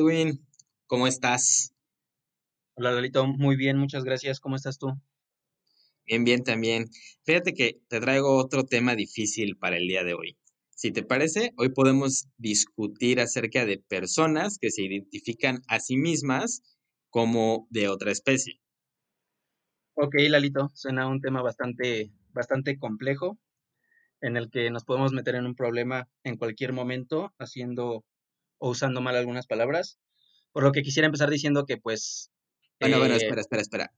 Edwin, 0.00 0.40
¿cómo 0.86 1.06
estás? 1.06 1.74
Hola 2.74 2.92
Lalito, 2.92 3.26
muy 3.26 3.56
bien, 3.56 3.76
muchas 3.76 4.02
gracias. 4.02 4.40
¿Cómo 4.40 4.56
estás 4.56 4.78
tú? 4.78 4.98
Bien, 6.06 6.24
bien 6.24 6.42
también. 6.42 6.86
Fíjate 7.24 7.52
que 7.52 7.82
te 7.86 8.00
traigo 8.00 8.34
otro 8.38 8.64
tema 8.64 8.94
difícil 8.94 9.58
para 9.58 9.76
el 9.76 9.86
día 9.86 10.02
de 10.02 10.14
hoy. 10.14 10.38
Si 10.74 10.90
te 10.90 11.02
parece, 11.02 11.52
hoy 11.58 11.68
podemos 11.68 12.28
discutir 12.38 13.20
acerca 13.20 13.66
de 13.66 13.76
personas 13.76 14.56
que 14.58 14.70
se 14.70 14.84
identifican 14.84 15.60
a 15.68 15.80
sí 15.80 15.98
mismas 15.98 16.62
como 17.10 17.66
de 17.68 17.88
otra 17.88 18.10
especie. 18.10 18.58
Ok, 19.92 20.14
Lalito, 20.30 20.70
suena 20.72 21.08
un 21.08 21.20
tema 21.20 21.42
bastante, 21.42 22.10
bastante 22.32 22.78
complejo 22.78 23.38
en 24.22 24.38
el 24.38 24.50
que 24.50 24.70
nos 24.70 24.84
podemos 24.84 25.12
meter 25.12 25.34
en 25.34 25.44
un 25.44 25.54
problema 25.54 26.08
en 26.24 26.38
cualquier 26.38 26.72
momento 26.72 27.34
haciendo 27.38 28.06
o 28.60 28.70
usando 28.70 29.00
mal 29.00 29.16
algunas 29.16 29.46
palabras. 29.48 29.98
Por 30.52 30.62
lo 30.62 30.72
que 30.72 30.82
quisiera 30.82 31.06
empezar 31.06 31.30
diciendo 31.30 31.64
que 31.66 31.76
pues... 31.76 32.30
Bueno, 32.80 32.98
bueno, 32.98 33.14
eh, 33.14 33.18
espera, 33.18 33.40
espera, 33.40 33.62
espera. 33.62 33.92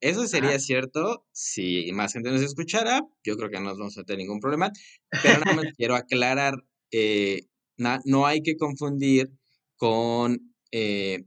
Eso 0.00 0.26
sería 0.26 0.58
cierto 0.60 1.26
si 1.32 1.90
más 1.92 2.12
gente 2.12 2.30
nos 2.30 2.42
escuchara, 2.42 3.00
yo 3.24 3.36
creo 3.36 3.50
que 3.50 3.58
no 3.58 3.64
nos 3.70 3.78
vamos 3.78 3.98
a 3.98 4.04
tener 4.04 4.18
ningún 4.20 4.38
problema, 4.40 4.70
pero 5.22 5.40
nada 5.40 5.54
más 5.54 5.66
quiero 5.76 5.96
aclarar, 5.96 6.54
eh, 6.92 7.40
na- 7.76 8.00
no 8.04 8.26
hay 8.26 8.42
que 8.42 8.56
confundir 8.56 9.28
con 9.76 10.54
eh, 10.70 11.24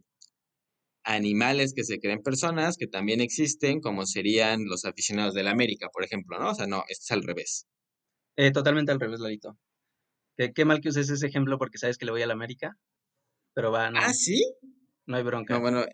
animales 1.04 1.74
que 1.76 1.84
se 1.84 2.00
creen 2.00 2.22
personas, 2.22 2.78
que 2.78 2.88
también 2.88 3.22
existen, 3.22 3.82
como 3.82 4.06
serían 4.06 4.66
los 4.66 4.86
aficionados 4.86 5.34
del 5.34 5.48
América, 5.48 5.90
por 5.92 6.04
ejemplo, 6.06 6.40
¿no? 6.40 6.52
O 6.52 6.56
sea, 6.56 6.68
no, 6.68 6.84
esto 6.88 7.04
es 7.06 7.12
al 7.12 7.24
revés. 7.24 7.68
Eh, 8.38 8.52
totalmente 8.52 8.92
al 8.92 9.00
revés, 9.00 9.20
Lalito. 9.20 9.58
Qué, 10.42 10.54
qué 10.54 10.66
mal 10.66 10.82
que 10.82 10.90
uses 10.90 11.08
ese 11.10 11.28
ejemplo 11.28 11.60
porque 11.60 11.78
sabes 11.78 11.98
que 12.00 12.06
le 12.06 12.12
voy 12.12 12.24
a 12.24 12.28
la 12.28 12.34
América, 12.34 12.76
pero 13.54 13.72
va, 13.72 13.88
Ah, 13.88 13.92
no, 13.92 14.14
sí. 14.14 14.44
no 15.06 15.18
hay 15.18 15.24
No, 15.24 15.28
bronca. 15.30 15.58
bueno, 15.60 15.86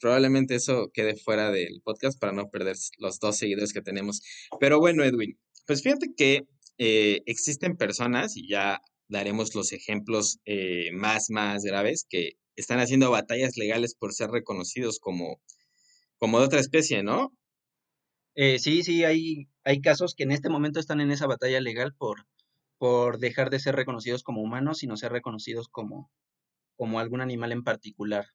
probablemente 0.00 0.54
eso 0.56 0.90
quede 0.92 1.16
fuera 1.16 1.50
del 1.50 1.80
podcast 1.82 2.18
para 2.20 2.32
no 2.32 2.50
perder 2.50 2.76
los 2.98 3.18
dos 3.18 3.36
seguidores 3.38 3.72
que 3.72 3.80
tenemos. 3.82 4.20
Pero 4.60 4.78
bueno, 4.78 5.04
Edwin, 5.04 5.38
pues 5.66 5.82
fíjate 5.82 6.08
que 6.16 6.46
eh, 6.78 7.22
existen 7.26 7.76
personas, 7.76 8.36
y 8.36 8.48
ya 8.48 8.82
daremos 9.08 9.54
los 9.54 9.72
ejemplos 9.72 10.38
eh, 10.44 10.90
más, 10.92 11.30
más 11.30 11.62
graves, 11.64 12.04
que 12.08 12.32
están 12.56 12.80
haciendo 12.80 13.10
batallas 13.10 13.56
legales 13.56 13.94
por 13.94 14.12
ser 14.12 14.30
reconocidos 14.30 14.98
como, 14.98 15.40
como 16.18 16.40
de 16.40 16.46
otra 16.46 16.60
especie, 16.60 17.02
¿no? 17.02 17.32
Eh, 18.34 18.58
sí, 18.58 18.82
sí, 18.82 19.04
hay, 19.04 19.48
hay 19.64 19.80
casos 19.80 20.14
que 20.14 20.24
en 20.24 20.32
este 20.32 20.48
momento 20.48 20.78
están 20.80 21.00
en 21.00 21.10
esa 21.10 21.26
batalla 21.26 21.60
legal 21.60 21.94
por, 21.96 22.26
por 22.78 23.18
dejar 23.18 23.50
de 23.50 23.60
ser 23.60 23.74
reconocidos 23.76 24.22
como 24.22 24.42
humanos, 24.42 24.78
sino 24.78 24.96
ser 24.96 25.12
reconocidos 25.12 25.68
como, 25.68 26.10
como 26.76 27.00
algún 27.00 27.20
animal 27.20 27.52
en 27.52 27.64
particular. 27.64 28.26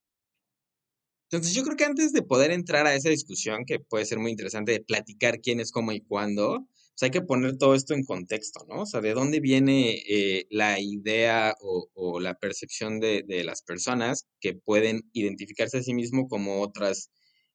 Entonces 1.31 1.55
yo 1.55 1.63
creo 1.63 1.75
que 1.75 1.85
antes 1.85 2.13
de 2.13 2.21
poder 2.21 2.51
entrar 2.51 2.85
a 2.85 2.93
esa 2.93 3.09
discusión, 3.09 3.65
que 3.65 3.79
puede 3.79 4.05
ser 4.05 4.19
muy 4.19 4.29
interesante 4.29 4.71
de 4.71 4.83
platicar 4.83 5.39
quién 5.41 5.59
es, 5.59 5.71
cómo 5.71 5.91
y 5.91 6.01
cuándo, 6.01 6.67
pues 6.93 7.03
hay 7.03 7.09
que 7.09 7.21
poner 7.21 7.57
todo 7.57 7.73
esto 7.73 7.95
en 7.95 8.03
contexto, 8.03 8.65
¿no? 8.69 8.81
O 8.83 8.85
sea, 8.85 9.01
de 9.01 9.15
dónde 9.15 9.39
viene 9.39 10.03
eh, 10.07 10.45
la 10.51 10.79
idea 10.79 11.55
o, 11.59 12.19
la 12.19 12.35
percepción 12.35 12.99
de, 12.99 13.25
las 13.43 13.63
personas 13.63 14.27
que 14.39 14.53
pueden 14.53 15.09
identificarse 15.11 15.79
a 15.79 15.83
sí 15.83 15.95
mismo 15.95 16.27
como 16.27 16.61
otras 16.61 17.09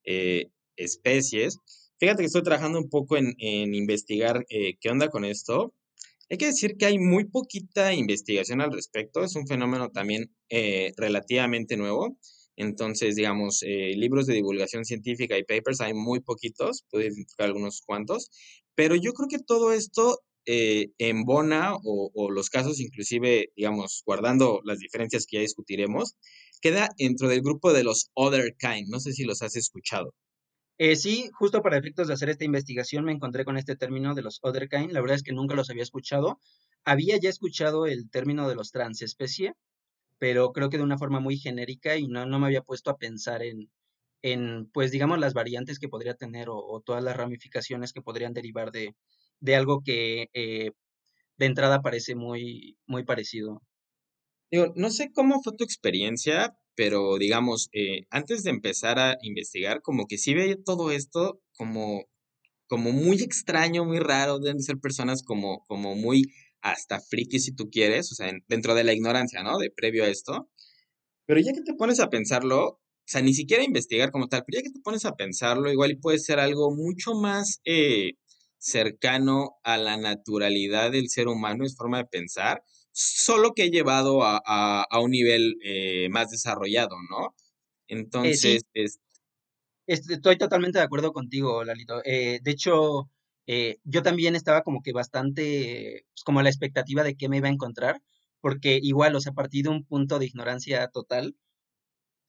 eh, 0.04 0.46
especies. 0.76 1.58
Fíjate 2.00 2.22
que 2.22 2.26
estoy 2.26 2.42
trabajando 2.42 2.80
un 2.80 2.88
poco 2.88 3.16
en, 3.16 3.34
en 3.38 3.74
investigar 3.74 4.44
eh, 4.50 4.76
qué 4.80 4.90
onda 4.90 5.08
con 5.08 5.24
esto. 5.24 5.72
Hay 6.30 6.36
que 6.36 6.46
decir 6.46 6.76
que 6.76 6.86
hay 6.86 6.98
muy 6.98 7.24
poquita 7.24 7.94
investigación 7.94 8.60
al 8.60 8.72
respecto, 8.72 9.24
es 9.24 9.34
un 9.34 9.46
fenómeno 9.46 9.90
también 9.90 10.34
eh, 10.50 10.92
relativamente 10.96 11.76
nuevo. 11.76 12.18
Entonces, 12.56 13.14
digamos, 13.14 13.62
eh, 13.62 13.94
libros 13.96 14.26
de 14.26 14.34
divulgación 14.34 14.84
científica 14.84 15.38
y 15.38 15.44
papers 15.44 15.80
hay 15.80 15.94
muy 15.94 16.20
poquitos, 16.20 16.84
puedo 16.90 17.04
identificar 17.04 17.46
algunos 17.46 17.82
cuantos, 17.82 18.30
pero 18.74 18.94
yo 18.96 19.12
creo 19.12 19.28
que 19.28 19.38
todo 19.38 19.72
esto 19.72 20.20
eh, 20.44 20.88
embona 20.98 21.74
o, 21.76 22.10
o 22.14 22.30
los 22.30 22.50
casos, 22.50 22.80
inclusive, 22.80 23.50
digamos, 23.56 24.02
guardando 24.04 24.60
las 24.64 24.78
diferencias 24.78 25.24
que 25.26 25.36
ya 25.36 25.42
discutiremos, 25.42 26.16
queda 26.60 26.88
dentro 26.98 27.28
del 27.28 27.42
grupo 27.42 27.72
de 27.72 27.84
los 27.84 28.10
other 28.14 28.54
kind. 28.58 28.88
No 28.88 29.00
sé 29.00 29.12
si 29.12 29.24
los 29.24 29.42
has 29.42 29.56
escuchado. 29.56 30.14
Eh, 30.78 30.94
sí, 30.94 31.28
justo 31.32 31.60
para 31.60 31.76
efectos 31.76 32.06
de 32.06 32.14
hacer 32.14 32.28
esta 32.30 32.44
investigación 32.44 33.04
me 33.04 33.12
encontré 33.12 33.44
con 33.44 33.56
este 33.56 33.74
término 33.76 34.14
de 34.14 34.22
los 34.22 34.38
other 34.42 34.68
kind. 34.68 34.92
La 34.92 35.00
verdad 35.00 35.16
es 35.16 35.22
que 35.24 35.32
nunca 35.32 35.54
los 35.56 35.70
había 35.70 35.82
escuchado. 35.82 36.38
Había 36.84 37.16
ya 37.18 37.28
escuchado 37.28 37.86
el 37.86 38.08
término 38.10 38.48
de 38.48 38.54
los 38.54 38.70
transespecie, 38.70 39.54
pero 40.18 40.52
creo 40.52 40.70
que 40.70 40.78
de 40.78 40.84
una 40.84 40.98
forma 40.98 41.20
muy 41.20 41.38
genérica 41.38 41.96
y 41.96 42.08
no, 42.08 42.26
no 42.26 42.38
me 42.40 42.46
había 42.46 42.62
puesto 42.62 42.90
a 42.90 42.98
pensar 42.98 43.42
en, 43.42 43.70
en, 44.22 44.70
pues 44.72 44.92
digamos, 44.92 45.18
las 45.18 45.34
variantes 45.34 45.78
que 45.80 45.88
podría 45.88 46.14
tener 46.14 46.48
o, 46.50 46.82
todas 46.84 47.02
las 47.04 47.16
ramificaciones 47.16 47.92
que 47.92 48.02
podrían 48.02 48.34
derivar 48.34 48.72
de, 48.72 48.94
de 49.40 49.56
algo 49.56 49.82
que 49.84 50.28
eh, 50.34 50.72
de 51.38 51.46
entrada 51.46 51.82
parece 51.82 52.14
muy, 52.16 52.78
muy 52.86 53.04
parecido. 53.04 53.62
No 54.50 54.90
sé 54.90 55.12
cómo 55.12 55.42
fue 55.42 55.56
tu 55.56 55.64
experiencia, 55.64 56.56
pero 56.78 57.18
digamos, 57.18 57.70
eh, 57.74 58.02
antes 58.10 58.44
de 58.44 58.50
empezar 58.52 59.00
a 59.00 59.18
investigar, 59.22 59.82
como 59.82 60.06
que 60.06 60.16
sí 60.16 60.32
veía 60.34 60.56
todo 60.64 60.92
esto 60.92 61.42
como, 61.56 62.04
como 62.68 62.92
muy 62.92 63.22
extraño, 63.22 63.84
muy 63.84 64.00
raro, 64.00 64.38
deben 64.40 64.58
de 64.58 64.64
ser 64.64 64.78
personas 64.80 65.22
como, 65.24 65.64
como 65.68 65.96
muy 65.96 66.32
hasta 66.62 67.00
friki 67.00 67.40
si 67.40 67.52
tú 67.54 67.70
quieres, 67.70 68.12
o 68.12 68.14
sea, 68.16 68.28
en- 68.30 68.44
dentro 68.48 68.74
de 68.76 68.84
la 68.84 68.94
ignorancia, 68.94 69.42
¿no? 69.42 69.58
De 69.58 69.70
previo 69.70 70.04
a 70.04 70.08
esto. 70.08 70.50
Pero 71.26 71.40
ya 71.40 71.52
que 71.52 71.62
te 71.62 71.74
pones 71.74 72.00
a 72.00 72.10
pensarlo, 72.10 72.64
o 72.66 72.80
sea, 73.06 73.22
ni 73.22 73.34
siquiera 73.34 73.64
investigar 73.64 74.10
como 74.10 74.28
tal, 74.28 74.44
pero 74.46 74.58
ya 74.60 74.62
que 74.64 74.72
te 74.72 74.80
pones 74.80 75.04
a 75.04 75.16
pensarlo, 75.16 75.70
igual 75.72 75.98
puede 76.00 76.18
ser 76.18 76.38
algo 76.40 76.70
mucho 76.74 77.14
más 77.14 77.60
eh, 77.64 78.12
cercano 78.58 79.56
a 79.64 79.76
la 79.78 79.96
naturalidad 79.96 80.92
del 80.92 81.08
ser 81.10 81.28
humano, 81.28 81.64
es 81.64 81.76
forma 81.76 81.98
de 81.98 82.06
pensar, 82.06 82.62
solo 82.98 83.52
que 83.54 83.70
llevado 83.70 84.22
a, 84.24 84.40
a- 84.44 84.84
a 84.90 85.00
un 85.00 85.10
nivel 85.12 85.56
eh, 85.64 86.08
más 86.10 86.30
desarrollado, 86.30 86.96
¿no? 87.10 87.34
Eh, 88.22 88.36
sí, 88.36 88.56
Entonces, 88.56 88.62
es, 88.74 88.98
Estoy 89.86 90.36
totalmente 90.36 90.78
de 90.78 90.84
acuerdo 90.84 91.12
contigo, 91.12 91.64
Lalito. 91.64 92.02
Eh, 92.04 92.40
de 92.42 92.50
hecho, 92.50 93.10
eh, 93.46 93.78
yo 93.84 94.02
también 94.02 94.36
estaba 94.36 94.62
como 94.62 94.82
que 94.82 94.92
bastante, 94.92 96.04
pues, 96.12 96.24
como 96.24 96.40
a 96.40 96.42
la 96.42 96.50
expectativa 96.50 97.02
de 97.02 97.16
qué 97.16 97.28
me 97.28 97.38
iba 97.38 97.48
a 97.48 97.52
encontrar, 97.52 98.02
porque 98.40 98.78
igual, 98.82 99.14
o 99.16 99.20
sea, 99.20 99.32
partí 99.32 99.62
de 99.62 99.70
un 99.70 99.84
punto 99.84 100.18
de 100.18 100.26
ignorancia 100.26 100.88
total, 100.88 101.36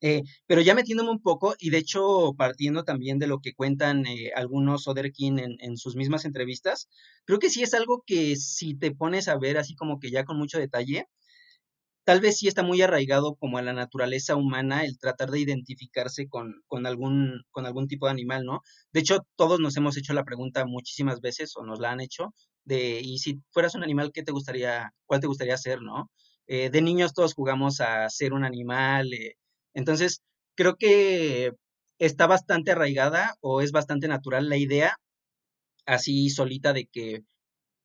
eh, 0.02 0.24
pero 0.48 0.62
ya 0.62 0.76
metiéndome 0.76 1.12
un 1.12 1.22
poco, 1.22 1.56
y 1.60 1.70
de 1.72 1.78
hecho 1.80 2.34
partiendo 2.38 2.84
también 2.84 3.20
de 3.20 3.28
lo 3.28 3.40
que 3.40 3.54
cuentan 3.54 4.06
eh, 4.06 4.32
algunos 4.36 4.88
Otherkin 4.88 5.40
en, 5.40 5.56
en 5.60 5.78
sus 5.78 5.96
mismas 5.96 6.26
entrevistas, 6.26 6.90
creo 7.26 7.40
que 7.40 7.50
sí 7.50 7.64
es 7.64 7.74
algo 7.74 8.04
que 8.06 8.36
si 8.36 8.76
te 8.76 8.92
pones 8.92 9.28
a 9.28 9.38
ver 9.38 9.58
así 9.58 9.76
como 9.76 10.00
que 10.00 10.12
ya 10.12 10.26
con 10.26 10.38
mucho 10.38 10.60
detalle, 10.60 11.06
Tal 12.06 12.22
vez 12.22 12.38
sí 12.40 12.48
está 12.48 12.64
muy 12.64 12.82
arraigado 12.82 13.36
como 13.36 13.58
a 13.58 13.62
la 13.62 13.72
naturaleza 13.74 14.36
humana 14.36 14.84
el 14.84 14.98
tratar 14.98 15.30
de 15.30 15.40
identificarse 15.40 16.28
con, 16.28 16.56
con 16.68 16.88
algún, 16.88 17.44
con 17.52 17.66
algún 17.68 17.88
tipo 17.88 18.08
de 18.08 18.12
animal, 18.14 18.46
¿no? 18.46 18.62
De 18.92 19.02
hecho, 19.02 19.20
todos 19.36 19.60
nos 19.60 19.78
hemos 19.78 19.96
hecho 19.96 20.14
la 20.14 20.24
pregunta 20.26 20.66
muchísimas 20.66 21.22
veces 21.22 21.56
o 21.56 21.64
nos 21.64 21.80
la 21.80 21.92
han 21.92 22.02
hecho 22.02 22.34
de, 22.64 23.00
y 23.02 23.20
si 23.20 23.42
fueras 23.52 23.76
un 23.76 23.84
animal, 23.84 24.12
¿qué 24.12 24.24
te 24.24 24.32
gustaría, 24.32 24.92
cuál 25.06 25.22
te 25.22 25.28
gustaría 25.28 25.56
ser, 25.58 25.82
¿no? 25.82 26.10
Eh, 26.48 26.72
de 26.72 26.82
niños 26.82 27.14
todos 27.14 27.34
jugamos 27.36 27.80
a 27.80 28.10
ser 28.10 28.34
un 28.34 28.44
animal, 28.44 29.14
eh, 29.14 29.36
entonces 29.74 30.22
creo 30.56 30.76
que 30.78 31.54
está 32.00 32.28
bastante 32.28 32.72
arraigada 32.72 33.36
o 33.42 33.62
es 33.62 33.72
bastante 33.72 34.08
natural 34.08 34.50
la 34.50 34.58
idea 34.58 34.98
así 35.86 36.30
solita 36.30 36.74
de 36.74 36.86
que 36.88 37.22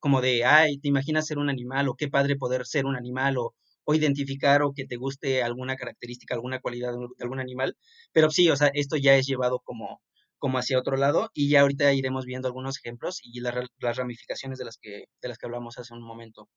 como 0.01 0.21
de, 0.21 0.45
ay, 0.45 0.79
te 0.79 0.89
imaginas 0.89 1.27
ser 1.27 1.39
un 1.39 1.51
animal 1.51 1.89
o 1.89 1.95
qué 1.97 2.09
padre 2.09 2.37
poder 2.37 2.67
ser 2.67 2.87
un 2.87 2.97
animal 2.97 3.39
o, 3.39 3.55
o 3.85 3.95
identificar 3.95 4.63
o 4.63 4.73
que 4.75 4.87
te 4.87 4.97
guste 4.97 5.43
alguna 5.43 5.77
característica, 5.77 6.35
alguna 6.35 6.61
cualidad 6.61 6.93
de, 6.93 7.09
algún 7.21 7.41
animal. 7.41 7.77
Pero 8.13 8.31
sí, 8.31 8.51
o 8.51 8.57
sea, 8.57 8.71
esto 8.75 8.97
ya 8.97 9.17
es 9.17 9.27
llevado 9.27 9.61
como, 9.65 10.03
como 10.39 10.59
hacia 10.59 10.79
otro 10.79 10.97
lado 10.97 11.31
y 11.35 11.49
ya 11.51 11.63
ahorita 11.63 11.93
iremos 11.95 12.27
viendo 12.27 12.49
algunos 12.49 12.79
ejemplos 12.79 13.21
y 13.23 13.41
las, 13.41 13.55
las 13.79 13.97
ramificaciones 13.97 14.59
de 14.59 14.65
las 14.67 14.79
que, 14.79 15.05
de 15.23 15.29
las 15.29 15.39
que 15.39 15.47
hablamos 15.47 15.79
hace 15.79 15.95
un 15.95 16.03
momento. 16.03 16.49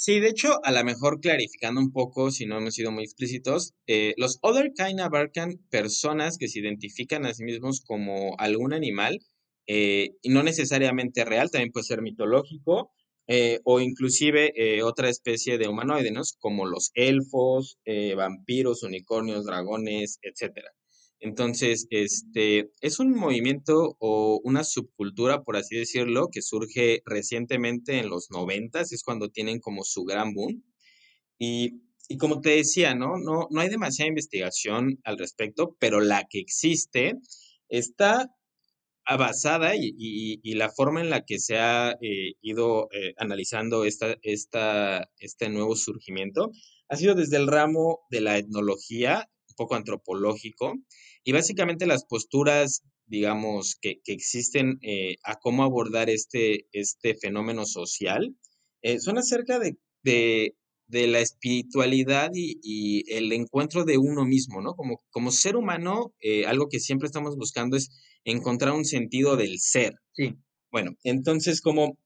Sí, 0.00 0.20
de 0.20 0.28
hecho, 0.28 0.64
a 0.64 0.70
lo 0.70 0.84
mejor 0.84 1.18
clarificando 1.20 1.80
un 1.80 1.90
poco, 1.90 2.30
si 2.30 2.46
no 2.46 2.58
hemos 2.58 2.74
sido 2.74 2.92
muy 2.92 3.02
explícitos, 3.02 3.74
eh, 3.88 4.14
los 4.16 4.38
other 4.42 4.70
kind 4.72 5.00
abarcan 5.00 5.58
personas 5.70 6.38
que 6.38 6.46
se 6.46 6.60
identifican 6.60 7.26
a 7.26 7.34
sí 7.34 7.42
mismos 7.42 7.80
como 7.84 8.36
algún 8.38 8.72
animal, 8.72 9.18
eh, 9.66 10.10
y 10.22 10.28
no 10.28 10.44
necesariamente 10.44 11.24
real, 11.24 11.50
también 11.50 11.72
puede 11.72 11.82
ser 11.86 12.00
mitológico, 12.00 12.92
eh, 13.26 13.58
o 13.64 13.80
inclusive 13.80 14.52
otra 14.84 15.08
especie 15.10 15.58
de 15.58 15.66
humanoide, 15.66 16.12
¿no? 16.12 16.22
Como 16.38 16.64
los 16.66 16.92
elfos, 16.94 17.76
vampiros, 18.16 18.84
unicornios, 18.84 19.44
dragones, 19.46 20.20
etcétera. 20.22 20.70
Entonces, 21.20 21.86
este 21.90 22.70
es 22.80 23.00
un 23.00 23.12
movimiento 23.12 23.96
o 23.98 24.40
una 24.44 24.64
subcultura, 24.64 25.42
por 25.42 25.56
así 25.56 25.76
decirlo, 25.76 26.28
que 26.30 26.42
surge 26.42 27.02
recientemente 27.04 27.98
en 27.98 28.08
los 28.08 28.30
noventas, 28.30 28.92
es 28.92 29.02
cuando 29.02 29.30
tienen 29.30 29.60
como 29.60 29.84
su 29.84 30.04
gran 30.04 30.34
boom. 30.34 30.64
Y 31.38 31.80
y 32.08 32.16
como 32.16 32.40
te 32.40 32.50
decía, 32.50 32.94
¿no? 32.94 33.18
¿no? 33.18 33.48
No 33.50 33.60
hay 33.60 33.68
demasiada 33.68 34.08
investigación 34.08 34.98
al 35.04 35.18
respecto, 35.18 35.76
pero 35.78 36.00
la 36.00 36.26
que 36.28 36.40
existe 36.40 37.14
está 37.68 38.34
basada 39.18 39.74
y, 39.76 39.94
y, 39.96 40.54
la 40.54 40.70
forma 40.70 41.00
en 41.00 41.08
la 41.08 41.24
que 41.24 41.38
se 41.38 41.56
ha 41.58 41.92
eh, 42.02 42.34
ido 42.42 42.88
eh, 42.92 43.14
analizando 43.16 43.84
esta, 43.86 44.16
esta, 44.20 45.08
este 45.18 45.48
nuevo 45.48 45.76
surgimiento 45.76 46.50
ha 46.90 46.96
sido 46.96 47.14
desde 47.14 47.38
el 47.38 47.46
ramo 47.46 48.00
de 48.10 48.20
la 48.20 48.36
etnología, 48.36 49.30
un 49.48 49.54
poco 49.56 49.76
antropológico, 49.76 50.74
y 51.24 51.32
básicamente 51.32 51.86
las 51.86 52.04
posturas, 52.04 52.82
digamos, 53.06 53.76
que, 53.80 54.00
que 54.04 54.12
existen 54.12 54.78
eh, 54.82 55.16
a 55.24 55.36
cómo 55.36 55.62
abordar 55.62 56.10
este, 56.10 56.66
este 56.72 57.14
fenómeno 57.14 57.66
social, 57.66 58.34
son 59.00 59.18
acerca 59.18 59.58
de, 59.58 59.76
de, 60.04 60.54
de 60.86 61.08
la 61.08 61.18
espiritualidad 61.18 62.30
y, 62.32 62.60
y, 62.62 63.12
el 63.12 63.32
encuentro 63.32 63.84
de 63.84 63.98
uno 63.98 64.24
mismo, 64.24 64.62
¿no? 64.62 64.74
Como, 64.74 65.02
como 65.10 65.32
ser 65.32 65.56
humano, 65.56 66.14
algo 66.46 66.68
que 66.68 66.78
siempre 66.78 67.06
estamos 67.06 67.36
buscando 67.36 67.76
es 67.76 67.90
encontrar 68.24 68.74
un 68.74 68.84
sentido 68.84 69.36
del 69.36 69.58
ser. 69.58 69.94
Sí. 70.12 70.36
Bueno, 70.70 70.92
entonces, 71.02 71.60
como, 71.60 71.98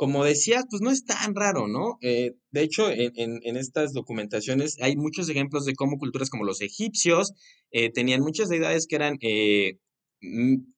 como 0.00 0.24
decías, 0.24 0.64
pues 0.70 0.80
no 0.80 0.90
es 0.90 1.04
tan 1.04 1.34
raro, 1.34 1.68
¿no? 1.68 1.98
Eh, 2.00 2.32
de 2.52 2.62
hecho, 2.62 2.90
en, 2.90 3.56
estas 3.58 3.92
documentaciones 3.92 4.78
hay 4.80 4.96
muchos 4.96 5.28
ejemplos 5.28 5.66
de 5.66 5.74
cómo 5.74 5.98
culturas 5.98 6.30
como 6.30 6.44
los 6.44 6.62
egipcios 6.62 7.34
eh, 7.70 7.92
tenían 7.92 8.22
muchas 8.22 8.48
deidades 8.48 8.86
que 8.86 8.96
eran 8.96 9.18
eh, 9.20 9.74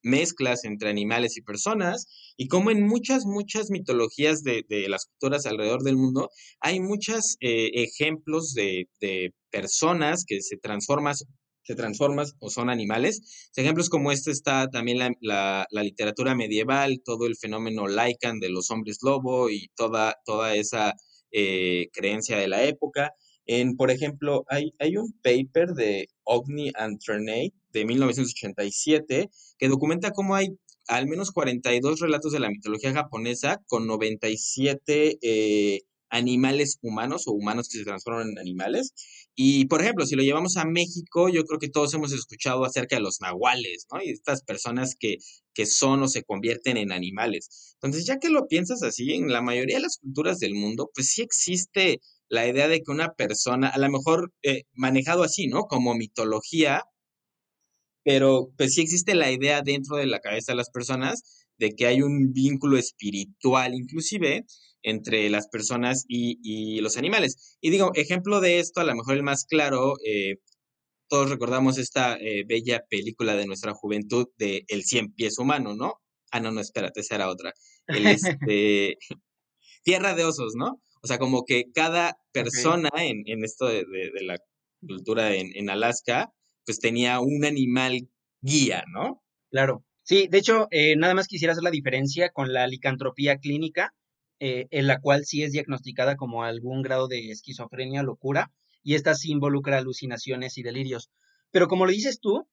mezclas 0.02 0.64
entre 0.64 0.90
animales 0.90 1.36
y 1.36 1.42
personas, 1.42 2.08
y 2.36 2.48
como 2.48 2.72
en 2.72 2.84
muchas, 2.84 3.24
muchas 3.24 3.70
mitologías 3.70 4.42
de, 4.42 4.64
las 4.88 5.06
culturas 5.06 5.46
alrededor 5.46 5.84
del 5.84 5.96
mundo, 5.96 6.28
hay 6.58 6.80
muchos 6.80 7.36
ejemplos 7.38 8.54
de, 8.54 8.88
personas 9.52 10.24
que 10.26 10.40
se 10.42 10.56
transforman, 10.56 11.14
se 11.62 11.74
transforman 11.74 12.26
o 12.40 12.50
son 12.50 12.70
animales. 12.70 13.50
Ejemplos 13.56 13.88
como 13.88 14.12
este 14.12 14.30
está 14.30 14.68
también 14.68 14.98
la, 14.98 15.66
la, 15.70 15.82
literatura 15.82 16.34
medieval, 16.34 17.02
todo 17.04 17.26
el 17.26 17.36
fenómeno 17.36 17.86
Lycan 17.86 18.40
de 18.40 18.50
los 18.50 18.70
hombres 18.70 18.98
lobo 19.02 19.50
y 19.50 19.68
toda, 19.74 20.16
toda 20.24 20.54
esa 20.54 20.94
eh, 21.30 21.88
creencia 21.92 22.36
de 22.38 22.48
la 22.48 22.64
época. 22.64 23.12
En, 23.46 23.76
por 23.76 23.90
ejemplo, 23.90 24.44
hay, 24.48 24.72
hay 24.78 24.96
un 24.96 25.12
paper 25.22 25.70
de 25.74 26.08
Ogni 26.24 26.70
and 26.74 27.00
Ternay 27.04 27.52
de 27.72 27.84
1987 27.84 29.30
que 29.58 29.68
documenta 29.68 30.12
cómo 30.12 30.34
hay 30.34 30.56
al 30.88 31.06
menos 31.06 31.30
42 31.30 32.00
relatos 32.00 32.32
de 32.32 32.40
la 32.40 32.50
mitología 32.50 32.92
japonesa 32.92 33.62
con 33.66 33.86
97 33.86 35.18
eh, 35.22 35.80
animales 36.12 36.78
humanos 36.82 37.26
o 37.26 37.32
humanos 37.32 37.68
que 37.68 37.78
se 37.78 37.84
transforman 37.84 38.30
en 38.30 38.38
animales. 38.38 38.92
Y, 39.34 39.64
por 39.64 39.80
ejemplo, 39.80 40.06
si 40.06 40.14
lo 40.14 40.22
llevamos 40.22 40.56
a 40.58 40.66
México, 40.66 41.28
yo 41.30 41.44
creo 41.44 41.58
que 41.58 41.70
todos 41.70 41.92
hemos 41.94 42.12
escuchado 42.12 42.64
acerca 42.64 42.96
de 42.96 43.02
los 43.02 43.20
nahuales, 43.20 43.86
¿no? 43.90 44.02
Y 44.02 44.10
estas 44.10 44.42
personas 44.42 44.94
que, 44.98 45.16
que 45.54 45.66
son 45.66 46.02
o 46.02 46.08
se 46.08 46.22
convierten 46.22 46.76
en 46.76 46.92
animales. 46.92 47.74
Entonces, 47.80 48.06
ya 48.06 48.18
que 48.18 48.28
lo 48.28 48.46
piensas 48.46 48.82
así, 48.82 49.14
en 49.14 49.32
la 49.32 49.40
mayoría 49.40 49.76
de 49.76 49.82
las 49.82 49.98
culturas 49.98 50.38
del 50.38 50.54
mundo, 50.54 50.90
pues 50.94 51.08
sí 51.08 51.22
existe 51.22 52.00
la 52.28 52.46
idea 52.46 52.68
de 52.68 52.82
que 52.82 52.90
una 52.92 53.14
persona, 53.14 53.68
a 53.68 53.78
lo 53.78 53.90
mejor 53.90 54.32
eh, 54.42 54.64
manejado 54.74 55.22
así, 55.22 55.48
¿no? 55.48 55.64
Como 55.64 55.94
mitología, 55.94 56.84
pero 58.04 58.50
pues 58.58 58.74
sí 58.74 58.82
existe 58.82 59.14
la 59.14 59.30
idea 59.32 59.62
dentro 59.62 59.96
de 59.96 60.06
la 60.06 60.20
cabeza 60.20 60.52
de 60.52 60.56
las 60.56 60.70
personas 60.70 61.46
de 61.58 61.70
que 61.74 61.86
hay 61.86 62.02
un 62.02 62.32
vínculo 62.32 62.76
espiritual 62.76 63.74
inclusive 63.74 64.44
entre 64.82 65.28
las 65.30 65.48
personas 65.48 66.04
y, 66.08 66.80
los 66.80 66.96
animales. 66.96 67.56
Y 67.60 67.70
digo, 67.70 67.92
ejemplo 67.94 68.40
de 68.40 68.58
esto, 68.58 68.80
a 68.80 68.84
lo 68.84 68.94
mejor 68.94 69.14
el 69.14 69.22
más 69.22 69.44
claro, 69.44 69.94
eh, 70.04 70.36
todos 71.08 71.30
recordamos 71.30 71.78
esta 71.78 72.16
eh, 72.16 72.44
bella 72.46 72.84
película 72.88 73.36
de 73.36 73.46
nuestra 73.46 73.74
juventud 73.74 74.28
de 74.38 74.64
El 74.68 74.84
cien 74.84 75.12
pies 75.12 75.38
humano, 75.38 75.74
¿no? 75.74 76.00
Ah, 76.30 76.40
no, 76.40 76.50
no, 76.50 76.60
espérate, 76.60 77.00
esa 77.00 77.16
era 77.16 77.28
otra. 77.28 77.52
El, 77.86 78.06
este, 78.06 78.96
Tierra 79.84 80.14
de 80.14 80.24
osos, 80.24 80.54
¿no? 80.56 80.80
O 81.02 81.06
sea, 81.06 81.18
como 81.18 81.44
que 81.44 81.64
cada 81.74 82.16
persona 82.32 82.88
en, 82.96 83.24
en, 83.26 83.44
esto 83.44 83.66
de, 83.66 83.84
de, 83.84 84.24
la 84.24 84.38
cultura 84.80 85.34
en, 85.34 85.50
en, 85.54 85.68
Alaska, 85.68 86.32
pues 86.64 86.78
tenía 86.78 87.20
un 87.20 87.44
animal 87.44 88.08
guía, 88.40 88.84
¿no? 88.92 89.22
Claro. 89.50 89.84
Sí, 90.04 90.28
de 90.28 90.38
hecho, 90.38 90.66
eh, 90.70 90.96
nada 90.96 91.14
más 91.14 91.28
quisiera 91.28 91.52
hacer 91.52 91.62
la 91.62 91.70
diferencia 91.70 92.30
con 92.30 92.52
la 92.52 92.66
licantropía 92.66 93.38
clínica, 93.38 93.94
eh, 94.44 94.66
en 94.72 94.88
la 94.88 94.98
cual 94.98 95.24
sí 95.24 95.44
es 95.44 95.52
diagnosticada 95.52 96.16
como 96.16 96.42
algún 96.42 96.82
grado 96.82 97.06
de 97.06 97.30
esquizofrenia, 97.30 98.02
locura, 98.02 98.50
y 98.82 98.96
esta 98.96 99.14
sí 99.14 99.30
involucra 99.30 99.78
alucinaciones 99.78 100.58
y 100.58 100.64
delirios. 100.64 101.12
Pero 101.52 101.68
como 101.68 101.86
lo 101.86 101.92
dices 101.92 102.18
tú, 102.18 102.48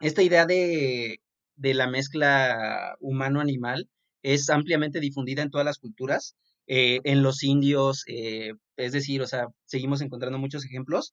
esta 0.00 0.22
idea 0.22 0.46
de, 0.46 1.20
de 1.56 1.74
la 1.74 1.86
mezcla 1.86 2.96
humano-animal 3.00 3.90
es 4.22 4.48
ampliamente 4.48 5.00
difundida 5.00 5.42
en 5.42 5.50
todas 5.50 5.66
las 5.66 5.76
culturas, 5.76 6.34
eh, 6.66 7.00
en 7.04 7.22
los 7.22 7.42
indios, 7.42 8.04
eh, 8.06 8.54
es 8.78 8.92
decir, 8.92 9.20
o 9.20 9.26
sea, 9.26 9.48
seguimos 9.66 10.00
encontrando 10.00 10.38
muchos 10.38 10.64
ejemplos. 10.64 11.12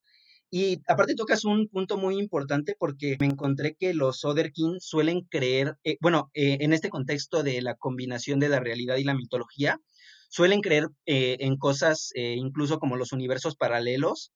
Y 0.50 0.79
aparte 0.88 1.15
tocas 1.15 1.44
un 1.44 1.67
punto 1.67 1.97
muy 1.97 2.17
importante 2.17 2.73
porque 2.79 3.17
me 3.19 3.25
encontré 3.25 3.75
que 3.77 3.94
los 3.94 4.21
Soderkin 4.21 4.79
suelen 4.79 5.23
creer, 5.29 5.75
bueno, 6.00 6.29
en 6.33 6.71
este 6.71 6.88
contexto 6.88 7.44
de 7.44 7.62
la 7.62 7.75
combinación 7.75 8.39
de 8.39 8.47
la 8.47 8.62
realidad 8.62 8.95
y 8.95 9.03
la 9.03 9.15
mitología, 9.15 9.81
suelen 10.36 10.60
creer 10.60 10.90
eh, 11.06 11.38
en 11.40 11.56
cosas 11.56 12.12
eh, 12.14 12.36
incluso 12.38 12.78
como 12.78 12.98
los 12.98 13.14
universos 13.14 13.56
paralelos 13.56 14.34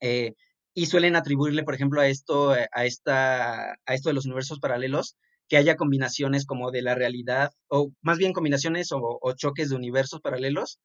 eh, 0.00 0.32
y 0.72 0.86
suelen 0.86 1.16
atribuirle, 1.16 1.64
por 1.64 1.74
ejemplo, 1.74 2.00
a 2.00 2.08
esto, 2.08 2.52
a, 2.52 2.86
esta, 2.86 3.72
a 3.72 3.94
esto 3.94 4.08
de 4.08 4.14
los 4.14 4.24
universos 4.24 4.58
paralelos, 4.58 5.18
que 5.46 5.58
haya 5.58 5.76
combinaciones 5.76 6.46
como 6.46 6.70
de 6.70 6.80
la 6.80 6.94
realidad, 6.94 7.50
o 7.68 7.92
más 8.00 8.16
bien 8.16 8.32
combinaciones 8.32 8.88
o, 8.90 9.20
choques 9.36 9.68
de 9.68 9.76
universos 9.76 10.22
paralelos 10.22 10.80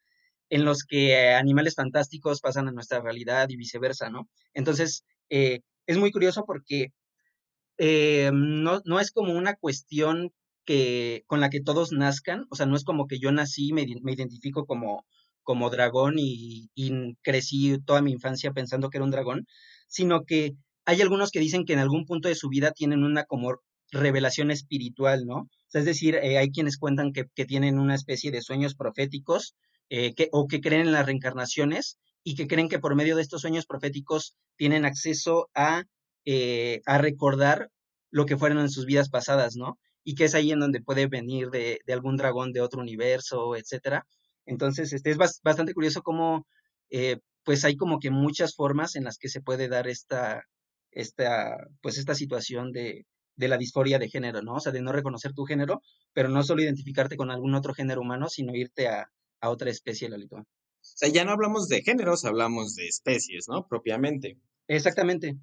en 0.49 0.65
los 0.65 0.83
que 0.83 1.29
animales 1.29 1.75
fantásticos 1.75 2.41
pasan 2.41 2.67
a 2.67 2.73
nuestra 2.73 2.99
realidad 2.99 3.47
y 3.49 3.55
viceversa, 3.55 4.09
¿no? 4.09 4.27
Entonces, 4.53 5.05
es 5.29 5.97
muy 5.97 6.11
curioso 6.11 6.43
porque 6.45 6.91
no, 7.79 8.81
no, 8.83 8.99
es 8.99 9.11
como 9.11 9.37
una 9.37 9.55
cuestión 9.55 10.33
que, 10.65 11.23
con 11.27 11.39
la 11.41 11.49
que 11.49 11.61
todos 11.61 11.91
nazcan, 11.91 12.45
o 12.49 12.55
sea, 12.55 12.65
no 12.65 12.75
es 12.75 12.83
como 12.83 13.07
que 13.07 13.19
yo 13.19 13.31
nací, 13.31 13.73
me, 13.73 13.85
me 14.01 14.13
identifico 14.13 14.65
como, 14.65 15.05
como 15.43 15.69
dragón 15.69 16.15
y, 16.17 16.69
y, 16.75 17.15
crecí 17.21 17.77
toda 17.85 18.01
mi 18.01 18.11
infancia 18.11 18.51
pensando 18.53 18.89
que 18.89 18.97
era 18.97 19.05
un 19.05 19.11
dragón, 19.11 19.45
sino 19.87 20.23
que 20.25 20.53
hay 20.85 21.01
algunos 21.01 21.31
que 21.31 21.39
dicen 21.39 21.65
que 21.65 21.73
en 21.73 21.79
algún 21.79 22.05
punto 22.05 22.27
de 22.27 22.35
su 22.35 22.49
vida 22.49 22.71
tienen 22.71 23.03
una 23.03 23.23
como 23.25 23.59
revelación 23.91 24.51
espiritual, 24.51 25.25
¿no? 25.25 25.35
O 25.35 25.49
sea, 25.67 25.81
es 25.81 25.85
decir, 25.85 26.15
eh, 26.15 26.37
hay 26.37 26.51
quienes 26.51 26.77
cuentan 26.77 27.13
que, 27.13 27.25
que, 27.35 27.45
tienen 27.45 27.79
una 27.79 27.95
especie 27.95 28.31
de 28.31 28.41
sueños 28.41 28.75
proféticos 28.75 29.55
eh, 29.89 30.13
que, 30.15 30.29
o 30.31 30.47
que 30.47 30.61
creen 30.61 30.87
en 30.87 30.91
las 30.91 31.05
reencarnaciones 31.05 31.97
y 32.23 32.35
que 32.35 32.47
creen 32.47 32.69
que 32.69 32.79
por 32.79 32.95
medio 32.95 33.15
de 33.15 33.21
estos 33.21 33.41
sueños 33.41 33.65
proféticos 33.65 34.35
tienen 34.55 34.85
acceso 34.85 35.49
a, 35.53 35.83
eh, 36.25 36.81
a 36.85 36.97
recordar 36.97 37.69
lo 38.09 38.25
que 38.25 38.37
fueron 38.37 38.59
en 38.59 38.69
sus 38.69 38.85
vidas 38.85 39.09
pasadas, 39.09 39.55
¿no? 39.55 39.77
Y 40.03 40.15
que 40.15 40.25
es 40.25 40.35
ahí 40.35 40.51
en 40.51 40.59
donde 40.59 40.81
puede 40.81 41.07
venir 41.07 41.49
de, 41.49 41.79
de 41.85 41.93
algún 41.93 42.17
dragón 42.17 42.51
de 42.51 42.61
otro 42.61 42.81
universo, 42.81 43.55
etcétera. 43.55 44.05
Entonces, 44.45 44.93
este 44.93 45.11
es 45.11 45.17
bastante 45.17 45.73
curioso 45.73 46.01
cómo, 46.01 46.45
eh, 46.89 47.17
pues 47.43 47.63
hay 47.65 47.75
como 47.75 47.99
que 47.99 48.11
muchas 48.11 48.55
formas 48.55 48.95
en 48.95 49.05
las 49.05 49.17
que 49.17 49.29
se 49.29 49.41
puede 49.41 49.67
dar 49.67 49.87
esta, 49.87 50.43
esta, 50.91 51.55
pues 51.81 51.97
esta 51.97 52.15
situación 52.15 52.71
de, 52.71 53.05
de 53.35 53.47
la 53.47 53.57
disforia 53.57 53.99
de 53.99 54.09
género, 54.09 54.41
¿no? 54.41 54.55
O 54.55 54.59
sea, 54.59 54.71
de 54.71 54.81
no 54.81 54.91
reconocer 54.91 55.33
tu 55.33 55.45
género, 55.45 55.81
pero 56.13 56.29
no 56.29 56.43
solo 56.43 56.61
identificarte 56.61 57.17
con 57.17 57.31
algún 57.31 57.55
otro 57.55 57.73
género 57.73 58.01
humano, 58.01 58.29
sino 58.29 58.53
irte 58.55 58.87
a, 58.87 59.09
a 59.41 59.49
otra 59.49 59.69
especie, 59.69 60.09
Lalito. 60.09 60.35
O 60.35 60.45
sea, 60.81 61.09
ya 61.09 61.23
no 61.23 61.31
hablamos 61.31 61.67
de 61.69 61.81
géneros, 61.81 62.25
hablamos 62.25 62.75
de 62.75 62.87
especies, 62.87 63.45
¿no? 63.47 63.67
Propiamente. 63.67 64.37
Exactamente. 64.67 65.37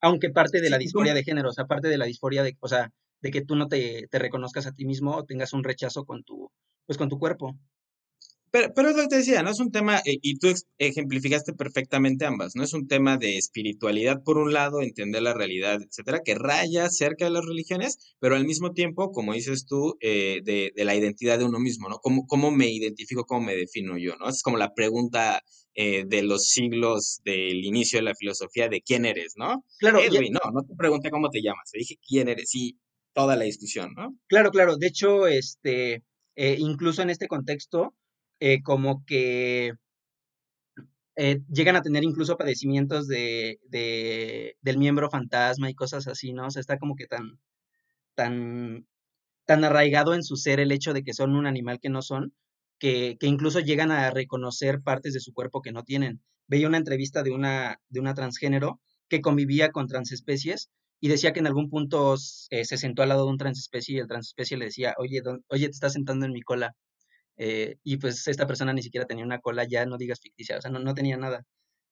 Aunque 0.00 0.30
parte 0.30 0.60
de 0.60 0.70
la 0.70 0.78
disforia 0.78 1.12
de 1.12 1.24
género, 1.24 1.50
o 1.50 1.52
sea, 1.52 1.66
parte 1.66 1.88
de 1.88 1.98
la 1.98 2.06
disforia 2.06 2.42
de, 2.42 2.56
o 2.60 2.68
sea, 2.68 2.90
de 3.20 3.30
que 3.30 3.42
tú 3.42 3.56
no 3.56 3.68
te, 3.68 4.06
te, 4.10 4.18
reconozcas 4.18 4.66
a 4.66 4.72
ti 4.72 4.84
mismo 4.84 5.16
o 5.16 5.24
tengas 5.24 5.52
un 5.52 5.64
rechazo 5.64 6.04
con 6.04 6.24
tu, 6.24 6.50
pues 6.86 6.98
con 6.98 7.08
tu 7.08 7.18
cuerpo. 7.18 7.56
Pero, 8.50 8.72
pero 8.74 8.88
es 8.88 8.96
lo 8.96 9.02
que 9.02 9.08
te 9.08 9.16
decía, 9.16 9.42
¿no? 9.42 9.50
Es 9.50 9.60
un 9.60 9.70
tema, 9.70 9.98
eh, 10.06 10.18
y 10.22 10.38
tú 10.38 10.48
ejemplificaste 10.78 11.52
perfectamente 11.52 12.24
ambas, 12.24 12.56
¿no? 12.56 12.64
Es 12.64 12.72
un 12.72 12.88
tema 12.88 13.18
de 13.18 13.36
espiritualidad, 13.36 14.22
por 14.24 14.38
un 14.38 14.54
lado, 14.54 14.80
entender 14.80 15.22
la 15.22 15.34
realidad, 15.34 15.82
etcétera, 15.82 16.22
que 16.24 16.34
raya 16.34 16.88
cerca 16.88 17.26
de 17.26 17.30
las 17.30 17.44
religiones, 17.44 17.98
pero 18.20 18.36
al 18.36 18.46
mismo 18.46 18.72
tiempo, 18.72 19.12
como 19.12 19.34
dices 19.34 19.66
tú, 19.66 19.96
eh, 20.00 20.40
de, 20.44 20.72
de, 20.74 20.84
la 20.86 20.94
identidad 20.94 21.38
de 21.38 21.44
uno 21.44 21.58
mismo, 21.58 21.90
¿no? 21.90 21.98
¿Cómo, 21.98 22.26
¿Cómo 22.26 22.50
me 22.50 22.70
identifico, 22.70 23.26
cómo 23.26 23.42
me 23.42 23.54
defino 23.54 23.98
yo, 23.98 24.16
¿no? 24.16 24.30
Es 24.30 24.42
como 24.42 24.56
la 24.56 24.72
pregunta 24.72 25.42
eh, 25.74 26.04
de 26.06 26.22
los 26.22 26.48
siglos 26.48 27.20
del 27.24 27.64
inicio 27.64 28.00
de 28.00 28.04
la 28.04 28.14
filosofía 28.14 28.68
de 28.68 28.80
quién 28.80 29.04
eres, 29.04 29.34
¿no? 29.36 29.64
Claro. 29.78 30.00
Edwin, 30.00 30.32
no, 30.32 30.50
no 30.52 30.62
te 30.62 30.74
pregunté 30.74 31.08
cómo 31.10 31.30
te 31.30 31.40
llamas, 31.40 31.70
te 31.70 31.78
dije 31.78 31.96
quién 32.04 32.28
eres, 32.28 32.52
y 32.54 32.76
toda 33.18 33.34
la 33.34 33.44
discusión, 33.44 33.94
¿no? 33.96 34.16
Claro, 34.28 34.52
claro. 34.52 34.76
De 34.76 34.86
hecho, 34.86 35.26
este, 35.26 36.04
eh, 36.36 36.56
incluso 36.56 37.02
en 37.02 37.10
este 37.10 37.26
contexto, 37.26 37.96
eh, 38.38 38.62
como 38.62 39.04
que 39.04 39.72
eh, 41.16 41.40
llegan 41.48 41.74
a 41.74 41.82
tener 41.82 42.04
incluso 42.04 42.36
padecimientos 42.36 43.08
de, 43.08 43.58
del 44.60 44.78
miembro 44.78 45.10
fantasma 45.10 45.68
y 45.68 45.74
cosas 45.74 46.06
así, 46.06 46.32
¿no? 46.32 46.46
O 46.46 46.50
sea, 46.52 46.60
está 46.60 46.78
como 46.78 46.94
que 46.94 47.06
tan, 47.06 47.40
tan, 48.14 48.86
tan 49.46 49.64
arraigado 49.64 50.14
en 50.14 50.22
su 50.22 50.36
ser 50.36 50.60
el 50.60 50.70
hecho 50.70 50.92
de 50.92 51.02
que 51.02 51.12
son 51.12 51.34
un 51.34 51.48
animal 51.48 51.80
que 51.80 51.88
no 51.88 52.02
son, 52.02 52.32
que, 52.78 53.16
que 53.18 53.26
incluso 53.26 53.58
llegan 53.58 53.90
a 53.90 54.12
reconocer 54.12 54.80
partes 54.80 55.12
de 55.12 55.20
su 55.20 55.32
cuerpo 55.32 55.60
que 55.60 55.72
no 55.72 55.82
tienen. 55.82 56.22
Veía 56.46 56.68
una 56.68 56.78
entrevista 56.78 57.24
de 57.24 57.32
una, 57.32 57.80
de 57.88 57.98
una 57.98 58.14
transgénero 58.14 58.80
que 59.08 59.20
convivía 59.20 59.72
con 59.72 59.88
transespecies 59.88 60.70
y 61.00 61.08
decía 61.08 61.32
que 61.32 61.40
en 61.40 61.46
algún 61.46 61.70
punto 61.70 62.16
eh, 62.50 62.64
se 62.64 62.76
sentó 62.76 63.02
al 63.02 63.10
lado 63.10 63.24
de 63.24 63.30
un 63.30 63.38
transespecie 63.38 63.96
y 63.96 63.98
el 64.00 64.08
transespecie 64.08 64.56
le 64.56 64.66
decía, 64.66 64.94
oye, 64.98 65.22
oye, 65.48 65.66
te 65.66 65.72
estás 65.72 65.92
sentando 65.92 66.26
en 66.26 66.32
mi 66.32 66.42
cola. 66.42 66.74
Eh, 67.36 67.76
y 67.84 67.98
pues 67.98 68.26
esta 68.26 68.46
persona 68.46 68.72
ni 68.72 68.82
siquiera 68.82 69.06
tenía 69.06 69.24
una 69.24 69.40
cola, 69.40 69.64
ya 69.64 69.86
no 69.86 69.96
digas 69.98 70.20
ficticia, 70.20 70.58
o 70.58 70.62
sea, 70.62 70.70
no, 70.70 70.80
no 70.80 70.94
tenía 70.94 71.16
nada. 71.16 71.44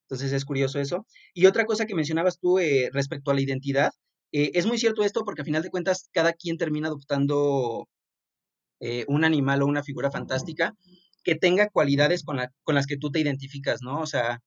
Entonces 0.03 0.33
es 0.33 0.45
curioso 0.45 0.79
eso. 0.79 1.05
Y 1.33 1.45
otra 1.47 1.65
cosa 1.65 1.85
que 1.85 1.95
mencionabas 1.95 2.39
tú 2.39 2.59
eh, 2.59 2.89
respecto 2.93 3.31
a 3.31 3.33
la 3.35 3.41
identidad, 3.41 3.91
es 4.31 4.65
muy 4.65 4.77
cierto 4.77 5.03
esto 5.03 5.23
porque 5.23 5.41
a 5.41 5.45
final 5.45 5.63
de 5.63 5.69
cuentas 5.69 6.09
cada 6.11 6.33
quien 6.33 6.57
termina 6.57 6.89
adoptando 6.89 7.87
un 9.07 9.23
animal 9.23 9.61
o 9.61 9.65
una 9.65 9.83
figura 9.83 10.11
fantástica 10.11 10.75
que 11.23 11.35
tenga 11.35 11.69
cualidades 11.69 12.23
con, 12.23 12.39
con 12.63 12.75
las 12.75 12.87
que 12.87 12.97
tú 12.97 13.09
te 13.09 13.21
identificas, 13.21 13.81
¿no? 13.81 14.01
O 14.01 14.05
sea, 14.05 14.41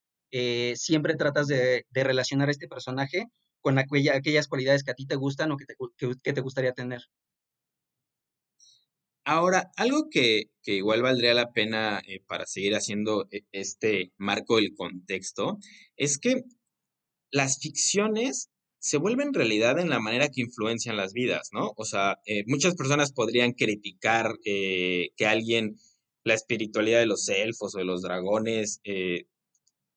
siempre 0.75 1.17
tratas 1.17 1.47
de, 1.47 1.87
de, 1.91 2.05
relacionar 2.05 2.49
a 2.49 2.53
este 2.53 2.69
personaje 2.69 3.27
con 3.61 3.79
aquellas 3.79 4.49
cualidades 4.49 4.85
que 4.85 4.91
a 4.91 4.95
ti 4.95 5.07
te 5.07 5.17
gustan 5.17 5.53
o 5.53 5.57
que 5.57 5.67
te, 5.67 5.75
que, 6.23 6.33
te 6.33 6.41
gustaría 6.41 6.73
tener. 6.73 7.03
Ahora, 9.25 9.71
algo 9.77 10.09
que, 10.11 10.45
que, 10.63 10.75
igual 10.77 11.03
valdría 11.03 11.35
la 11.35 11.53
pena 11.53 12.01
eh, 12.07 12.21
para 12.27 12.47
seguir 12.47 12.75
haciendo 12.75 13.29
eh, 13.31 13.43
este 13.53 14.13
marco 14.17 14.57
del 14.57 14.75
contexto 14.75 15.59
es 15.97 16.19
que 16.19 16.43
las 17.31 17.59
ficciones 17.61 18.51
se 18.79 18.97
vuelven 18.97 19.35
realidad 19.35 19.79
en 19.79 19.91
la 19.91 20.01
manera 20.01 20.31
que 20.31 20.41
influencian 20.41 20.97
las 20.97 21.13
vidas, 21.13 21.51
¿no? 21.53 21.73
O 21.77 21.85
sea, 21.85 22.19
eh, 22.25 22.45
muchas 22.47 22.75
personas 22.75 23.13
podrían 23.13 23.53
criticar 23.53 24.37
que 24.43 25.11
alguien, 25.27 25.77
la 26.25 26.35
espiritualidad 26.35 26.99
de 27.01 27.07
los 27.07 27.29
elfos 27.29 27.75
o 27.75 27.79
de 27.79 27.85
los 27.85 28.01
dragones, 28.01 28.81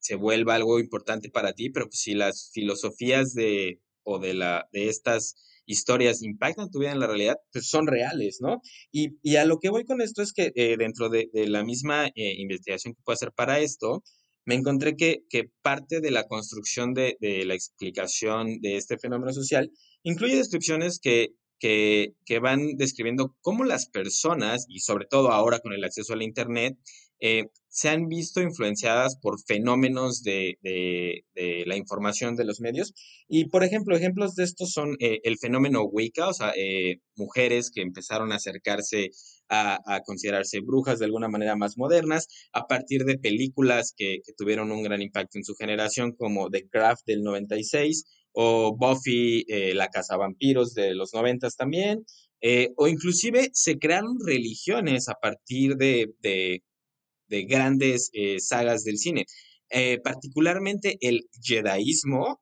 se 0.03 0.15
vuelva 0.15 0.55
algo 0.55 0.79
importante 0.79 1.29
para 1.29 1.53
ti, 1.53 1.69
pero 1.69 1.87
pues 1.87 2.01
si 2.01 2.13
las 2.13 2.51
filosofías 2.53 3.33
de 3.33 3.79
o 4.03 4.19
de 4.19 4.33
la 4.33 4.67
de 4.73 4.89
estas 4.89 5.35
historias 5.65 6.21
impactan 6.21 6.69
tu 6.69 6.79
vida 6.79 6.91
en 6.91 6.99
la 6.99 7.07
realidad, 7.07 7.37
pues 7.53 7.69
son 7.69 7.87
reales, 7.87 8.39
¿no? 8.41 8.61
Y, 8.91 9.17
y 9.23 9.37
a 9.37 9.45
lo 9.45 9.59
que 9.59 9.69
voy 9.69 9.85
con 9.85 10.01
esto 10.01 10.21
es 10.21 10.33
que 10.33 10.51
eh, 10.55 10.75
dentro 10.77 11.07
de, 11.07 11.29
de, 11.31 11.47
la 11.47 11.63
misma 11.63 12.07
eh, 12.07 12.35
investigación 12.37 12.93
que 12.93 13.01
puedo 13.05 13.13
hacer 13.13 13.31
para 13.31 13.59
esto, 13.59 14.03
me 14.45 14.55
encontré 14.55 14.97
que, 14.97 15.21
que 15.29 15.45
parte 15.61 16.01
de 16.01 16.11
la 16.11 16.27
construcción 16.27 16.93
de, 16.93 17.15
de, 17.21 17.45
la 17.45 17.53
explicación 17.53 18.59
de 18.59 18.75
este 18.75 18.97
fenómeno 18.97 19.31
social 19.31 19.71
incluye 20.03 20.35
descripciones 20.35 20.99
que, 20.99 21.29
que, 21.59 22.13
que, 22.25 22.39
van 22.39 22.75
describiendo 22.75 23.37
cómo 23.39 23.63
las 23.63 23.87
personas, 23.87 24.65
y 24.67 24.79
sobre 24.79 25.05
todo 25.05 25.31
ahora 25.31 25.59
con 25.59 25.71
el 25.71 25.85
acceso 25.85 26.11
al 26.11 26.23
Internet, 26.23 26.77
eh, 27.25 27.45
se 27.69 27.87
han 27.87 28.07
visto 28.07 28.41
influenciadas 28.41 29.17
por 29.19 29.41
fenómenos 29.47 30.23
de, 30.23 30.57
la 31.65 31.77
información 31.77 32.35
de 32.35 32.43
los 32.43 32.59
medios. 32.59 32.93
Y, 33.29 33.45
por 33.45 33.63
ejemplo, 33.63 33.95
ejemplos 33.95 34.35
de 34.35 34.43
estos 34.43 34.71
son 34.71 34.97
eh, 34.99 35.21
el 35.23 35.37
fenómeno 35.39 35.83
Wicca, 35.85 36.27
o 36.27 36.33
sea, 36.33 36.51
eh, 36.55 36.97
mujeres 37.15 37.71
que 37.73 37.81
empezaron 37.81 38.33
a 38.33 38.35
acercarse 38.35 39.09
a, 39.49 40.01
considerarse 40.05 40.59
brujas 40.59 40.99
de 40.99 41.05
alguna 41.05 41.29
manera 41.29 41.55
más 41.55 41.77
modernas, 41.77 42.27
a 42.51 42.67
partir 42.67 43.05
de 43.05 43.17
películas 43.17 43.93
que, 43.95 44.19
tuvieron 44.37 44.71
un 44.71 44.83
gran 44.83 45.01
impacto 45.01 45.37
en 45.37 45.45
su 45.45 45.55
generación, 45.55 46.11
como 46.11 46.49
The 46.49 46.67
Craft 46.67 47.05
del 47.05 47.23
96 47.23 48.03
o 48.33 48.75
Buffy, 48.75 49.45
eh, 49.47 49.73
la 49.73 49.87
Casa 49.87 50.17
Vampiros 50.17 50.73
de 50.73 50.93
los 50.93 51.13
90 51.13 51.47
también, 51.57 52.05
o 52.75 52.87
inclusive 52.89 53.49
se 53.53 53.79
crearon 53.79 54.17
religiones 54.25 55.07
a 55.07 55.13
partir 55.13 55.75
de 55.77 56.13
de 56.19 56.61
grandes 57.29 58.09
eh, 58.13 58.39
sagas 58.39 58.83
del 58.83 58.97
cine. 58.97 59.25
Eh, 59.69 59.99
particularmente 60.03 60.97
el 61.01 61.21
jedaísmo 61.41 62.41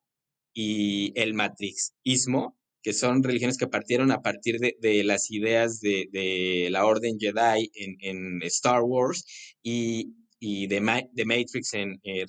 y 0.54 1.14
el 1.16 1.34
matrixismo, 1.34 2.58
que 2.84 2.94
son 2.94 3.24
religiones 3.24 3.58
que 3.58 3.68
partieron 3.68 4.12
a 4.12 4.22
partir 4.22 4.60
de, 4.60 5.04
las 5.04 5.32
ideas 5.32 5.80
de, 5.80 6.68
la 6.72 6.86
Orden 6.86 7.18
Jedi 7.20 7.72
en, 7.74 8.42
Star 8.44 8.82
Wars 8.84 9.26
y, 9.64 10.14
de, 10.68 10.82
Matrix 10.82 11.74
en, 11.74 12.02
eh, 12.04 12.26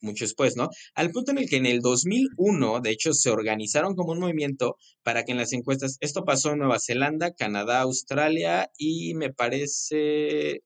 mucho 0.00 0.24
después, 0.24 0.56
¿no? 0.56 0.70
Al 0.94 1.10
punto 1.10 1.32
en 1.32 1.38
el 1.38 1.48
que 1.48 1.56
en 1.56 1.66
el 1.66 1.80
2001, 1.80 2.80
de 2.80 2.90
hecho, 2.90 3.12
se 3.12 3.30
organizaron 3.30 3.94
como 3.94 4.12
un 4.12 4.20
movimiento 4.20 4.76
para 5.02 5.24
que 5.24 5.32
en 5.32 5.38
las 5.38 5.52
encuestas, 5.52 5.98
esto 6.00 6.24
pasó 6.24 6.52
en 6.52 6.58
Nueva 6.58 6.78
Zelanda, 6.80 7.32
Canadá, 7.34 7.82
Australia 7.82 8.70
y 8.78 9.14
me 9.14 9.32
parece 9.32 10.62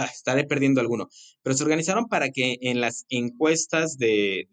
Ah, 0.00 0.06
estaré 0.06 0.44
perdiendo 0.44 0.80
alguno, 0.80 1.10
pero 1.42 1.54
se 1.54 1.62
organizaron 1.62 2.08
para 2.08 2.30
que 2.30 2.56
en 2.62 2.80
las 2.80 3.04
encuestas 3.10 3.98
de, 3.98 4.48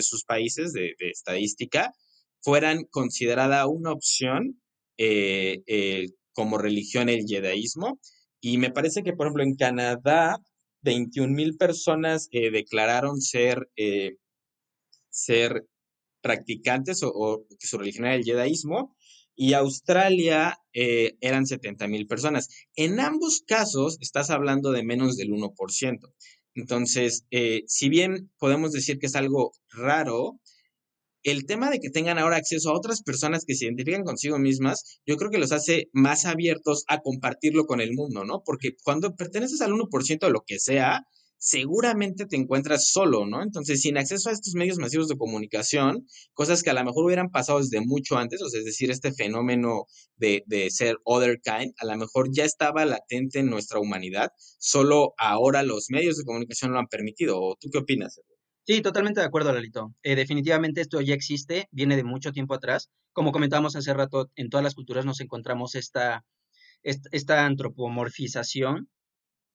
sus 0.00 0.22
países 0.24 0.72
de, 0.72 0.94
estadística 1.00 1.92
fueran 2.40 2.84
considerada 2.84 3.66
una 3.66 3.90
opción 3.90 4.62
eh, 4.96 6.06
como 6.34 6.56
religión 6.56 7.08
el 7.08 7.26
jedaísmo. 7.26 7.98
Y 8.40 8.58
me 8.58 8.70
parece 8.70 9.02
que, 9.02 9.12
por 9.12 9.26
ejemplo, 9.26 9.42
en 9.42 9.56
Canadá, 9.56 10.38
21 10.82 11.34
mil 11.34 11.56
personas 11.56 12.28
eh, 12.30 12.52
declararon 12.52 13.20
ser, 13.20 13.68
eh, 13.74 14.18
ser 15.08 15.66
practicantes 16.20 17.00
o, 17.02 17.44
que 17.58 17.66
su 17.66 17.76
religión 17.76 18.06
era 18.06 18.14
el 18.14 18.24
jedaísmo 18.24 18.96
y 19.40 19.54
Australia 19.54 20.58
eh, 20.74 21.16
eran 21.22 21.46
70 21.46 21.88
mil 21.88 22.06
personas. 22.06 22.50
En 22.76 23.00
ambos 23.00 23.42
casos 23.46 23.96
estás 24.02 24.28
hablando 24.28 24.70
de 24.70 24.84
menos 24.84 25.16
del 25.16 25.30
1%. 25.30 26.12
Entonces, 26.54 27.24
eh, 27.30 27.62
si 27.66 27.88
bien 27.88 28.30
podemos 28.38 28.72
decir 28.72 28.98
que 28.98 29.06
es 29.06 29.14
algo 29.14 29.52
raro, 29.70 30.38
el 31.22 31.46
tema 31.46 31.70
de 31.70 31.80
que 31.80 31.88
tengan 31.88 32.18
ahora 32.18 32.36
acceso 32.36 32.68
a 32.68 32.76
otras 32.76 33.02
personas 33.02 33.46
que 33.46 33.54
se 33.54 33.64
identifican 33.64 34.04
consigo 34.04 34.38
mismas, 34.38 35.00
yo 35.06 35.16
creo 35.16 35.30
que 35.30 35.38
los 35.38 35.52
hace 35.52 35.88
más 35.94 36.26
abiertos 36.26 36.84
a 36.86 36.98
compartirlo 36.98 37.64
con 37.64 37.80
el 37.80 37.94
mundo, 37.94 38.26
¿no? 38.26 38.42
Porque 38.44 38.72
cuando 38.84 39.16
perteneces 39.16 39.62
al 39.62 39.72
1% 39.72 40.26
de 40.26 40.32
lo 40.32 40.42
que 40.46 40.58
sea, 40.58 41.06
seguramente 41.40 42.26
te 42.26 42.36
encuentras 42.36 42.88
solo, 42.90 43.26
¿no? 43.26 43.42
Entonces, 43.42 43.80
sin 43.80 43.96
acceso 43.96 44.28
a 44.28 44.32
estos 44.32 44.54
medios 44.54 44.78
masivos 44.78 45.08
de 45.08 45.16
comunicación, 45.16 46.06
cosas 46.34 46.62
que 46.62 46.68
a 46.68 46.74
lo 46.74 46.84
mejor 46.84 47.06
hubieran 47.06 47.30
pasado 47.30 47.60
desde 47.60 47.80
mucho 47.80 48.18
antes, 48.18 48.42
o 48.42 48.50
sea, 48.50 48.60
es 48.60 48.66
decir, 48.66 48.90
este 48.90 49.12
fenómeno 49.12 49.86
de, 50.16 50.44
ser 50.70 50.98
other 51.02 51.40
kind, 51.42 51.72
a 51.78 51.86
lo 51.86 51.96
mejor 51.96 52.28
ya 52.30 52.44
estaba 52.44 52.84
latente 52.84 53.38
en 53.38 53.46
nuestra 53.46 53.80
humanidad, 53.80 54.32
solo 54.58 55.14
ahora 55.16 55.62
los 55.62 55.86
medios 55.88 56.18
de 56.18 56.24
comunicación 56.24 56.72
lo 56.72 56.78
han 56.78 56.88
permitido. 56.88 57.40
¿O 57.40 57.56
tú 57.58 57.70
qué 57.72 57.78
opinas? 57.78 58.20
Sí, 58.66 58.82
totalmente 58.82 59.20
de 59.20 59.26
acuerdo, 59.26 59.50
Lalito. 59.50 59.94
Eh, 60.02 60.16
definitivamente 60.16 60.82
esto 60.82 61.00
ya 61.00 61.14
existe, 61.14 61.68
viene 61.70 61.96
de 61.96 62.04
mucho 62.04 62.32
tiempo 62.32 62.52
atrás. 62.52 62.90
Como 63.14 63.32
comentábamos 63.32 63.76
hace 63.76 63.94
rato, 63.94 64.30
en 64.36 64.50
todas 64.50 64.62
las 64.62 64.74
culturas 64.74 65.06
nos 65.06 65.20
encontramos 65.20 65.74
esta, 65.74 66.22
esta 66.82 67.46
antropomorfización 67.46 68.90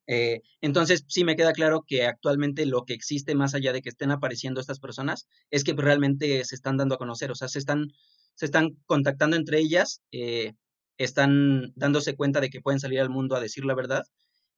eh, 0.08 0.42
entonces, 0.62 1.06
sí 1.08 1.24
me 1.24 1.36
queda 1.36 1.54
claro 1.54 1.84
que 1.88 2.06
actualmente 2.06 2.66
lo 2.66 2.86
que 2.86 2.94
existe 2.94 3.36
más 3.36 3.56
allá 3.56 3.74
de 3.74 3.82
que 3.82 3.90
estén 3.90 4.12
apareciendo 4.12 4.62
estas 4.62 4.80
personas 4.80 5.28
es 5.50 5.64
que 5.64 5.74
realmente 5.74 6.44
se 6.46 6.56
están 6.56 6.78
dando 6.78 6.96
a 6.96 6.98
conocer, 6.98 7.32
o 7.32 7.36
sea, 7.36 7.48
se 7.48 7.60
están, 7.60 7.88
se 8.36 8.46
están 8.46 8.78
contactando 8.86 9.36
entre 9.36 9.60
ellas, 9.60 10.02
eh, 10.12 10.54
están 10.98 11.74
dándose 11.76 12.16
cuenta 12.16 12.42
de 12.42 12.50
que 12.50 12.62
pueden 12.62 12.80
salir 12.80 13.00
al 13.00 13.10
mundo 13.10 13.36
a 13.36 13.40
decir 13.40 13.66
la 13.66 13.76
verdad. 13.76 14.04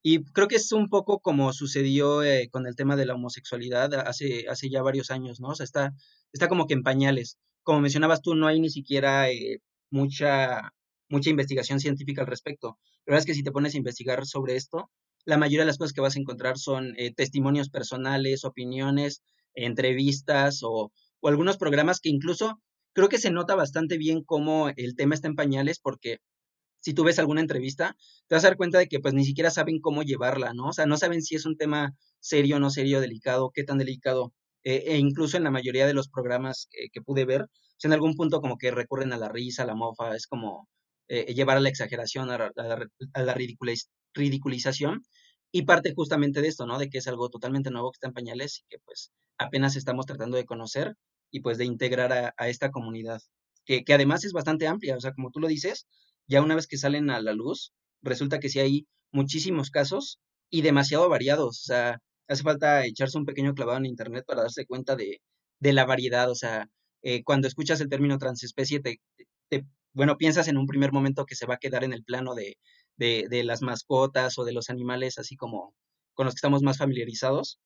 Y 0.03 0.23
creo 0.25 0.47
que 0.47 0.57
es 0.57 0.71
un 0.71 0.89
poco 0.89 1.19
como 1.19 1.51
sucedió 1.53 2.23
eh, 2.23 2.49
con 2.51 2.67
el 2.67 2.75
tema 2.75 2.95
de 2.95 3.05
la 3.05 3.15
homosexualidad 3.15 3.93
hace, 4.07 4.45
hace 4.47 4.69
ya 4.69 4.81
varios 4.81 5.11
años, 5.11 5.39
¿no? 5.39 5.49
O 5.49 5.55
sea, 5.55 5.63
está, 5.65 5.93
está 6.33 6.47
como 6.47 6.67
que 6.67 6.75
en 6.75 6.83
pañales. 6.83 7.37
Como 7.63 7.81
mencionabas 7.81 8.21
tú, 8.21 8.35
no 8.35 8.47
hay 8.47 8.59
ni 8.61 8.69
siquiera 8.69 9.27
mucha, 9.89 10.73
mucha 11.09 11.29
investigación 11.29 11.79
científica 11.79 12.21
al 12.21 12.27
respecto. 12.27 12.77
La 13.05 13.13
verdad 13.13 13.21
es 13.21 13.25
que 13.25 13.33
si 13.33 13.43
te 13.43 13.51
pones 13.51 13.73
a 13.73 13.77
investigar 13.77 14.25
sobre 14.25 14.55
esto, 14.55 14.89
la 15.27 15.37
mayoría 15.37 15.63
de 15.63 15.67
las 15.67 15.77
cosas 15.77 15.93
que 15.93 16.01
vas 16.01 16.15
a 16.15 16.19
encontrar 16.19 16.57
son 16.57 16.93
eh, 16.97 17.13
testimonios 17.13 17.69
personales, 17.69 18.45
opiniones, 18.45 19.21
entrevistas 19.53 20.63
o, 20.63 20.93
o, 21.19 21.27
algunos 21.27 21.57
programas 21.57 21.99
que 21.99 22.07
incluso 22.07 22.61
creo 22.93 23.09
que 23.09 23.17
se 23.17 23.29
nota 23.29 23.53
bastante 23.53 23.97
bien 23.97 24.23
cómo 24.23 24.69
el 24.69 24.95
tema 24.95 25.15
está 25.15 25.27
en 25.27 25.35
pañales 25.35 25.79
porque 25.79 26.19
si 26.79 26.93
tú 26.93 27.03
ves 27.03 27.19
alguna 27.19 27.41
entrevista, 27.41 27.97
te 28.27 28.35
vas 28.35 28.45
a 28.45 28.47
dar 28.47 28.57
cuenta 28.57 28.77
de 28.79 28.87
que 28.87 29.01
pues 29.01 29.13
ni 29.13 29.25
siquiera 29.25 29.51
saben 29.51 29.81
cómo 29.81 30.03
llevarla, 30.03 30.53
¿no? 30.53 30.69
O 30.69 30.73
sea, 30.73 30.85
no 30.85 30.95
saben 30.95 31.21
si 31.21 31.35
es 31.35 31.45
un 31.45 31.57
tema 31.57 31.93
serio, 32.21 32.59
no 32.59 32.69
serio, 32.69 33.01
delicado, 33.01 33.51
qué 33.53 33.65
tan 33.65 33.79
delicado. 33.79 34.33
Eh, 34.63 34.83
e 34.87 34.97
incluso 34.97 35.35
en 35.35 35.43
la 35.43 35.51
mayoría 35.51 35.85
de 35.85 35.93
los 35.93 36.07
programas 36.07 36.69
que 36.71 37.01
pude 37.01 37.25
ver, 37.25 37.47
pues, 37.47 37.85
en 37.85 37.93
algún 37.93 38.15
punto 38.15 38.39
como 38.39 38.57
que 38.57 38.71
recurren 38.71 39.11
a 39.11 39.17
la 39.17 39.27
risa, 39.27 39.63
a 39.63 39.65
la 39.65 39.75
mofa, 39.75 40.15
es 40.15 40.25
como 40.27 40.69
eh, 41.09 41.33
llevar 41.33 41.57
a 41.57 41.59
la 41.59 41.69
exageración, 41.69 42.29
a, 42.31 42.51
a 43.13 43.21
la 43.21 43.33
ridiculización 44.13 45.03
y 45.51 45.63
parte 45.63 45.93
justamente 45.93 46.41
de 46.41 46.47
esto, 46.47 46.65
¿no? 46.65 46.77
De 46.77 46.89
que 46.89 46.99
es 46.99 47.07
algo 47.07 47.29
totalmente 47.29 47.71
nuevo 47.71 47.91
que 47.91 47.97
está 47.97 48.07
en 48.07 48.13
pañales 48.13 48.59
y 48.59 48.63
que 48.69 48.79
pues 48.85 49.11
apenas 49.37 49.75
estamos 49.75 50.05
tratando 50.05 50.37
de 50.37 50.45
conocer 50.45 50.95
y 51.31 51.41
pues 51.41 51.57
de 51.57 51.65
integrar 51.65 52.33
a, 52.37 52.47
esta 52.47 52.71
comunidad, 52.71 53.21
que, 53.65 53.83
que, 53.83 53.93
además 53.93 54.23
es 54.23 54.33
bastante 54.33 54.67
amplia, 54.67 54.95
o 54.95 55.01
sea, 55.01 55.13
como 55.13 55.31
tú 55.31 55.39
lo 55.39 55.47
dices, 55.47 55.87
ya 56.27 56.41
una 56.41 56.55
vez 56.55 56.67
que 56.67 56.77
salen 56.77 57.09
a 57.09 57.21
la 57.21 57.33
luz, 57.33 57.73
resulta 58.01 58.39
que 58.39 58.49
sí 58.49 58.59
hay 58.59 58.87
muchísimos 59.11 59.69
casos 59.69 60.19
y 60.49 60.61
demasiado 60.61 61.09
variados, 61.09 61.59
o 61.61 61.65
sea, 61.65 61.99
hace 62.27 62.43
falta 62.43 62.85
echarse 62.85 63.17
un 63.17 63.25
pequeño 63.25 63.53
clavado 63.53 63.77
en 63.79 63.85
internet 63.85 64.23
para 64.25 64.41
darse 64.43 64.65
cuenta 64.65 64.95
de, 64.95 65.21
de 65.59 65.73
la 65.73 65.85
variedad, 65.85 66.29
o 66.31 66.35
sea, 66.35 66.69
eh, 67.03 67.23
cuando 67.23 67.47
escuchas 67.47 67.81
el 67.81 67.89
término 67.89 68.17
transespecie, 68.17 68.79
te, 68.79 68.99
te, 69.49 69.65
bueno, 69.93 70.17
piensas 70.17 70.47
en 70.47 70.57
un 70.57 70.67
primer 70.67 70.91
momento 70.91 71.25
que 71.25 71.35
se 71.35 71.45
va 71.45 71.55
a 71.55 71.59
quedar 71.59 71.83
en 71.83 71.93
el 71.93 72.03
plano 72.03 72.35
de, 72.35 72.57
de, 72.97 73.27
de, 73.29 73.43
las 73.43 73.61
mascotas 73.61 74.37
o 74.39 74.45
de 74.45 74.53
los 74.53 74.69
animales, 74.69 75.17
así 75.19 75.35
como 75.35 75.73
con 76.13 76.25
los 76.25 76.35
que 76.35 76.39
estamos 76.39 76.63
más 76.63 76.77
familiarizados 76.77 77.59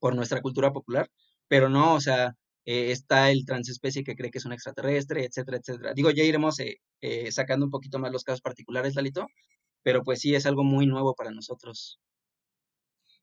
por 0.00 0.14
nuestra 0.16 0.42
cultura 0.42 0.72
popular, 0.72 1.10
pero 1.48 1.68
no, 1.68 1.94
o 1.94 2.00
sea, 2.00 2.34
eh, 2.66 2.90
está 2.92 3.30
el 3.30 3.44
transespecie 3.44 4.04
que 4.04 4.16
cree 4.16 4.30
que 4.30 4.38
es 4.38 4.46
un 4.46 4.52
extraterrestre, 4.52 5.24
etcétera, 5.24 5.58
etcétera. 5.58 5.92
Digo, 5.94 6.10
ya 6.10 6.24
iremos 6.24 6.58
eh, 6.60 6.78
eh, 7.00 7.30
sacando 7.30 7.66
un 7.66 7.70
poquito 7.70 7.98
más 7.98 8.12
los 8.12 8.24
casos 8.24 8.40
particulares, 8.40 8.94
Lalito, 8.94 9.26
pero 9.82 10.02
pues 10.02 10.20
sí 10.20 10.34
es 10.34 10.46
algo 10.46 10.64
muy 10.64 10.86
nuevo 10.86 11.14
para 11.14 11.30
nosotros. 11.30 12.00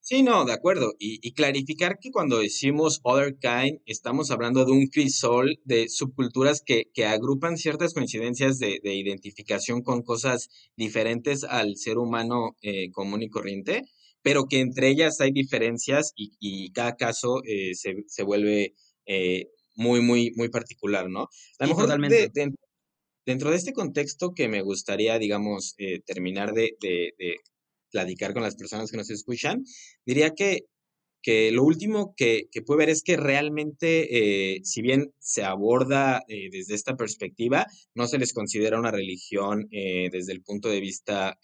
Sí, 0.03 0.23
no, 0.23 0.45
de 0.45 0.53
acuerdo. 0.53 0.93
Y, 0.97 1.19
y, 1.21 1.33
clarificar 1.33 1.99
que 1.99 2.09
cuando 2.09 2.39
decimos 2.39 2.99
other 3.03 3.37
kind, 3.37 3.79
estamos 3.85 4.31
hablando 4.31 4.65
de 4.65 4.71
un 4.71 4.87
crisol 4.87 5.59
de 5.63 5.89
subculturas 5.89 6.63
que, 6.65 6.85
que 6.93 7.05
agrupan 7.05 7.55
ciertas 7.55 7.93
coincidencias 7.93 8.57
de, 8.57 8.79
de, 8.83 8.95
identificación 8.95 9.83
con 9.83 10.01
cosas 10.01 10.49
diferentes 10.75 11.43
al 11.43 11.77
ser 11.77 11.99
humano 11.99 12.57
eh, 12.63 12.89
común 12.91 13.21
y 13.21 13.29
corriente, 13.29 13.83
pero 14.23 14.45
que 14.47 14.59
entre 14.59 14.89
ellas 14.89 15.21
hay 15.21 15.31
diferencias 15.31 16.13
y, 16.15 16.31
y 16.39 16.71
cada 16.71 16.95
caso 16.95 17.41
eh, 17.45 17.75
se, 17.75 17.95
se, 18.07 18.23
vuelve 18.23 18.73
eh, 19.05 19.49
muy, 19.75 20.01
muy, 20.01 20.31
muy 20.35 20.49
particular, 20.49 21.09
¿no? 21.09 21.29
A 21.59 21.67
lo 21.67 21.75
mejor 21.75 22.09
de, 22.09 22.29
de, 22.33 22.51
dentro 23.25 23.51
de 23.51 23.57
este 23.57 23.73
contexto 23.73 24.33
que 24.33 24.47
me 24.47 24.61
gustaría, 24.61 25.19
digamos, 25.19 25.75
eh, 25.77 25.99
terminar 26.05 26.53
de, 26.53 26.75
de, 26.81 27.13
platicar 27.91 28.33
con 28.33 28.43
las 28.43 28.55
personas 28.55 28.91
que 28.91 28.97
nos 28.97 29.09
escuchan, 29.09 29.63
diría 30.05 30.31
que, 30.31 30.65
que 31.21 31.51
lo 31.51 31.63
último 31.63 32.13
que, 32.15 32.47
que 32.51 32.61
puede 32.61 32.79
ver 32.79 32.89
es 32.89 33.03
que 33.03 33.17
realmente, 33.17 34.55
eh, 34.55 34.61
si 34.63 34.81
bien 34.81 35.13
se 35.19 35.43
aborda 35.43 36.23
eh, 36.27 36.49
desde 36.51 36.75
esta 36.75 36.95
perspectiva, 36.95 37.67
no 37.93 38.07
se 38.07 38.17
les 38.17 38.33
considera 38.33 38.79
una 38.79 38.91
religión 38.91 39.67
eh, 39.71 40.09
desde 40.11 40.33
el 40.33 40.41
punto 40.41 40.69
de 40.69 40.81
vista 40.81 41.37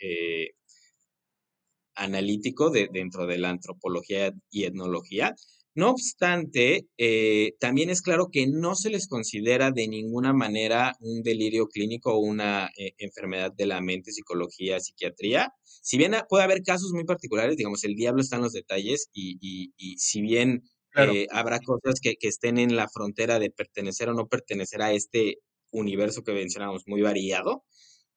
analítico 1.96 2.70
de, 2.70 2.90
dentro 2.92 3.26
de 3.26 3.40
la 3.40 3.50
antropología 3.50 4.32
y 4.52 4.66
etnología. 4.66 5.36
No 5.78 5.92
obstante, 5.92 6.88
eh, 6.98 7.52
también 7.60 7.92
es 7.92 8.02
claro 8.02 8.30
que 8.32 8.48
no 8.48 8.74
se 8.74 8.90
les 8.90 9.08
considera 9.08 9.70
de 9.70 9.88
ninguna 9.88 10.34
manera 10.34 10.96
un 11.02 11.22
delirio 11.22 11.68
clínico 11.68 12.16
o 12.16 12.18
una 12.18 12.72
eh, 12.80 12.94
enfermedad 12.98 13.52
de 13.56 13.68
la 13.68 13.80
mente, 13.80 14.12
psicología, 14.12 14.80
psiquiatría. 14.80 15.54
Si 15.64 16.00
bien 16.00 16.16
puede 16.30 16.46
haber 16.46 16.64
casos 16.64 16.94
muy 16.94 17.04
particulares, 17.06 17.58
digamos, 17.58 17.84
el 17.84 17.94
diablo 17.94 18.24
está 18.24 18.38
en 18.38 18.42
los 18.42 18.54
detalles 18.54 19.10
y, 19.14 19.38
y, 19.40 19.72
y 19.78 20.00
si 20.00 20.22
bien 20.22 20.64
claro. 20.90 21.14
eh, 21.14 21.28
habrá 21.30 21.60
cosas 21.60 22.00
que, 22.02 22.16
que 22.16 22.28
estén 22.28 22.58
en 22.58 22.76
la 22.76 22.88
frontera 22.90 23.38
de 23.38 23.52
pertenecer 23.52 24.10
o 24.10 24.16
no 24.16 24.26
pertenecer 24.26 24.82
a 24.82 24.94
este 24.94 25.36
universo 25.72 26.24
que 26.24 26.34
mencionamos 26.34 26.88
muy 26.88 27.04
variado, 27.04 27.66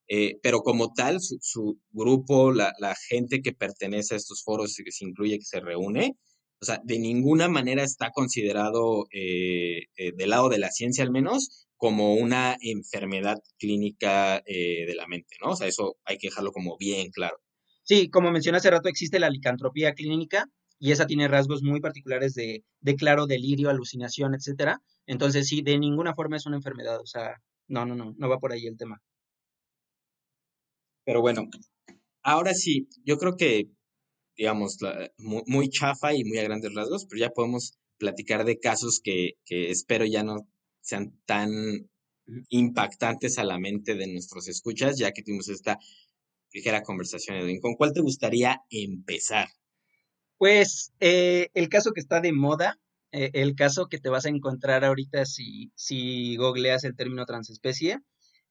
eh, 0.09 0.39
pero 0.43 0.61
como 0.63 0.95
tal, 0.95 1.21
su, 1.21 1.37
su 1.43 1.79
grupo, 1.91 2.53
la, 2.53 2.73
la, 2.79 2.95
gente 3.11 3.43
que 3.43 3.53
pertenece 3.53 4.15
a 4.15 4.17
estos 4.17 4.43
foros 4.43 4.81
y 4.81 4.85
que 4.85 4.93
se 4.93 5.05
incluye, 5.05 5.39
que 5.39 5.45
se 5.45 5.61
reúne, 5.61 6.17
o 6.61 6.65
sea, 6.65 6.81
de 6.85 6.99
ninguna 6.99 7.49
manera 7.49 7.83
está 7.83 8.11
considerado, 8.11 9.07
eh, 9.13 9.87
eh, 9.97 10.13
del 10.15 10.31
lado 10.31 10.49
de 10.51 10.59
la 10.59 10.71
ciencia 10.71 11.03
al 11.03 11.11
menos, 11.11 11.67
como 11.77 12.15
una 12.15 12.57
enfermedad 12.61 13.39
clínica 13.59 14.43
eh, 14.45 14.85
de 14.87 14.95
la 14.95 15.07
mente, 15.07 15.37
¿no? 15.43 15.53
O 15.53 15.57
sea, 15.57 15.67
eso 15.67 15.97
hay 16.05 16.19
que 16.19 16.29
dejarlo 16.29 16.53
como 16.53 16.77
bien 16.77 17.11
claro. 17.11 17.39
Sí, 17.83 18.11
como 18.11 18.31
mencioné 18.31 18.59
hace 18.59 18.71
rato, 18.71 18.91
existe 18.91 19.19
la 19.19 19.31
licantropía 19.31 19.95
clínica 19.95 20.47
y 20.79 20.93
esa 20.93 21.07
tiene 21.07 21.29
rasgos 21.29 21.63
muy 21.63 21.81
particulares 21.81 22.35
de, 22.35 22.63
de 22.81 22.97
claro 22.97 23.27
delirio, 23.27 23.71
alucinación, 23.71 24.35
etcétera. 24.35 24.83
Entonces, 25.07 25.49
sí, 25.49 25.63
de 25.63 25.79
ninguna 25.79 26.15
forma 26.15 26.37
es 26.37 26.45
una 26.45 26.57
enfermedad, 26.57 27.01
o 27.01 27.07
sea, 27.07 27.37
no, 27.69 27.87
no, 27.87 27.95
no, 27.95 28.15
no 28.17 28.29
va 28.29 28.39
por 28.39 28.53
ahí 28.53 28.67
el 28.67 28.77
tema. 28.77 29.01
Pero 31.05 31.23
bueno, 31.23 31.49
ahora 32.23 32.53
sí, 32.53 32.89
yo 33.05 33.17
creo 33.17 33.37
que 33.37 33.71
digamos, 34.41 34.81
la, 34.81 35.13
muy, 35.19 35.43
muy, 35.47 35.69
chafa 35.69 36.15
y 36.15 36.25
muy 36.25 36.39
a 36.39 36.45
grandes 36.45 36.73
rasgos, 36.73 37.05
pero 37.05 37.21
ya 37.21 37.29
podemos 37.29 37.75
platicar 37.99 38.47
de 38.47 38.59
casos 38.59 38.99
que, 39.05 39.33
que 39.45 39.71
espero 39.71 40.07
ya 40.07 40.25
no 40.25 40.49
sean 40.81 41.13
tan 41.27 41.51
impactantes 42.49 43.37
a 43.37 43.45
la 43.45 43.59
mente 43.59 43.97
de 43.97 44.07
nuestros 44.07 44.49
escuchas, 44.49 44.97
ya 44.97 45.13
que 45.13 45.23
tuvimos 45.23 45.51
esta 45.51 45.79
ligera 46.55 46.81
conversación, 46.81 47.37
Edwin. 47.37 47.61
¿Con 47.61 47.75
cuál 47.75 47.93
te 47.93 48.01
gustaría 48.01 48.63
empezar? 48.71 49.49
Pues 50.39 50.95
eh, 51.01 51.51
el 51.53 51.69
caso 51.69 51.93
que 51.93 52.01
está 52.01 52.23
de 52.23 52.33
moda, 52.33 52.81
eh, 53.13 53.29
el 53.35 53.55
caso 53.55 53.89
que 53.89 53.99
te 53.99 54.09
vas 54.09 54.25
a 54.25 54.31
encontrar 54.31 54.87
ahorita 54.87 55.27
si, 55.27 55.71
si 55.75 56.37
googleas 56.37 56.85
el 56.85 56.97
término 56.97 57.27
transespecie, 57.27 57.99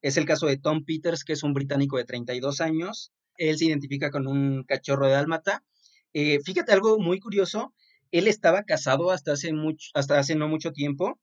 es 0.03 0.17
el 0.17 0.25
caso 0.25 0.45
de 0.45 0.57
Tom 0.57 0.85
Peters, 0.85 1.23
que 1.23 1.33
es 1.33 1.41
un 1.41 1.55
británico 1.55 1.97
de 1.97 2.05
32 2.05 2.61
años. 2.61 3.11
Él 3.37 3.57
se 3.57 3.65
identifica 3.65 4.11
con 4.11 4.27
un 4.27 4.65
cachorro 4.65 5.07
de 5.07 5.13
dálmata 5.13 5.63
eh, 6.13 6.39
fíjate 6.43 6.71
algo 6.71 6.99
muy 6.99 7.19
curioso, 7.19 7.73
él 8.11 8.27
estaba 8.27 8.63
casado 8.63 9.11
hasta 9.11 9.33
hace, 9.33 9.53
mucho, 9.53 9.89
hasta 9.93 10.19
hace 10.19 10.35
no 10.35 10.47
mucho 10.47 10.71
tiempo, 10.71 11.19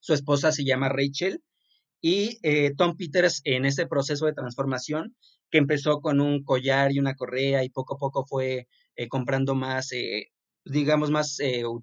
su 0.00 0.14
esposa 0.14 0.52
se 0.52 0.64
llama 0.64 0.88
Rachel, 0.88 1.42
y 2.02 2.38
eh, 2.42 2.74
Tom 2.76 2.96
Peters 2.96 3.40
en 3.44 3.64
ese 3.64 3.86
proceso 3.86 4.26
de 4.26 4.34
transformación, 4.34 5.16
que 5.50 5.58
empezó 5.58 6.00
con 6.00 6.20
un 6.20 6.42
collar 6.44 6.92
y 6.92 6.98
una 6.98 7.14
correa 7.14 7.64
y 7.64 7.70
poco 7.70 7.94
a 7.94 7.98
poco 7.98 8.26
fue 8.26 8.66
eh, 8.96 9.08
comprando 9.08 9.54
más, 9.54 9.92
eh, 9.92 10.26
digamos, 10.64 11.10
más 11.10 11.38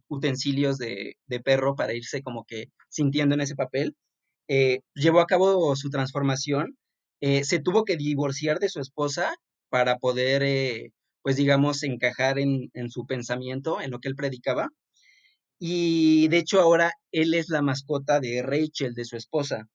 utensilios 0.08 0.78
de, 0.78 1.16
de, 1.28 1.40
perro 1.40 1.76
para 1.76 1.94
irse 1.94 2.22
como 2.22 2.46
que 2.46 2.66
sintiendo 2.90 3.36
en 3.36 3.42
ese 3.42 3.56
papel, 3.56 3.96
llevó 4.96 5.20
a 5.22 5.28
cabo 5.28 5.76
su 5.76 5.90
transformación, 5.90 6.78
se 7.22 7.60
tuvo 7.60 7.84
que 7.86 7.98
divorciar 7.98 8.60
de 8.60 8.70
su 8.70 8.80
esposa 8.80 9.36
para 9.70 9.98
poder 9.98 10.92
pues 11.22 11.36
digamos, 11.36 11.84
encajar 11.84 12.40
en, 12.40 12.70
su 12.90 13.06
pensamiento, 13.06 13.82
en 13.82 13.92
lo 13.92 14.00
que 14.00 14.10
él 14.10 14.16
predicaba. 14.16 14.70
Y 15.60 16.28
de 16.30 16.38
hecho 16.38 16.62
ahora 16.62 16.92
él 17.12 17.34
es 17.34 17.50
la 17.50 17.62
mascota 17.62 18.20
de 18.20 18.42
Rachel, 18.42 18.94
de 18.94 19.06
su 19.06 19.18
esposa. 19.18 19.68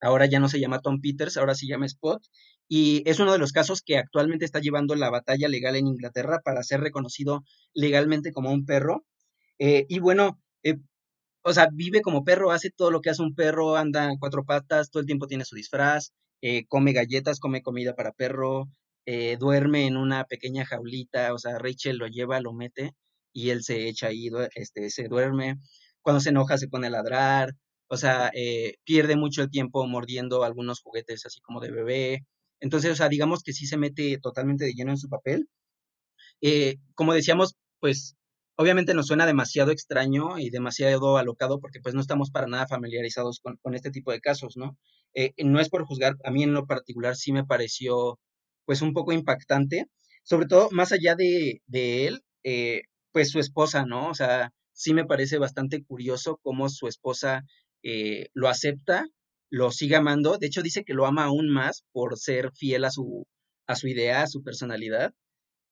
Ahora 0.00 0.26
ya 0.26 0.40
no 0.40 0.48
se 0.48 0.60
llama 0.60 0.80
Tom 0.80 1.00
Peters, 1.00 1.36
ahora 1.36 1.54
se 1.54 1.66
llama 1.66 1.86
Spot. 1.86 2.22
Y 2.68 3.02
es 3.08 3.20
uno 3.20 3.32
de 3.32 3.38
los 3.38 3.52
casos 3.52 3.82
que 3.82 3.98
actualmente 3.98 4.44
está 4.44 4.60
llevando 4.60 4.94
la 4.96 5.10
batalla 5.10 5.48
legal 5.48 5.76
en 5.76 5.86
Inglaterra 5.86 6.40
para 6.44 6.62
ser 6.62 6.80
reconocido 6.80 7.44
legalmente 7.74 8.32
como 8.32 8.50
un 8.52 8.64
perro. 8.66 9.04
Eh, 9.58 9.86
y 9.88 10.00
bueno, 10.00 10.40
eh, 10.64 10.76
o 11.42 11.52
sea, 11.52 11.68
vive 11.72 12.02
como 12.02 12.24
perro, 12.24 12.52
hace 12.52 12.70
todo 12.70 12.90
lo 12.90 13.00
que 13.00 13.10
hace 13.10 13.22
un 13.22 13.34
perro, 13.34 13.76
anda 13.76 14.10
en 14.10 14.18
cuatro 14.18 14.44
patas, 14.44 14.90
todo 14.90 15.00
el 15.00 15.06
tiempo 15.06 15.26
tiene 15.26 15.44
su 15.44 15.56
disfraz, 15.56 16.12
eh, 16.40 16.66
come 16.66 16.92
galletas, 16.92 17.40
come 17.40 17.62
comida 17.62 17.94
para 17.94 18.12
perro, 18.12 18.68
eh, 19.06 19.36
duerme 19.38 19.86
en 19.86 19.96
una 19.96 20.24
pequeña 20.24 20.64
jaulita, 20.64 21.34
o 21.34 21.38
sea, 21.38 21.58
Rachel 21.58 21.98
lo 21.98 22.06
lleva, 22.08 22.40
lo 22.40 22.52
mete 22.52 22.94
y 23.32 23.50
él 23.50 23.62
se 23.62 23.88
echa 23.88 24.08
ahí, 24.08 24.28
este, 24.54 24.90
se 24.90 25.08
duerme. 25.08 25.56
Cuando 26.02 26.20
se 26.20 26.30
enoja 26.30 26.58
se 26.58 26.68
pone 26.68 26.88
a 26.88 26.90
ladrar, 26.90 27.54
o 27.88 27.96
sea, 27.96 28.30
eh, 28.34 28.76
pierde 28.84 29.16
mucho 29.16 29.42
el 29.42 29.50
tiempo 29.50 29.86
mordiendo 29.86 30.44
algunos 30.44 30.80
juguetes 30.80 31.26
así 31.26 31.40
como 31.40 31.60
de 31.60 31.70
bebé. 31.70 32.26
Entonces, 32.60 32.92
o 32.92 32.96
sea, 32.96 33.08
digamos 33.08 33.42
que 33.42 33.52
sí 33.52 33.66
se 33.66 33.76
mete 33.76 34.18
totalmente 34.18 34.64
de 34.64 34.74
lleno 34.74 34.92
en 34.92 34.98
su 34.98 35.08
papel. 35.08 35.48
Eh, 36.40 36.76
como 36.94 37.14
decíamos, 37.14 37.56
pues 37.80 38.16
obviamente 38.56 38.94
nos 38.94 39.06
suena 39.08 39.26
demasiado 39.26 39.70
extraño 39.72 40.38
y 40.38 40.50
demasiado 40.50 41.16
alocado 41.16 41.60
porque 41.60 41.80
pues 41.80 41.94
no 41.94 42.00
estamos 42.00 42.30
para 42.30 42.46
nada 42.46 42.66
familiarizados 42.68 43.40
con, 43.40 43.74
este 43.74 43.90
tipo 43.90 44.12
de 44.12 44.20
casos, 44.20 44.56
¿no? 44.56 44.76
Eh, 45.14 45.32
no 45.44 45.60
es 45.60 45.68
por 45.68 45.84
juzgar, 45.84 46.16
a 46.24 46.30
mí 46.30 46.42
en 46.42 46.54
lo 46.54 46.66
particular 46.66 47.16
sí 47.16 47.32
me 47.32 47.44
pareció 47.44 48.18
pues 48.64 48.82
un 48.82 48.92
poco 48.92 49.12
impactante, 49.12 49.86
sobre 50.22 50.46
todo 50.46 50.70
más 50.70 50.92
allá 50.92 51.14
de, 51.14 51.62
de 51.66 52.06
él, 52.06 52.22
eh, 52.44 52.82
pues 53.12 53.30
su 53.30 53.38
esposa, 53.38 53.84
¿no? 53.86 54.08
O 54.10 54.14
sea, 54.14 54.52
sí 54.72 54.94
me 54.94 55.04
parece 55.04 55.38
bastante 55.38 55.84
curioso 55.84 56.38
cómo 56.42 56.68
su 56.68 56.88
esposa 56.88 57.44
eh, 57.82 58.28
lo 58.34 58.48
acepta, 58.48 59.06
lo 59.50 59.70
sigue 59.70 59.96
amando, 59.96 60.38
de 60.38 60.46
hecho 60.46 60.62
dice 60.62 60.84
que 60.84 60.94
lo 60.94 61.06
ama 61.06 61.24
aún 61.24 61.50
más 61.50 61.84
por 61.92 62.18
ser 62.18 62.52
fiel 62.54 62.84
a 62.84 62.90
su, 62.90 63.26
a 63.66 63.76
su 63.76 63.88
idea, 63.88 64.22
a 64.22 64.26
su 64.26 64.42
personalidad, 64.42 65.12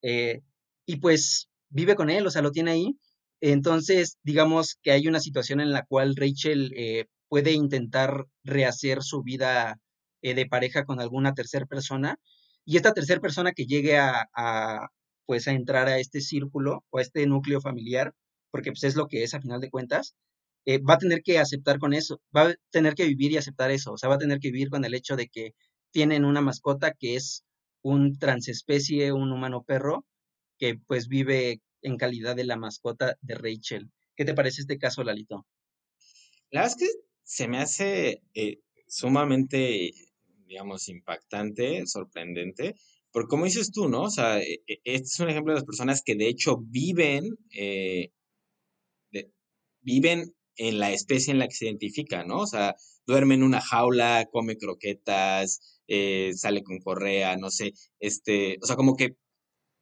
eh, 0.02 0.40
y 0.86 0.96
pues 0.96 1.48
vive 1.70 1.94
con 1.96 2.10
él, 2.10 2.26
o 2.26 2.30
sea, 2.30 2.42
lo 2.42 2.52
tiene 2.52 2.72
ahí. 2.72 2.98
Entonces, 3.40 4.18
digamos 4.22 4.76
que 4.82 4.92
hay 4.92 5.08
una 5.08 5.20
situación 5.20 5.60
en 5.60 5.72
la 5.72 5.84
cual 5.86 6.14
Rachel 6.16 6.72
eh, 6.76 7.06
puede 7.28 7.52
intentar 7.52 8.26
rehacer 8.44 9.02
su 9.02 9.22
vida 9.22 9.78
de 10.22 10.46
pareja 10.46 10.84
con 10.84 11.00
alguna 11.00 11.32
tercera 11.32 11.64
persona, 11.64 12.18
y 12.70 12.76
esta 12.76 12.94
tercera 12.94 13.20
persona 13.20 13.50
que 13.50 13.66
llegue 13.66 13.98
a, 13.98 14.28
a, 14.32 14.90
pues 15.26 15.48
a 15.48 15.52
entrar 15.52 15.88
a 15.88 15.98
este 15.98 16.20
círculo 16.20 16.84
o 16.90 16.98
a 16.98 17.02
este 17.02 17.26
núcleo 17.26 17.60
familiar, 17.60 18.14
porque 18.52 18.70
pues 18.70 18.84
es 18.84 18.94
lo 18.94 19.08
que 19.08 19.24
es 19.24 19.34
a 19.34 19.40
final 19.40 19.60
de 19.60 19.70
cuentas, 19.70 20.14
eh, 20.66 20.78
va 20.78 20.94
a 20.94 20.98
tener 20.98 21.24
que 21.24 21.40
aceptar 21.40 21.80
con 21.80 21.94
eso, 21.94 22.20
va 22.36 22.50
a 22.50 22.54
tener 22.70 22.94
que 22.94 23.06
vivir 23.06 23.32
y 23.32 23.38
aceptar 23.38 23.72
eso, 23.72 23.90
o 23.90 23.98
sea, 23.98 24.08
va 24.08 24.14
a 24.14 24.18
tener 24.18 24.38
que 24.38 24.52
vivir 24.52 24.70
con 24.70 24.84
el 24.84 24.94
hecho 24.94 25.16
de 25.16 25.26
que 25.26 25.54
tienen 25.90 26.24
una 26.24 26.42
mascota 26.42 26.92
que 26.92 27.16
es 27.16 27.42
un 27.82 28.16
transespecie, 28.20 29.10
un 29.10 29.32
humano 29.32 29.64
perro, 29.64 30.06
que 30.56 30.78
pues 30.86 31.08
vive 31.08 31.60
en 31.82 31.96
calidad 31.96 32.36
de 32.36 32.44
la 32.44 32.56
mascota 32.56 33.16
de 33.20 33.34
Rachel. 33.34 33.90
¿Qué 34.14 34.24
te 34.24 34.34
parece 34.34 34.60
este 34.60 34.78
caso, 34.78 35.02
Lalito? 35.02 35.44
La 36.50 36.60
verdad 36.60 36.76
es 36.80 36.88
que 36.88 37.00
se 37.24 37.48
me 37.48 37.58
hace 37.58 38.22
eh, 38.34 38.60
sumamente, 38.86 39.92
digamos, 40.50 40.88
impactante, 40.88 41.86
sorprendente, 41.86 42.74
porque 43.12 43.28
como 43.28 43.46
dices 43.46 43.72
tú, 43.72 43.88
¿no? 43.88 44.02
O 44.04 44.10
sea, 44.10 44.40
e- 44.40 44.62
e- 44.66 44.80
este 44.84 45.06
es 45.08 45.20
un 45.20 45.30
ejemplo 45.30 45.52
de 45.54 45.60
las 45.60 45.66
personas 45.66 46.02
que 46.04 46.14
de 46.16 46.28
hecho 46.28 46.58
viven, 46.58 47.24
eh, 47.52 48.10
viven 49.80 50.34
en 50.56 50.78
la 50.78 50.92
especie 50.92 51.32
en 51.32 51.38
la 51.38 51.48
que 51.48 51.54
se 51.54 51.66
identifica, 51.66 52.24
¿no? 52.24 52.40
O 52.40 52.46
sea, 52.46 52.76
duerme 53.06 53.34
en 53.34 53.42
una 53.42 53.60
jaula, 53.60 54.26
come 54.30 54.56
croquetas, 54.58 55.80
eh, 55.88 56.32
sale 56.36 56.62
con 56.62 56.78
correa, 56.80 57.36
no 57.36 57.50
sé, 57.50 57.72
este, 57.98 58.58
o 58.62 58.66
sea, 58.66 58.76
como 58.76 58.96
que 58.96 59.16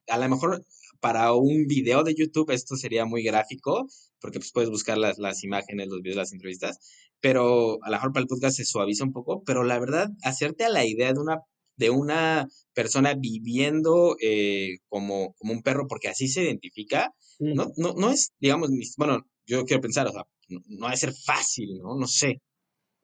a 0.09 0.19
lo 0.19 0.29
mejor 0.29 0.65
para 1.01 1.33
un 1.35 1.67
video 1.67 2.05
de 2.05 2.15
YouTube 2.15 2.51
esto 2.53 2.77
sería 2.77 3.05
muy 3.07 3.23
gráfico, 3.23 3.89
porque 4.21 4.39
pues 4.41 4.53
puedes 4.53 4.71
buscar 4.71 4.99
las, 4.99 5.19
las 5.19 5.45
imágenes, 5.45 5.89
los 5.89 6.03
videos, 6.03 6.17
las 6.19 6.33
entrevistas, 6.33 6.79
pero 7.21 7.79
a 7.83 7.91
lo 7.91 7.97
mejor 7.97 8.13
para 8.13 8.23
el 8.23 8.29
podcast 8.29 8.57
se 8.57 8.65
suaviza 8.65 9.05
un 9.05 9.13
poco, 9.13 9.43
pero 9.45 9.65
la 9.65 9.79
verdad, 9.79 10.09
hacerte 10.23 10.65
a 10.65 10.69
la 10.71 10.85
idea 10.85 11.13
de 11.13 11.21
una, 11.21 11.39
de 11.77 11.91
una 11.91 12.47
persona 12.75 13.15
viviendo 13.15 14.17
eh, 14.21 14.79
como, 14.89 15.35
como 15.39 15.53
un 15.53 15.63
perro, 15.63 15.87
porque 15.89 16.09
así 16.09 16.29
se 16.29 16.43
identifica, 16.45 17.13
Sí. 17.39 17.55
no, 17.55 17.69
no, 17.77 17.95
no 17.95 18.11
es, 18.11 18.33
digamos, 18.41 18.69
bueno, 18.97 19.21
yo 19.47 19.65
quiero 19.65 19.81
pensar, 19.81 20.07
o 20.09 20.11
sea, 20.13 20.25
no, 20.49 20.61
no 20.67 20.87
ha 20.89 20.91
de 20.91 20.97
ser 20.97 21.13
fácil, 21.25 21.79
¿no? 21.81 21.97
No 21.97 22.07
sé. 22.09 22.41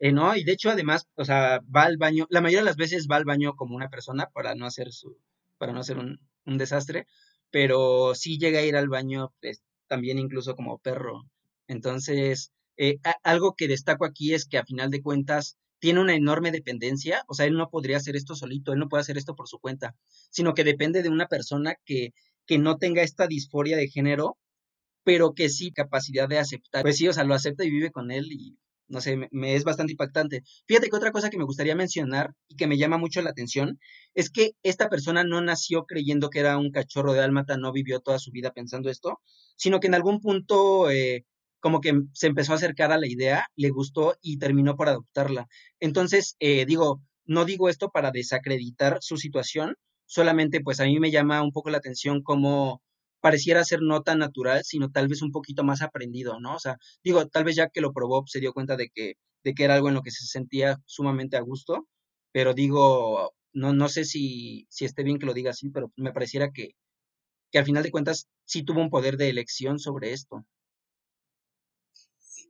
Eh, 0.01 0.13
no, 0.13 0.37
y 0.37 0.45
de 0.45 0.53
hecho 0.53 0.71
además, 0.71 1.07
o 1.17 1.25
sea, 1.25 1.61
va 1.75 1.85
al 1.85 1.97
baño, 1.99 2.27
la 2.31 2.41
mayoría 2.41 2.61
de 2.61 2.65
las 2.67 2.77
veces 2.77 3.07
va 3.11 3.17
al 3.17 3.25
baño 3.25 3.55
como 3.55 3.77
una 3.77 3.89
persona 3.91 4.29
para 4.35 4.55
no 4.55 4.67
hacer 4.67 4.93
su, 4.93 5.17
para 5.59 5.73
no 5.73 5.81
hacer 5.81 5.99
un, 5.99 6.19
un 6.47 6.59
desastre, 6.59 7.07
pero 7.51 8.15
sí 8.15 8.39
llega 8.39 8.59
a 8.61 8.63
ir 8.65 8.77
al 8.77 8.89
baño, 8.89 9.33
pues, 9.41 9.63
también 9.87 10.19
incluso 10.19 10.57
como 10.57 10.79
perro. 10.79 11.23
Entonces, 11.69 12.53
eh, 12.77 12.99
algo 13.23 13.55
que 13.55 13.69
destaco 13.69 14.05
aquí 14.05 14.35
es 14.35 14.47
que 14.47 14.59
a 14.59 14.65
final 14.65 14.91
de 14.91 15.03
cuentas 15.03 15.57
tiene 15.79 16.01
una 16.01 16.15
enorme 16.15 16.51
dependencia, 16.51 17.25
o 17.29 17.35
sea, 17.35 17.47
él 17.47 17.57
no 17.57 17.69
podría 17.69 17.99
hacer 17.99 18.17
esto 18.17 18.35
solito, 18.35 18.73
él 18.73 18.79
no 18.79 18.89
puede 18.89 19.03
hacer 19.03 19.19
esto 19.19 19.35
por 19.35 19.49
su 19.49 19.59
cuenta, 19.59 19.95
sino 20.31 20.55
que 20.55 20.65
depende 20.65 21.03
de 21.03 21.11
una 21.11 21.27
persona 21.27 21.75
que, 21.85 22.15
que 22.47 22.59
no 22.59 22.79
tenga 22.79 23.03
esta 23.03 23.27
disforia 23.27 23.77
de 23.77 23.89
género 23.89 24.39
pero 25.05 25.35
que 25.35 25.49
sí 25.49 25.71
capacidad 25.71 26.29
de 26.29 26.39
aceptar. 26.39 26.83
Pues 26.83 26.97
sí, 26.97 27.07
o 27.07 27.13
sea, 27.13 27.25
lo 27.25 27.35
acepta 27.35 27.65
y 27.65 27.71
vive 27.71 27.93
con 27.93 28.11
él 28.11 28.33
y 28.33 28.59
no 28.87 29.01
sé, 29.01 29.17
me, 29.31 29.55
es 29.55 29.65
bastante 29.65 29.93
impactante. 29.93 30.43
Fíjate 30.67 30.91
que 30.91 30.97
otra 30.97 31.11
cosa 31.11 31.31
que 31.31 31.39
me 31.39 31.45
gustaría 31.45 31.75
mencionar 31.75 32.35
y 32.49 32.57
que 32.57 32.67
me 32.67 32.77
llama 32.77 32.99
mucho 32.99 33.23
la 33.23 33.31
atención 33.31 33.79
es 34.15 34.31
que 34.31 34.53
esta 34.63 34.89
persona 34.91 35.25
no 35.25 35.41
nació 35.41 35.85
creyendo 35.85 36.29
que 36.29 36.41
era 36.41 36.59
un 36.59 36.71
cachorro 36.71 37.13
de 37.13 37.21
dálmata, 37.21 37.57
no 37.57 37.73
vivió 37.73 38.01
toda 38.01 38.19
su 38.19 38.31
vida 38.31 38.53
pensando 38.53 38.91
esto, 38.91 39.21
sino 39.57 39.81
que 39.81 39.87
en 39.87 39.95
algún 39.95 40.21
punto 40.21 40.91
eh, 40.91 41.25
como 41.65 41.81
que 41.81 41.95
se 42.13 42.27
empezó 42.27 42.53
a 42.53 42.57
acercar 42.57 42.93
a 42.93 42.99
la 42.99 43.07
idea, 43.07 43.47
le 43.57 43.71
gustó 43.71 44.17
y 44.21 44.39
terminó 44.39 44.77
por 44.77 44.91
adoptarla. 44.91 45.49
Entonces, 45.81 46.37
eh, 46.39 46.67
digo, 46.67 47.01
no 47.25 47.47
digo 47.47 47.71
esto 47.71 47.89
para 47.91 48.11
desacreditar 48.11 48.99
su 49.01 49.17
situación, 49.17 49.75
solamente 50.05 50.61
pues 50.61 50.79
a 50.81 50.85
mí 50.85 51.01
me 51.01 51.11
llama 51.11 51.43
un 51.43 51.53
poco 51.53 51.71
la 51.71 51.79
atención 51.79 52.23
cómo 52.23 52.83
pareciera 53.23 53.65
ser 53.65 53.81
no 53.81 54.03
tan 54.03 54.19
natural, 54.19 54.63
sino 54.63 54.91
tal 54.91 55.09
vez 55.09 55.23
un 55.23 55.33
poquito 55.33 55.65
más 55.65 55.81
aprendido, 55.81 56.39
¿no? 56.39 56.55
O 56.57 56.59
sea, 56.59 56.77
digo, 57.03 57.27
tal 57.29 57.45
vez 57.45 57.57
ya 57.57 57.71
que 57.71 57.81
lo 57.81 57.95
probó 57.95 58.25
se 58.27 58.41
dio 58.41 58.53
cuenta 58.53 58.77
de 58.77 58.91
que, 58.95 59.15
de 59.43 59.55
que 59.55 59.65
era 59.65 59.75
algo 59.75 59.89
en 59.89 59.95
lo 59.95 60.03
que 60.03 60.11
se 60.11 60.27
sentía 60.27 60.77
sumamente 60.85 61.39
a 61.39 61.41
gusto, 61.41 61.89
pero 62.31 62.53
digo, 62.53 63.33
no, 63.55 63.73
no 63.73 63.89
sé 63.89 64.05
si, 64.05 64.67
si 64.69 64.85
esté 64.85 65.03
bien 65.03 65.19
que 65.19 65.25
lo 65.25 65.33
diga 65.33 65.53
así, 65.53 65.71
pero 65.71 65.91
me 65.97 66.13
pareciera 66.13 66.51
que, 66.53 66.73
que 67.51 67.59
al 67.59 67.65
final 67.65 67.83
de 67.83 67.91
cuentas 67.91 68.29
sí 68.45 68.65
tuvo 68.65 68.83
un 68.83 68.91
poder 68.91 69.17
de 69.17 69.31
elección 69.31 69.79
sobre 69.79 70.13
esto. 70.13 70.45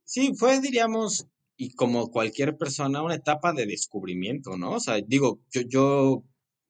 Sí, 0.05 0.33
fue, 0.37 0.61
diríamos, 0.61 1.27
y 1.57 1.75
como 1.75 2.11
cualquier 2.11 2.57
persona, 2.57 3.03
una 3.03 3.15
etapa 3.15 3.53
de 3.53 3.67
descubrimiento, 3.67 4.57
¿no? 4.57 4.73
O 4.73 4.81
sea, 4.81 5.01
digo, 5.07 5.41
yo, 5.51 5.63
yo 5.63 6.25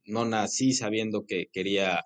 no 0.07 0.25
nací 0.25 0.73
sabiendo 0.73 1.25
que 1.27 1.47
quería 1.53 2.03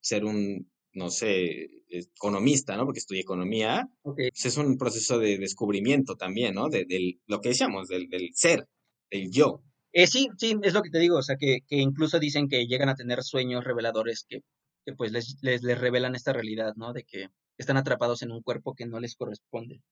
ser 0.00 0.24
un, 0.24 0.70
no 0.92 1.10
sé, 1.10 1.68
economista, 1.88 2.76
¿no? 2.76 2.84
Porque 2.84 3.00
estudié 3.00 3.22
economía. 3.22 3.88
Pues 4.02 4.44
es 4.44 4.56
un 4.56 4.76
proceso 4.76 5.18
de 5.18 5.38
descubrimiento 5.38 6.16
también, 6.16 6.54
¿no? 6.54 6.68
De, 6.68 6.84
del, 6.84 7.20
lo 7.26 7.40
que 7.40 7.50
decíamos, 7.50 7.88
del, 7.88 8.08
del 8.08 8.30
ser, 8.34 8.66
del 9.10 9.30
yo. 9.30 9.62
Eh, 9.92 10.06
sí, 10.06 10.28
sí, 10.38 10.56
es 10.62 10.74
lo 10.74 10.82
que 10.82 10.90
te 10.90 11.00
digo, 11.00 11.18
o 11.18 11.22
sea, 11.22 11.36
que, 11.36 11.60
que 11.66 11.76
incluso 11.76 12.20
dicen 12.20 12.48
que 12.48 12.66
llegan 12.66 12.88
a 12.88 12.94
tener 12.94 13.22
sueños 13.22 13.64
reveladores 13.64 14.24
que, 14.28 14.40
que 14.84 14.94
pues 14.94 15.10
les, 15.10 15.36
les, 15.42 15.62
les 15.62 15.78
revelan 15.78 16.14
esta 16.14 16.32
realidad, 16.32 16.74
¿no? 16.76 16.92
De 16.92 17.04
que 17.04 17.26
están 17.58 17.76
atrapados 17.76 18.22
en 18.22 18.30
un 18.30 18.42
cuerpo 18.42 18.74
que 18.74 18.86
no 18.86 19.00
les 19.00 19.16
corresponde. 19.16 19.82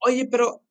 Oye, 0.00 0.26
pero 0.30 0.62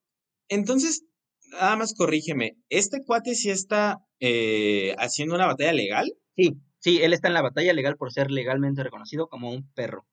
entonces, 0.49 1.05
nada 1.51 1.75
más 1.77 1.93
corrígeme, 1.95 2.57
¿este 2.69 3.03
cuate 3.05 3.35
sí 3.35 3.49
está 3.49 3.99
eh, 4.19 4.95
haciendo 4.99 5.35
una 5.35 5.47
batalla 5.47 5.73
legal? 5.73 6.13
Sí, 6.35 6.61
sí, 6.79 6.99
él 7.01 7.13
está 7.13 7.27
en 7.29 7.35
la 7.35 7.41
batalla 7.41 7.73
legal 7.73 7.97
por 7.97 8.11
ser 8.11 8.31
legalmente 8.31 8.83
reconocido 8.83 9.27
como 9.29 9.51
un 9.51 9.71
perro. 9.73 10.07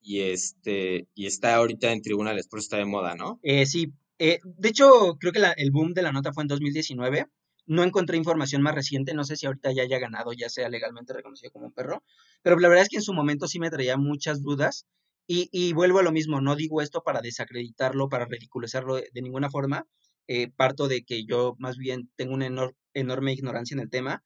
Y 0.00 0.22
este, 0.22 1.06
y 1.14 1.26
está 1.26 1.54
ahorita 1.54 1.92
en 1.92 2.02
tribunales, 2.02 2.48
por 2.48 2.58
eso 2.58 2.64
está 2.66 2.78
de 2.78 2.84
moda, 2.86 3.14
¿no? 3.14 3.40
Eh, 3.42 3.66
sí, 3.66 3.92
eh, 4.18 4.38
de 4.44 4.68
hecho, 4.68 5.16
creo 5.20 5.32
que 5.32 5.38
la- 5.38 5.52
el 5.52 5.70
boom 5.70 5.94
de 5.94 6.02
la 6.02 6.12
nota 6.12 6.32
fue 6.32 6.42
en 6.44 6.48
2019. 6.48 7.26
No 7.66 7.82
encontré 7.84 8.16
información 8.16 8.62
más 8.62 8.74
reciente, 8.74 9.14
no 9.14 9.24
sé 9.24 9.36
si 9.36 9.46
ahorita 9.46 9.72
ya 9.72 9.82
haya 9.82 9.98
ganado, 9.98 10.32
ya 10.32 10.48
sea 10.48 10.68
legalmente 10.70 11.12
reconocido 11.12 11.52
como 11.52 11.66
un 11.66 11.72
perro, 11.72 12.02
pero 12.42 12.58
la 12.58 12.68
verdad 12.68 12.84
es 12.84 12.88
que 12.88 12.96
en 12.96 13.02
su 13.02 13.12
momento 13.12 13.46
sí 13.46 13.58
me 13.60 13.70
traía 13.70 13.96
muchas 13.98 14.42
dudas 14.42 14.86
y, 15.28 15.48
y 15.52 15.74
vuelvo 15.74 16.00
a 16.00 16.04
lo 16.04 16.12
mismo, 16.12 16.40
no 16.42 16.56
digo 16.56 16.82
esto 16.82 17.02
para 17.04 17.22
desacreditarlo, 17.22 18.10
para 18.10 18.26
ridiculizarlo 18.26 18.96
de, 18.96 19.10
ninguna 19.22 19.50
forma, 19.50 19.86
eh, 20.28 20.50
parto 20.56 20.88
de 20.88 21.04
que 21.04 21.24
yo 21.26 21.56
más 21.60 21.78
bien 21.78 22.10
tengo 22.16 22.34
una 22.34 22.48
enor- 22.48 22.76
enorme 22.94 23.34
ignorancia 23.34 23.74
en 23.76 23.80
el 23.82 23.90
tema, 23.90 24.24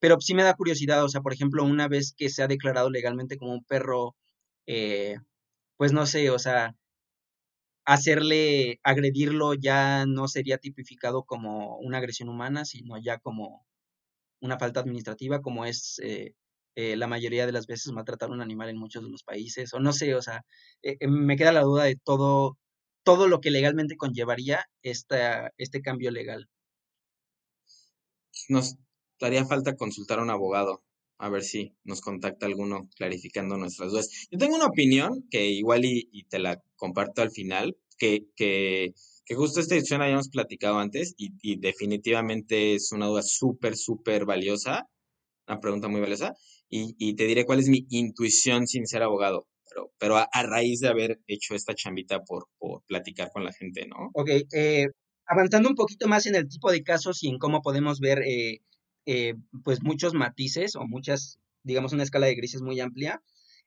pero 0.00 0.20
sí 0.20 0.34
me 0.34 0.44
da 0.44 0.54
curiosidad, 0.56 1.04
o 1.04 1.08
sea, 1.10 1.22
por 1.22 1.32
ejemplo, 1.34 1.64
una 1.64 1.88
vez 1.88 2.14
que 2.16 2.30
se 2.30 2.42
ha 2.42 2.48
declarado 2.48 2.90
legalmente 2.90 3.36
como 3.38 3.52
un 3.54 3.64
perro, 3.64 4.16
eh, 4.66 5.16
pues 5.78 5.92
no 5.94 6.06
sé, 6.06 6.30
o 6.30 6.38
sea 6.40 6.76
hacerle, 7.84 8.80
agredirlo 8.84 9.54
ya 9.54 10.06
no 10.06 10.28
sería 10.28 10.58
tipificado 10.58 11.24
como 11.24 11.78
una 11.78 11.98
agresión 11.98 12.28
humana, 12.28 12.64
sino 12.64 12.96
ya 12.98 13.18
como 13.18 13.66
una 14.40 14.58
falta 14.58 14.80
administrativa, 14.80 15.42
como 15.42 15.66
es 15.66 16.00
eh, 16.04 16.34
eh, 16.74 16.96
la 16.96 17.06
mayoría 17.06 17.44
de 17.44 17.52
las 17.52 17.66
veces 17.66 17.92
maltratar 17.92 18.30
a 18.30 18.32
un 18.32 18.40
animal 18.40 18.70
en 18.70 18.78
muchos 18.78 19.02
de 19.02 19.10
los 19.10 19.22
países, 19.22 19.74
o 19.74 19.80
no 19.80 19.92
sé, 19.92 20.14
o 20.14 20.22
sea, 20.22 20.42
eh, 20.82 20.96
eh, 21.00 21.08
me 21.08 21.36
queda 21.36 21.52
la 21.52 21.62
duda 21.62 21.84
de 21.84 21.96
todo, 21.96 22.56
todo 23.02 23.28
lo 23.28 23.40
que 23.40 23.50
legalmente 23.50 23.96
conllevaría 23.96 24.64
esta, 24.82 25.52
este 25.58 25.82
cambio 25.82 26.10
legal. 26.10 26.48
Nos 28.48 28.76
haría 29.20 29.44
falta 29.44 29.76
consultar 29.76 30.18
a 30.18 30.22
un 30.22 30.30
abogado, 30.30 30.82
a 31.18 31.28
ver 31.28 31.42
si 31.42 31.76
nos 31.84 32.00
contacta 32.00 32.46
alguno 32.46 32.88
clarificando 32.96 33.58
nuestras 33.58 33.90
dudas. 33.90 34.08
Yo 34.30 34.38
tengo 34.38 34.56
una 34.56 34.66
opinión 34.66 35.26
que 35.30 35.50
igual 35.50 35.84
y, 35.84 36.24
te 36.30 36.38
la 36.38 36.62
comparto 36.76 37.20
al 37.20 37.30
final, 37.30 37.76
que, 37.98 38.24
que, 38.34 38.94
justo 39.36 39.60
esta 39.60 39.74
discusión 39.74 40.02
habíamos 40.02 40.28
platicado 40.28 40.78
antes 40.78 41.14
y, 41.16 41.32
y 41.42 41.56
definitivamente 41.58 42.74
es 42.74 42.92
una 42.92 43.06
duda 43.06 43.22
súper, 43.22 43.76
súper 43.76 44.24
valiosa, 44.24 44.88
una 45.46 45.60
pregunta 45.60 45.88
muy 45.88 46.00
valiosa, 46.00 46.34
y, 46.74 47.14
te 47.16 47.26
diré 47.26 47.44
cuál 47.44 47.58
es 47.58 47.68
mi 47.68 47.86
intuición 47.90 48.66
sin 48.66 48.86
ser 48.86 49.02
abogado, 49.02 49.46
pero, 49.68 49.92
pero 49.98 50.16
a, 50.16 50.42
raíz 50.42 50.80
de 50.80 50.88
haber 50.88 51.20
hecho 51.26 51.54
esta 51.54 51.74
chambita 51.74 52.22
por, 52.24 52.46
platicar 52.86 53.30
con 53.30 53.44
la 53.44 53.52
gente, 53.52 53.86
¿no? 53.86 54.10
Ok, 54.14 54.30
eh, 54.54 54.86
avanzando 55.26 55.68
un 55.68 55.74
poquito 55.74 56.08
más 56.08 56.24
en 56.24 56.34
el 56.34 56.48
tipo 56.48 56.72
de 56.72 56.82
casos 56.82 57.22
y 57.22 57.28
en 57.28 57.38
cómo 57.38 57.60
podemos 57.60 58.00
ver, 58.00 58.22
eh, 58.22 58.60
eh, 59.04 59.34
pues, 59.62 59.82
muchos 59.82 60.14
matices 60.14 60.74
o 60.74 60.86
muchas, 60.86 61.38
digamos, 61.62 61.92
una 61.92 62.04
escala 62.04 62.26
de 62.26 62.36
grises 62.36 62.62
muy 62.62 62.80
amplia. 62.80 63.22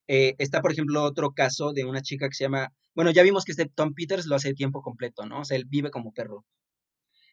Está, 0.07 0.61
por 0.61 0.71
ejemplo, 0.71 1.03
otro 1.03 1.33
caso 1.33 1.73
de 1.73 1.85
una 1.85 2.01
chica 2.01 2.27
que 2.27 2.35
se 2.35 2.43
llama, 2.43 2.73
bueno, 2.95 3.11
ya 3.11 3.23
vimos 3.23 3.43
que 3.43 3.51
este 3.51 3.65
Tom 3.67 3.93
Peters 3.93 4.25
lo 4.25 4.35
hace 4.35 4.49
de 4.49 4.53
tiempo 4.55 4.81
completo, 4.81 5.25
¿no? 5.25 5.41
O 5.41 5.45
sea, 5.45 5.57
él 5.57 5.65
vive 5.67 5.91
como 5.91 6.11
perro. 6.11 6.45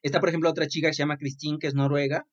Está, 0.03 0.21
por 0.21 0.29
ejemplo, 0.29 0.51
otra 0.51 0.67
chica 0.67 0.89
que 0.89 0.95
se 0.95 1.03
llama 1.03 1.19
Christine, 1.19 1.59
que 1.59 1.67
es 1.67 1.75
noruega. 1.75 2.27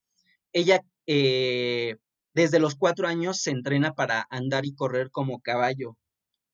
Ella, 0.53 0.81
eh, 1.07 1.97
desde 2.33 2.59
los 2.59 2.75
cuatro 2.75 3.07
años, 3.07 3.41
se 3.41 3.51
entrena 3.51 3.93
para 3.93 4.27
andar 4.29 4.65
y 4.65 4.75
correr 4.75 5.11
como 5.11 5.41
caballo. 5.41 5.97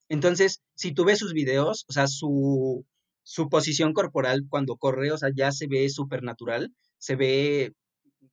Entonces, 0.10 0.62
si 0.76 0.94
tú 0.94 1.06
ves 1.06 1.20
sus 1.20 1.34
videos, 1.34 1.86
o 1.88 1.94
sea, 1.94 2.08
su, 2.08 2.86
su 3.24 3.50
posición 3.50 3.94
corporal 3.94 4.46
cuando 4.50 4.78
corre, 4.78 5.12
o 5.12 5.18
sea, 5.18 5.30
ya 5.36 5.52
se 5.52 5.68
ve 5.68 5.90
súper 5.90 6.24
natural, 6.24 6.74
se 6.98 7.16
ve, 7.16 7.74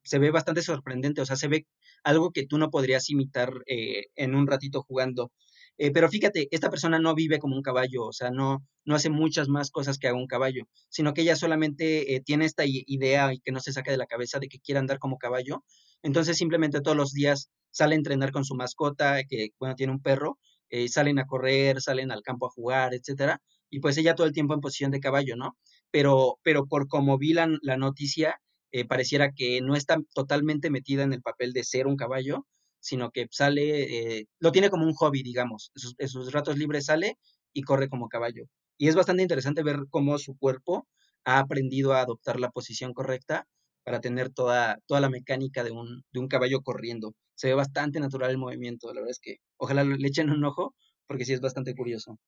se 0.04 0.18
ve 0.18 0.30
bastante 0.30 0.62
sorprendente, 0.62 1.22
o 1.22 1.26
sea, 1.26 1.36
se 1.36 1.48
ve, 1.48 1.66
algo 2.04 2.30
que 2.32 2.46
tú 2.46 2.58
no 2.58 2.70
podrías 2.70 3.08
imitar 3.10 3.52
eh, 3.66 4.06
en 4.16 4.34
un 4.34 4.46
ratito 4.46 4.82
jugando. 4.82 5.32
Eh, 5.78 5.90
pero 5.90 6.08
fíjate, 6.08 6.48
esta 6.50 6.70
persona 6.70 6.98
no 6.98 7.14
vive 7.14 7.38
como 7.38 7.56
un 7.56 7.62
caballo, 7.62 8.04
o 8.06 8.12
sea, 8.12 8.30
no, 8.30 8.64
no 8.84 8.94
hace 8.94 9.10
muchas 9.10 9.48
más 9.48 9.70
cosas 9.70 9.98
que 9.98 10.08
haga 10.08 10.18
un 10.18 10.26
caballo, 10.26 10.64
sino 10.90 11.14
que 11.14 11.22
ella 11.22 11.36
solamente 11.36 12.14
eh, 12.14 12.20
tiene 12.20 12.44
esta 12.44 12.64
idea 12.66 13.32
y 13.32 13.40
que 13.40 13.52
no 13.52 13.60
se 13.60 13.72
saca 13.72 13.90
de 13.90 13.96
la 13.96 14.06
cabeza 14.06 14.38
de 14.38 14.48
que 14.48 14.58
quiere 14.60 14.78
andar 14.80 14.98
como 14.98 15.18
caballo. 15.18 15.64
Entonces 16.02 16.36
simplemente 16.36 16.80
todos 16.80 16.96
los 16.96 17.12
días 17.12 17.50
sale 17.70 17.94
a 17.94 17.98
entrenar 17.98 18.32
con 18.32 18.44
su 18.44 18.54
mascota, 18.54 19.22
que 19.24 19.50
bueno, 19.58 19.74
tiene 19.76 19.92
un 19.92 20.02
perro, 20.02 20.38
eh, 20.70 20.88
salen 20.88 21.18
a 21.18 21.26
correr, 21.26 21.80
salen 21.80 22.10
al 22.10 22.22
campo 22.22 22.46
a 22.46 22.50
jugar, 22.50 22.94
etcétera. 22.94 23.40
Y 23.70 23.80
pues 23.80 23.96
ella 23.98 24.14
todo 24.14 24.26
el 24.26 24.32
tiempo 24.32 24.54
en 24.54 24.60
posición 24.60 24.90
de 24.90 25.00
caballo, 25.00 25.36
¿no? 25.36 25.56
Pero, 25.90 26.38
pero 26.42 26.66
por 26.66 26.88
como 26.88 27.18
vi 27.18 27.32
la, 27.34 27.48
la 27.62 27.76
noticia, 27.76 28.40
pareciera 28.88 29.32
que 29.32 29.60
no 29.60 29.76
está 29.76 29.98
totalmente 30.14 30.70
metida 30.70 31.02
en 31.02 31.12
el 31.12 31.20
papel 31.22 31.52
de 31.52 31.64
ser 31.64 31.86
un 31.86 31.96
caballo, 31.96 32.46
sino 32.82 33.12
que 33.12 33.28
sale, 33.30 34.18
eh, 34.18 34.26
lo 34.40 34.52
tiene 34.52 34.68
como 34.68 34.84
un 34.84 34.94
hobby, 34.94 35.22
digamos. 35.22 35.72
En 35.98 36.08
sus, 36.08 36.32
ratos 36.32 36.58
libres 36.58 36.86
sale 36.86 37.16
y 37.52 37.62
corre 37.62 37.88
como 37.88 38.08
caballo. 38.08 38.44
Y 38.76 38.88
es 38.88 38.96
bastante 38.96 39.22
interesante 39.22 39.62
ver 39.62 39.84
cómo 39.88 40.18
su 40.18 40.36
cuerpo 40.36 40.88
ha 41.24 41.38
aprendido 41.38 41.92
a 41.92 42.00
adoptar 42.00 42.40
la 42.40 42.50
posición 42.50 42.92
correcta 42.92 43.46
para 43.84 44.00
tener 44.00 44.30
toda, 44.30 44.78
toda 44.86 45.00
la 45.00 45.10
mecánica 45.10 45.64
de 45.64 45.72
un, 45.72 46.04
de 46.12 46.20
un 46.20 46.28
caballo 46.28 46.62
corriendo. 46.62 47.14
Se 47.34 47.48
ve 47.48 47.54
bastante 47.54 48.00
natural 48.00 48.30
el 48.30 48.38
movimiento, 48.38 48.88
la 48.88 49.00
verdad 49.00 49.10
es 49.10 49.20
que 49.20 49.36
ojalá 49.56 49.84
le 49.84 50.08
echen 50.08 50.30
un 50.30 50.44
ojo 50.44 50.74
porque 51.06 51.24
sí 51.24 51.32
es 51.32 51.40
bastante 51.40 51.74
curioso. 51.74 52.18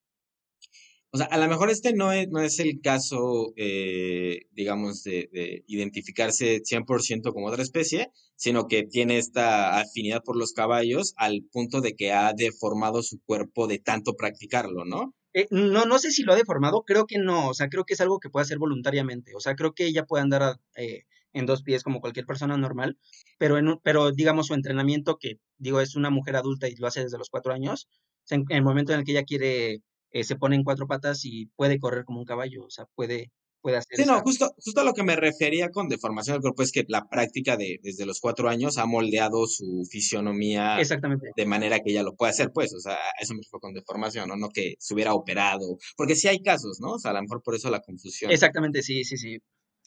O 1.14 1.16
sea, 1.16 1.26
a 1.26 1.38
lo 1.38 1.46
mejor 1.46 1.70
este 1.70 1.92
no 1.92 2.10
es, 2.10 2.28
no 2.28 2.40
es 2.40 2.58
el 2.58 2.80
caso, 2.82 3.52
eh, 3.56 4.46
digamos, 4.50 5.04
de, 5.04 5.62
identificarse 5.68 6.60
100% 6.64 7.32
como 7.32 7.46
otra 7.46 7.62
especie, 7.62 8.10
sino 8.34 8.66
que 8.66 8.82
tiene 8.82 9.18
esta 9.18 9.78
afinidad 9.78 10.24
por 10.24 10.36
los 10.36 10.52
caballos 10.52 11.14
al 11.16 11.44
punto 11.52 11.80
de 11.80 11.94
que 11.94 12.12
ha 12.12 12.32
deformado 12.32 13.00
su 13.04 13.20
cuerpo 13.24 13.68
de 13.68 13.78
tanto 13.78 14.14
practicarlo, 14.14 14.84
¿no? 14.84 15.14
Eh, 15.34 15.46
no, 15.50 15.84
no 15.84 16.00
sé 16.00 16.10
si 16.10 16.24
lo 16.24 16.32
ha 16.32 16.36
deformado, 16.36 16.82
creo 16.82 17.06
que 17.06 17.18
no, 17.18 17.48
o 17.48 17.54
sea, 17.54 17.68
creo 17.68 17.84
que 17.84 17.94
es 17.94 18.00
algo 18.00 18.18
que 18.18 18.28
puede 18.28 18.42
hacer 18.42 18.58
voluntariamente, 18.58 19.36
o 19.36 19.40
sea, 19.40 19.54
creo 19.54 19.72
que 19.72 19.86
ella 19.86 20.06
puede 20.06 20.24
andar 20.24 20.58
eh, 20.76 21.04
en 21.34 21.46
dos 21.46 21.62
pies 21.62 21.82
como 21.82 22.00
cualquier 22.00 22.24
persona 22.24 22.56
normal, 22.56 22.96
pero, 23.38 23.58
en, 23.58 23.78
pero 23.82 24.12
digamos 24.12 24.46
su 24.46 24.54
entrenamiento, 24.54 25.18
que 25.18 25.34
digo, 25.58 25.80
es 25.80 25.96
una 25.96 26.10
mujer 26.10 26.36
adulta 26.36 26.68
y 26.68 26.76
lo 26.76 26.86
hace 26.86 27.02
desde 27.02 27.18
los 27.18 27.28
cuatro 27.28 27.52
años, 27.52 27.88
en 28.30 28.44
el 28.48 28.62
momento 28.62 28.92
en 28.92 29.00
el 29.00 29.04
que 29.04 29.12
ella 29.12 29.24
quiere 29.24 29.82
eh, 30.14 30.22
se 30.22 30.36
pone 30.36 30.54
en 30.54 30.62
cuatro 30.62 30.86
patas 30.86 31.24
y 31.24 31.46
puede 31.56 31.78
correr 31.78 32.04
como 32.04 32.20
un 32.20 32.24
caballo, 32.24 32.64
o 32.64 32.70
sea, 32.70 32.86
puede, 32.94 33.32
puede 33.60 33.78
hacer... 33.78 33.96
Sí, 33.96 34.04
no, 34.06 34.20
justo, 34.20 34.54
justo 34.64 34.80
a 34.80 34.84
lo 34.84 34.94
que 34.94 35.02
me 35.02 35.16
refería 35.16 35.70
con 35.70 35.88
deformación 35.88 36.34
del 36.36 36.42
cuerpo 36.42 36.62
es 36.62 36.70
que 36.70 36.84
la 36.86 37.08
práctica 37.08 37.56
de 37.56 37.80
desde 37.82 38.06
los 38.06 38.20
cuatro 38.20 38.48
años 38.48 38.78
ha 38.78 38.86
moldeado 38.86 39.48
su 39.48 39.84
fisionomía 39.90 40.78
Exactamente. 40.78 41.32
de 41.36 41.46
manera 41.46 41.80
que 41.80 41.90
ella 41.90 42.04
lo 42.04 42.14
puede 42.14 42.30
hacer, 42.30 42.52
pues, 42.54 42.72
o 42.74 42.78
sea, 42.78 42.96
eso 43.20 43.34
me 43.34 43.42
fue 43.42 43.58
con 43.58 43.74
deformación, 43.74 44.28
¿no? 44.28 44.36
No 44.36 44.50
que 44.50 44.76
se 44.78 44.94
hubiera 44.94 45.14
operado, 45.14 45.78
porque 45.96 46.14
sí 46.14 46.28
hay 46.28 46.40
casos, 46.40 46.78
¿no? 46.80 46.92
O 46.92 46.98
sea, 47.00 47.10
a 47.10 47.14
lo 47.14 47.22
mejor 47.22 47.42
por 47.42 47.56
eso 47.56 47.68
la 47.68 47.80
confusión. 47.80 48.30
Exactamente, 48.30 48.82
sí, 48.82 49.02
sí, 49.02 49.16
sí. 49.16 49.38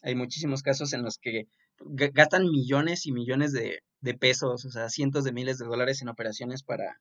Hay 0.01 0.15
muchísimos 0.15 0.61
casos 0.61 0.93
en 0.93 1.03
los 1.03 1.17
que 1.17 1.47
gastan 1.79 2.49
millones 2.49 3.05
y 3.05 3.11
millones 3.11 3.51
de, 3.51 3.79
de 4.01 4.13
pesos, 4.13 4.65
o 4.65 4.69
sea, 4.71 4.89
cientos 4.89 5.23
de 5.23 5.33
miles 5.33 5.57
de 5.57 5.65
dólares 5.65 6.01
en 6.01 6.09
operaciones 6.09 6.63
para, 6.63 6.99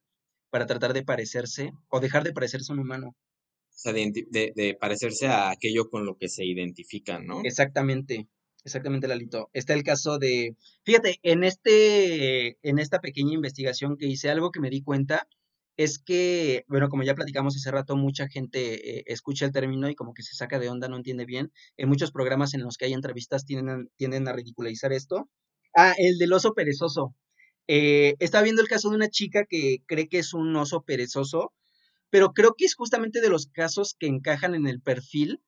para 0.50 0.66
tratar 0.66 0.92
de 0.92 1.04
parecerse 1.04 1.72
o 1.88 2.00
dejar 2.00 2.24
de 2.24 2.32
parecerse 2.32 2.72
un 2.72 2.80
humano. 2.80 3.08
O 3.08 3.78
sea, 3.78 3.92
de, 3.92 4.76
parecerse 4.80 5.26
a 5.26 5.50
aquello 5.50 5.90
con 5.90 6.06
lo 6.06 6.16
que 6.16 6.28
se 6.28 6.46
identifican, 6.46 7.26
¿no? 7.26 7.42
Exactamente, 7.44 8.26
exactamente, 8.64 9.06
Lalito. 9.06 9.50
Está 9.52 9.74
el 9.74 9.82
caso 9.82 10.18
de, 10.18 10.56
fíjate, 10.82 11.18
en, 11.22 11.44
este, 11.44 12.56
en 12.62 12.78
esta 12.78 13.00
pequeña 13.00 13.34
investigación 13.34 13.98
que 13.98 14.06
hice, 14.06 14.30
algo 14.30 14.50
que 14.50 14.60
me 14.60 14.70
di 14.70 14.82
cuenta 14.82 15.28
es 15.76 15.98
que, 15.98 16.64
bueno, 16.68 16.88
como 16.88 17.02
ya 17.02 17.14
platicamos 17.14 17.56
hace 17.56 17.70
rato, 17.70 17.96
mucha 17.96 18.28
gente 18.28 18.98
eh, 18.98 19.04
escucha 19.06 19.44
el 19.44 19.52
término 19.52 19.88
y 19.90 19.94
como 19.94 20.14
que 20.14 20.22
se 20.22 20.34
saca 20.34 20.58
de 20.58 20.68
onda, 20.68 20.88
no 20.88 20.96
entiende 20.96 21.26
bien. 21.26 21.52
En 21.76 21.88
muchos 21.88 22.12
programas 22.12 22.54
en 22.54 22.62
los 22.62 22.76
que 22.78 22.86
hay 22.86 22.94
entrevistas 22.94 23.44
tienden, 23.44 23.90
tienden 23.96 24.26
a 24.28 24.32
ridiculizar 24.32 24.92
esto. 24.92 25.28
Ah, 25.76 25.94
el 25.98 26.18
del 26.18 26.32
oso 26.32 26.54
perezoso. 26.54 27.14
Eh, 27.68 28.14
estaba 28.20 28.44
viendo 28.44 28.62
el 28.62 28.68
caso 28.68 28.90
de 28.90 28.96
una 28.96 29.08
chica 29.08 29.44
que 29.44 29.78
cree 29.86 30.08
que 30.08 30.18
es 30.18 30.32
un 30.34 30.54
oso 30.56 30.82
perezoso, 30.82 31.52
pero 32.10 32.32
creo 32.32 32.54
que 32.56 32.64
es 32.64 32.74
justamente 32.74 33.20
de 33.20 33.28
los 33.28 33.46
casos 33.48 33.94
que 33.98 34.06
encajan 34.06 34.54
en 34.54 34.66
el 34.66 34.80
perfil 34.80 35.42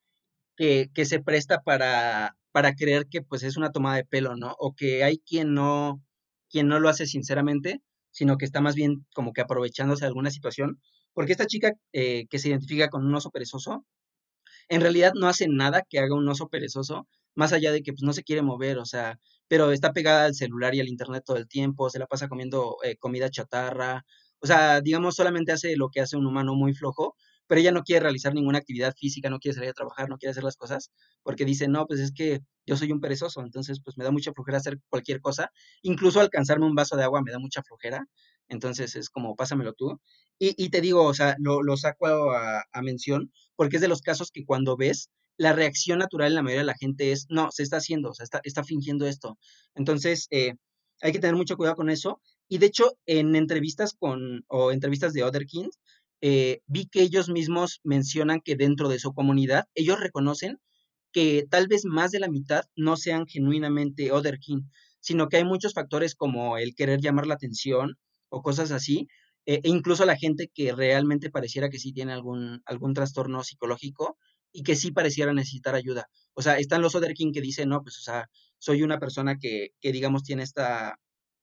que, 0.56 0.90
que 0.94 1.06
se 1.06 1.20
presta 1.20 1.62
para, 1.62 2.36
para 2.52 2.74
creer 2.74 3.06
que 3.08 3.22
pues 3.22 3.42
es 3.44 3.56
una 3.56 3.72
tomada 3.72 3.96
de 3.96 4.04
pelo, 4.04 4.36
¿no? 4.36 4.54
O 4.58 4.74
que 4.74 5.04
hay 5.04 5.18
quien 5.18 5.54
no, 5.54 6.02
quien 6.50 6.68
no 6.68 6.80
lo 6.80 6.88
hace 6.88 7.06
sinceramente, 7.06 7.80
sino 8.18 8.36
que 8.36 8.44
está 8.44 8.60
más 8.60 8.74
bien 8.74 9.06
como 9.14 9.32
que 9.32 9.42
aprovechándose 9.42 10.00
de 10.02 10.08
alguna 10.08 10.32
situación. 10.32 10.80
Porque 11.14 11.32
esta 11.32 11.46
chica 11.46 11.72
eh, 11.92 12.26
que 12.28 12.40
se 12.40 12.48
identifica 12.48 12.88
con 12.88 13.06
un 13.06 13.14
oso 13.14 13.30
perezoso, 13.30 13.86
en 14.68 14.80
realidad 14.80 15.12
no 15.14 15.28
hace 15.28 15.46
nada 15.48 15.82
que 15.88 16.00
haga 16.00 16.16
un 16.16 16.28
oso 16.28 16.48
perezoso, 16.48 17.06
más 17.36 17.52
allá 17.52 17.70
de 17.70 17.82
que 17.82 17.92
pues, 17.92 18.02
no 18.02 18.12
se 18.12 18.24
quiere 18.24 18.42
mover, 18.42 18.78
o 18.78 18.84
sea, 18.84 19.20
pero 19.46 19.70
está 19.70 19.92
pegada 19.92 20.24
al 20.24 20.34
celular 20.34 20.74
y 20.74 20.80
al 20.80 20.88
internet 20.88 21.22
todo 21.24 21.36
el 21.36 21.46
tiempo, 21.46 21.90
se 21.90 22.00
la 22.00 22.06
pasa 22.06 22.26
comiendo 22.28 22.78
eh, 22.82 22.96
comida 22.96 23.30
chatarra, 23.30 24.04
o 24.40 24.46
sea, 24.48 24.80
digamos, 24.80 25.14
solamente 25.14 25.52
hace 25.52 25.76
lo 25.76 25.90
que 25.90 26.00
hace 26.00 26.16
un 26.16 26.26
humano 26.26 26.54
muy 26.56 26.74
flojo, 26.74 27.14
pero 27.48 27.60
ella 27.60 27.72
no 27.72 27.82
quiere 27.82 28.00
realizar 28.00 28.34
ninguna 28.34 28.58
actividad 28.58 28.94
física, 28.96 29.30
no 29.30 29.40
quiere 29.40 29.56
salir 29.56 29.70
a 29.70 29.74
trabajar, 29.74 30.08
no 30.08 30.18
quiere 30.18 30.30
hacer 30.30 30.44
las 30.44 30.56
cosas, 30.56 30.90
porque 31.22 31.44
dice, 31.44 31.66
no, 31.66 31.86
pues 31.86 32.00
es 32.00 32.12
que 32.12 32.40
yo 32.66 32.76
soy 32.76 32.92
un 32.92 33.00
perezoso, 33.00 33.40
entonces 33.42 33.80
pues 33.82 33.98
me 33.98 34.04
da 34.04 34.12
mucha 34.12 34.32
flojera 34.32 34.58
hacer 34.58 34.78
cualquier 34.88 35.20
cosa, 35.20 35.50
incluso 35.82 36.20
alcanzarme 36.20 36.66
un 36.66 36.74
vaso 36.74 36.96
de 36.96 37.04
agua 37.04 37.22
me 37.22 37.32
da 37.32 37.40
mucha 37.40 37.62
flojera, 37.62 38.06
entonces 38.48 38.94
es 38.96 39.10
como, 39.10 39.36
pásamelo 39.36 39.72
tú. 39.74 40.00
Y, 40.40 40.70
te 40.70 40.80
digo, 40.80 41.02
o 41.02 41.14
sea, 41.14 41.34
lo, 41.40 41.76
saco 41.76 42.06
a, 42.06 42.62
a 42.72 42.82
mención, 42.82 43.32
porque 43.56 43.76
es 43.76 43.82
de 43.82 43.88
los 43.88 44.02
casos 44.02 44.30
que 44.30 44.44
cuando 44.44 44.76
ves, 44.76 45.10
la 45.38 45.52
reacción 45.52 46.00
natural 46.00 46.28
en 46.28 46.34
la 46.34 46.42
mayoría 46.42 46.62
de 46.62 46.66
la 46.66 46.76
gente 46.76 47.12
es, 47.12 47.26
no, 47.30 47.50
se 47.50 47.62
está 47.62 47.78
haciendo, 47.78 48.10
o 48.10 48.14
sea, 48.14 48.26
está, 48.42 48.64
fingiendo 48.64 49.06
esto. 49.06 49.38
Entonces, 49.74 50.26
eh, 50.30 50.54
hay 51.00 51.12
que 51.12 51.20
tener 51.20 51.36
mucho 51.36 51.56
cuidado 51.56 51.76
con 51.76 51.90
eso. 51.90 52.20
Y 52.48 52.58
de 52.58 52.66
hecho, 52.66 52.98
en 53.06 53.36
entrevistas 53.36 53.94
con, 53.98 54.44
o 54.48 54.72
entrevistas 54.72 55.12
de 55.12 55.22
Other 55.22 55.46
Kings, 55.46 55.78
eh, 56.20 56.60
vi 56.66 56.86
que 56.86 57.02
ellos 57.02 57.28
mismos 57.28 57.80
mencionan 57.84 58.40
que 58.40 58.56
dentro 58.56 58.88
de 58.88 58.98
su 58.98 59.12
comunidad, 59.12 59.64
ellos 59.74 60.00
reconocen 60.00 60.58
que 61.12 61.46
tal 61.48 61.68
vez 61.68 61.84
más 61.84 62.10
de 62.10 62.20
la 62.20 62.28
mitad 62.28 62.64
no 62.76 62.96
sean 62.96 63.26
genuinamente 63.26 64.12
Other 64.12 64.38
King, 64.38 64.62
sino 65.00 65.28
que 65.28 65.38
hay 65.38 65.44
muchos 65.44 65.74
factores 65.74 66.14
como 66.14 66.58
el 66.58 66.74
querer 66.74 67.00
llamar 67.00 67.26
la 67.26 67.34
atención 67.34 67.96
o 68.28 68.42
cosas 68.42 68.72
así, 68.72 69.08
eh, 69.46 69.60
e 69.62 69.68
incluso 69.70 70.04
la 70.04 70.16
gente 70.16 70.50
que 70.52 70.72
realmente 70.72 71.30
pareciera 71.30 71.70
que 71.70 71.78
sí 71.78 71.92
tiene 71.92 72.12
algún, 72.12 72.60
algún 72.66 72.94
trastorno 72.94 73.42
psicológico, 73.44 74.18
y 74.52 74.62
que 74.62 74.76
sí 74.76 74.90
pareciera 74.90 75.32
necesitar 75.32 75.74
ayuda. 75.74 76.08
O 76.34 76.42
sea, 76.42 76.58
están 76.58 76.82
los 76.82 76.94
Other 76.94 77.14
King 77.14 77.32
que 77.32 77.40
dicen, 77.40 77.68
no, 77.68 77.82
pues, 77.82 77.98
o 77.98 78.02
sea, 78.02 78.28
soy 78.58 78.82
una 78.82 78.98
persona 78.98 79.36
que, 79.38 79.70
que 79.80 79.92
digamos, 79.92 80.24
tiene 80.24 80.42
esta, 80.42 80.98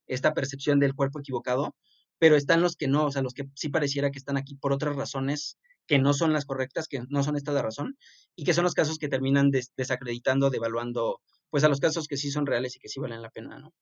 esta 0.06 0.34
percepción 0.34 0.80
del 0.80 0.94
cuerpo 0.94 1.20
equivocado, 1.20 1.76
pero 2.18 2.36
están 2.36 2.62
los 2.62 2.76
que 2.76 2.88
no, 2.88 3.06
o 3.06 3.10
sea, 3.10 3.22
los 3.22 3.34
que 3.34 3.44
sí 3.54 3.68
pareciera 3.68 4.10
que 4.10 4.18
están 4.18 4.36
aquí 4.36 4.54
por 4.54 4.72
otras 4.72 4.96
razones 4.96 5.58
que 5.86 5.98
no 5.98 6.12
son 6.12 6.32
las 6.32 6.44
correctas, 6.44 6.88
que 6.88 7.02
no 7.08 7.22
son 7.22 7.36
esta 7.36 7.52
de 7.52 7.62
razón, 7.62 7.96
y 8.34 8.44
que 8.44 8.54
son 8.54 8.64
los 8.64 8.74
casos 8.74 8.98
que 8.98 9.08
terminan 9.08 9.50
desacreditando, 9.50 10.50
devaluando, 10.50 11.20
pues 11.48 11.64
a 11.64 11.68
los 11.68 11.80
casos 11.80 12.08
que 12.08 12.16
sí 12.16 12.30
son 12.30 12.46
reales 12.46 12.76
y 12.76 12.80
que 12.80 12.88
sí 12.88 13.00
valen 13.00 13.22
la 13.22 13.30
pena, 13.30 13.58
¿no? 13.58 13.72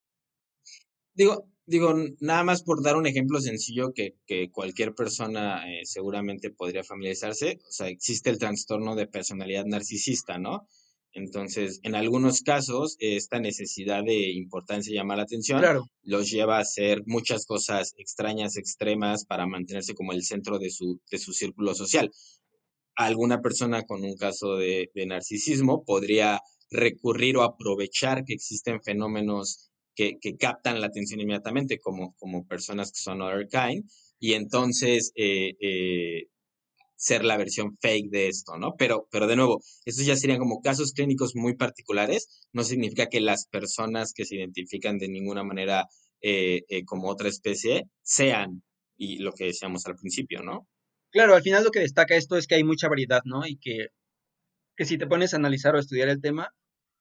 Digo, 1.14 1.46
digo, 1.64 1.94
nada 2.20 2.42
más 2.42 2.62
por 2.62 2.82
dar 2.82 2.96
un 2.96 3.06
ejemplo 3.06 3.40
sencillo 3.40 3.92
que, 3.94 4.16
que 4.26 4.50
cualquier 4.50 4.94
persona 4.94 5.62
eh, 5.70 5.82
seguramente 5.84 6.50
podría 6.50 6.82
familiarizarse, 6.82 7.60
o 7.68 7.72
sea, 7.72 7.88
existe 7.88 8.30
el 8.30 8.38
trastorno 8.38 8.96
de 8.96 9.06
personalidad 9.06 9.64
narcisista, 9.64 10.38
¿no? 10.38 10.68
Entonces, 11.14 11.80
en 11.84 11.94
algunos 11.94 12.42
casos, 12.42 12.96
esta 12.98 13.38
necesidad 13.38 14.02
de 14.04 14.32
importancia 14.32 14.92
y 14.92 14.96
llamar 14.96 15.18
la 15.18 15.22
atención 15.22 15.62
los 16.02 16.30
lleva 16.30 16.58
a 16.58 16.62
hacer 16.62 17.02
muchas 17.06 17.46
cosas 17.46 17.94
extrañas, 17.96 18.56
extremas, 18.56 19.24
para 19.24 19.46
mantenerse 19.46 19.94
como 19.94 20.12
el 20.12 20.24
centro 20.24 20.58
de 20.58 20.70
su, 20.70 21.00
de 21.10 21.18
su 21.18 21.32
círculo 21.32 21.74
social. 21.74 22.10
Alguna 22.96 23.40
persona 23.40 23.82
con 23.82 24.04
un 24.04 24.16
caso 24.16 24.56
de, 24.56 24.90
de 24.94 25.06
narcisismo 25.06 25.84
podría 25.84 26.40
recurrir 26.70 27.36
o 27.36 27.42
aprovechar 27.42 28.24
que 28.24 28.34
existen 28.34 28.82
fenómenos 28.82 29.70
que, 29.94 30.18
captan 30.38 30.80
la 30.80 30.88
atención 30.88 31.20
inmediatamente, 31.20 31.78
como, 31.78 32.14
como 32.18 32.46
personas 32.46 32.90
que 32.90 32.98
son 32.98 33.22
other 33.22 33.46
kind, 33.48 33.84
y 34.18 34.34
entonces 34.34 35.12
eh, 35.14 35.54
eh, 35.60 36.26
ser 37.04 37.22
la 37.22 37.36
versión 37.36 37.76
fake 37.82 38.10
de 38.10 38.28
esto, 38.28 38.56
¿no? 38.56 38.76
Pero, 38.78 39.06
pero 39.10 39.26
de 39.26 39.36
nuevo, 39.36 39.60
estos 39.84 40.06
ya 40.06 40.16
serían 40.16 40.38
como 40.38 40.62
casos 40.62 40.92
clínicos 40.92 41.36
muy 41.36 41.54
particulares, 41.54 42.46
no 42.52 42.64
significa 42.64 43.08
que 43.08 43.20
las 43.20 43.46
personas 43.46 44.14
que 44.14 44.24
se 44.24 44.36
identifican 44.36 44.96
de 44.96 45.08
ninguna 45.08 45.44
manera 45.44 45.86
eh, 46.22 46.62
como 46.86 47.10
otra 47.10 47.28
especie 47.28 47.84
sean, 48.02 48.62
y 48.96 49.18
lo 49.18 49.32
que 49.32 49.44
decíamos 49.44 49.84
al 49.84 49.96
principio, 49.96 50.42
¿no? 50.42 50.66
Claro, 51.10 51.34
al 51.34 51.42
final 51.42 51.62
lo 51.62 51.70
que 51.70 51.80
destaca 51.80 52.16
esto 52.16 52.38
es 52.38 52.46
que 52.46 52.54
hay 52.54 52.64
mucha 52.64 52.88
variedad, 52.88 53.20
¿no? 53.26 53.46
Y 53.46 53.58
que, 53.58 53.88
que 54.74 54.86
si 54.86 54.96
te 54.96 55.06
pones 55.06 55.34
a 55.34 55.36
analizar 55.36 55.74
o 55.74 55.78
estudiar 55.78 56.08
el 56.08 56.22
tema, 56.22 56.54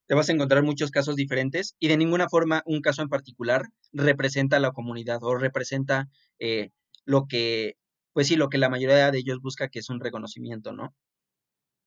te 0.06 0.14
vas 0.14 0.28
a 0.28 0.32
encontrar 0.32 0.62
muchos 0.62 0.90
casos 0.90 1.16
diferentes 1.16 1.76
y 1.78 1.88
de 1.88 1.96
ninguna 1.96 2.28
forma 2.28 2.62
un 2.66 2.82
caso 2.82 3.00
en 3.00 3.08
particular 3.08 3.62
representa 3.92 4.58
a 4.58 4.60
la 4.60 4.72
comunidad 4.72 5.20
o 5.22 5.34
representa 5.34 6.08
eh, 6.38 6.68
lo 7.06 7.26
que, 7.26 7.76
pues 8.14 8.28
sí, 8.28 8.36
lo 8.36 8.48
que 8.48 8.58
la 8.58 8.70
mayoría 8.70 9.10
de 9.10 9.18
ellos 9.18 9.40
busca, 9.42 9.68
que 9.68 9.80
es 9.80 9.90
un 9.90 10.00
reconocimiento, 10.00 10.72
¿no? 10.72 10.94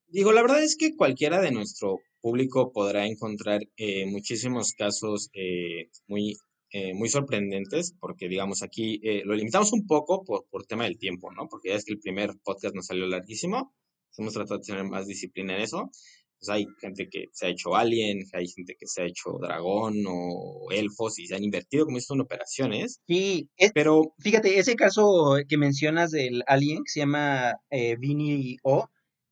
Digo, 0.09 0.31
la 0.31 0.41
verdad 0.41 0.63
es 0.63 0.77
que 0.77 0.95
cualquiera 0.95 1.41
de 1.41 1.51
nuestro 1.51 1.99
público 2.21 2.71
podrá 2.71 3.05
encontrar 3.05 3.61
eh, 3.77 4.05
muchísimos 4.05 4.73
casos 4.73 5.29
eh, 5.33 5.89
muy, 6.07 6.37
eh, 6.71 6.93
muy 6.93 7.09
sorprendentes, 7.09 7.95
porque 7.99 8.29
digamos 8.29 8.61
aquí 8.61 9.01
lo 9.25 9.33
limitamos 9.33 9.73
un 9.73 9.87
poco 9.87 10.23
por, 10.23 10.45
por 10.49 10.65
tema 10.65 10.83
del 10.83 10.97
tiempo, 10.97 11.31
¿no? 11.31 11.47
Porque 11.49 11.69
ya 11.69 11.75
es 11.75 11.85
que 11.85 11.93
el 11.93 11.99
primer 11.99 12.31
podcast 12.43 12.75
nos 12.75 12.87
salió 12.87 13.07
larguísimo, 13.07 13.73
hemos 14.17 14.33
tratado 14.33 14.59
de 14.59 14.65
tener 14.65 14.83
más 14.83 15.07
disciplina 15.07 15.55
en 15.55 15.61
eso. 15.61 15.91
Pues 16.39 16.49
hay 16.49 16.65
gente 16.79 17.07
que 17.09 17.25
se 17.31 17.47
ha 17.47 17.49
hecho 17.49 17.75
alien, 17.75 18.19
hay 18.33 18.47
gente 18.47 18.75
que 18.79 18.85
se 18.87 19.01
ha 19.01 19.05
hecho 19.05 19.37
dragón 19.41 20.03
o 20.07 20.67
elfos 20.71 21.17
y 21.19 21.27
se 21.27 21.35
han 21.35 21.43
invertido 21.43 21.85
como 21.85 21.97
esto 21.97 22.13
en 22.13 22.21
operaciones. 22.21 23.01
Sí, 23.07 23.49
pero 23.73 24.13
fíjate, 24.19 24.59
ese 24.59 24.75
caso 24.75 25.37
que 25.47 25.57
mencionas 25.57 26.11
del 26.11 26.43
alien, 26.47 26.83
que 26.83 26.91
se 26.91 26.99
llama 26.99 27.55
eh, 27.71 27.95
Vinny 27.97 28.57
O, 28.63 28.87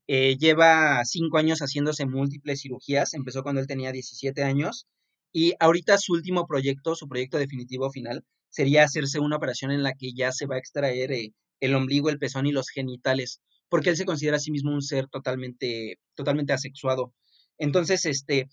eh, 0.08 0.38
lleva 0.38 1.04
cinco 1.06 1.38
años 1.38 1.60
haciéndose 1.60 2.06
múltiples 2.06 2.62
cirugías, 2.62 3.14
empezó 3.14 3.44
cuando 3.44 3.62
él 3.62 3.68
tenía 3.68 3.92
17 3.92 4.44
años 4.44 4.88
y 5.32 5.54
ahorita 5.60 5.98
su 5.98 6.14
último 6.14 6.48
proyecto, 6.48 6.96
su 6.96 7.08
proyecto 7.08 7.38
definitivo 7.38 7.92
final, 7.92 8.24
sería 8.50 8.84
hacerse 8.84 9.20
una 9.20 9.36
operación 9.36 9.72
en 9.72 9.84
la 9.84 9.94
que 9.94 10.14
ya 10.14 10.32
se 10.32 10.46
va 10.46 10.56
a 10.56 10.60
extraer 10.60 11.12
eh, 11.12 11.34
el 11.60 11.76
ombligo, 11.76 12.10
el 12.10 12.20
pezón 12.20 12.46
y 12.46 12.52
los 12.52 12.70
genitales 12.70 13.42
porque 13.70 13.90
él 13.90 13.98
se 13.98 14.06
considera 14.06 14.38
a 14.38 14.40
sí 14.40 14.52
mismo 14.52 14.72
un 14.72 14.82
ser 14.82 15.08
totalmente, 15.08 16.00
totalmente 16.16 16.54
asexuado. 16.54 17.14
Entonces, 17.58 18.06
este, 18.06 18.50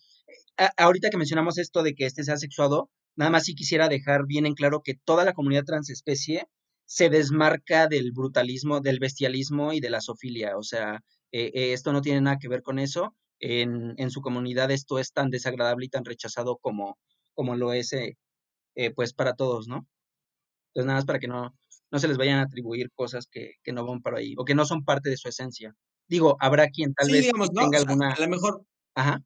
ahorita 0.76 1.10
que 1.10 1.16
mencionamos 1.16 1.58
esto 1.58 1.82
de 1.82 1.94
que 1.94 2.06
este 2.06 2.24
sea 2.24 2.34
asexuado, 2.34 2.90
nada 3.16 3.30
más 3.30 3.44
sí 3.44 3.54
quisiera 3.54 3.88
dejar 3.88 4.26
bien 4.26 4.46
en 4.46 4.54
claro 4.54 4.82
que 4.82 4.94
toda 4.94 5.24
la 5.24 5.32
comunidad 5.34 5.64
transespecie 5.64 6.46
se 6.86 7.08
desmarca 7.08 7.88
del 7.88 8.12
brutalismo, 8.12 8.80
del 8.80 8.98
bestialismo 8.98 9.72
y 9.72 9.80
de 9.80 9.90
la 9.90 10.00
zoofilia. 10.00 10.56
O 10.58 10.62
sea, 10.62 11.02
eh, 11.32 11.50
eh, 11.54 11.72
esto 11.72 11.92
no 11.92 12.02
tiene 12.02 12.20
nada 12.20 12.38
que 12.38 12.48
ver 12.48 12.62
con 12.62 12.78
eso. 12.78 13.14
En, 13.40 13.94
en, 13.96 14.10
su 14.10 14.20
comunidad 14.20 14.70
esto 14.70 14.98
es 14.98 15.12
tan 15.12 15.30
desagradable 15.30 15.86
y 15.86 15.88
tan 15.88 16.04
rechazado 16.04 16.58
como, 16.58 16.98
como 17.34 17.56
lo 17.56 17.72
es 17.72 17.92
eh, 17.92 18.14
pues 18.94 19.14
para 19.14 19.34
todos, 19.34 19.66
¿no? 19.68 19.86
Entonces 20.68 20.86
nada 20.86 20.98
más 20.98 21.06
para 21.06 21.18
que 21.18 21.28
no, 21.28 21.54
no 21.92 21.98
se 21.98 22.08
les 22.08 22.16
vayan 22.16 22.38
a 22.38 22.42
atribuir 22.42 22.90
cosas 22.94 23.28
que, 23.30 23.56
no 23.72 23.86
van 23.86 24.00
para 24.00 24.18
ahí 24.18 24.34
o 24.38 24.44
que 24.44 24.54
no 24.54 24.64
son 24.64 24.82
parte 24.82 25.10
de 25.10 25.18
su 25.18 25.28
esencia. 25.28 25.76
Digo, 26.08 26.36
habrá 26.40 26.68
quien 26.68 26.94
tal 26.94 27.10
vez 27.10 27.30
tenga 27.30 27.78
alguna. 27.78 28.12
a 28.12 28.20
lo 28.20 28.28
mejor. 28.28 28.64
Ajá. 28.94 29.22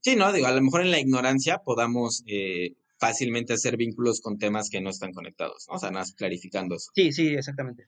Sí, 0.00 0.16
no, 0.16 0.32
digo, 0.32 0.46
a 0.48 0.52
lo 0.52 0.60
mejor 0.60 0.82
en 0.82 0.90
la 0.90 0.98
ignorancia 0.98 1.58
podamos 1.58 2.24
eh, 2.26 2.74
fácilmente 2.98 3.52
hacer 3.52 3.76
vínculos 3.76 4.20
con 4.20 4.38
temas 4.38 4.68
que 4.68 4.80
no 4.80 4.90
están 4.90 5.12
conectados, 5.12 5.66
¿no? 5.68 5.76
O 5.76 5.78
sea, 5.78 5.90
nada 5.90 6.02
más 6.02 6.12
clarificando 6.12 6.74
eso. 6.74 6.90
Sí, 6.94 7.12
sí, 7.12 7.28
exactamente. 7.28 7.86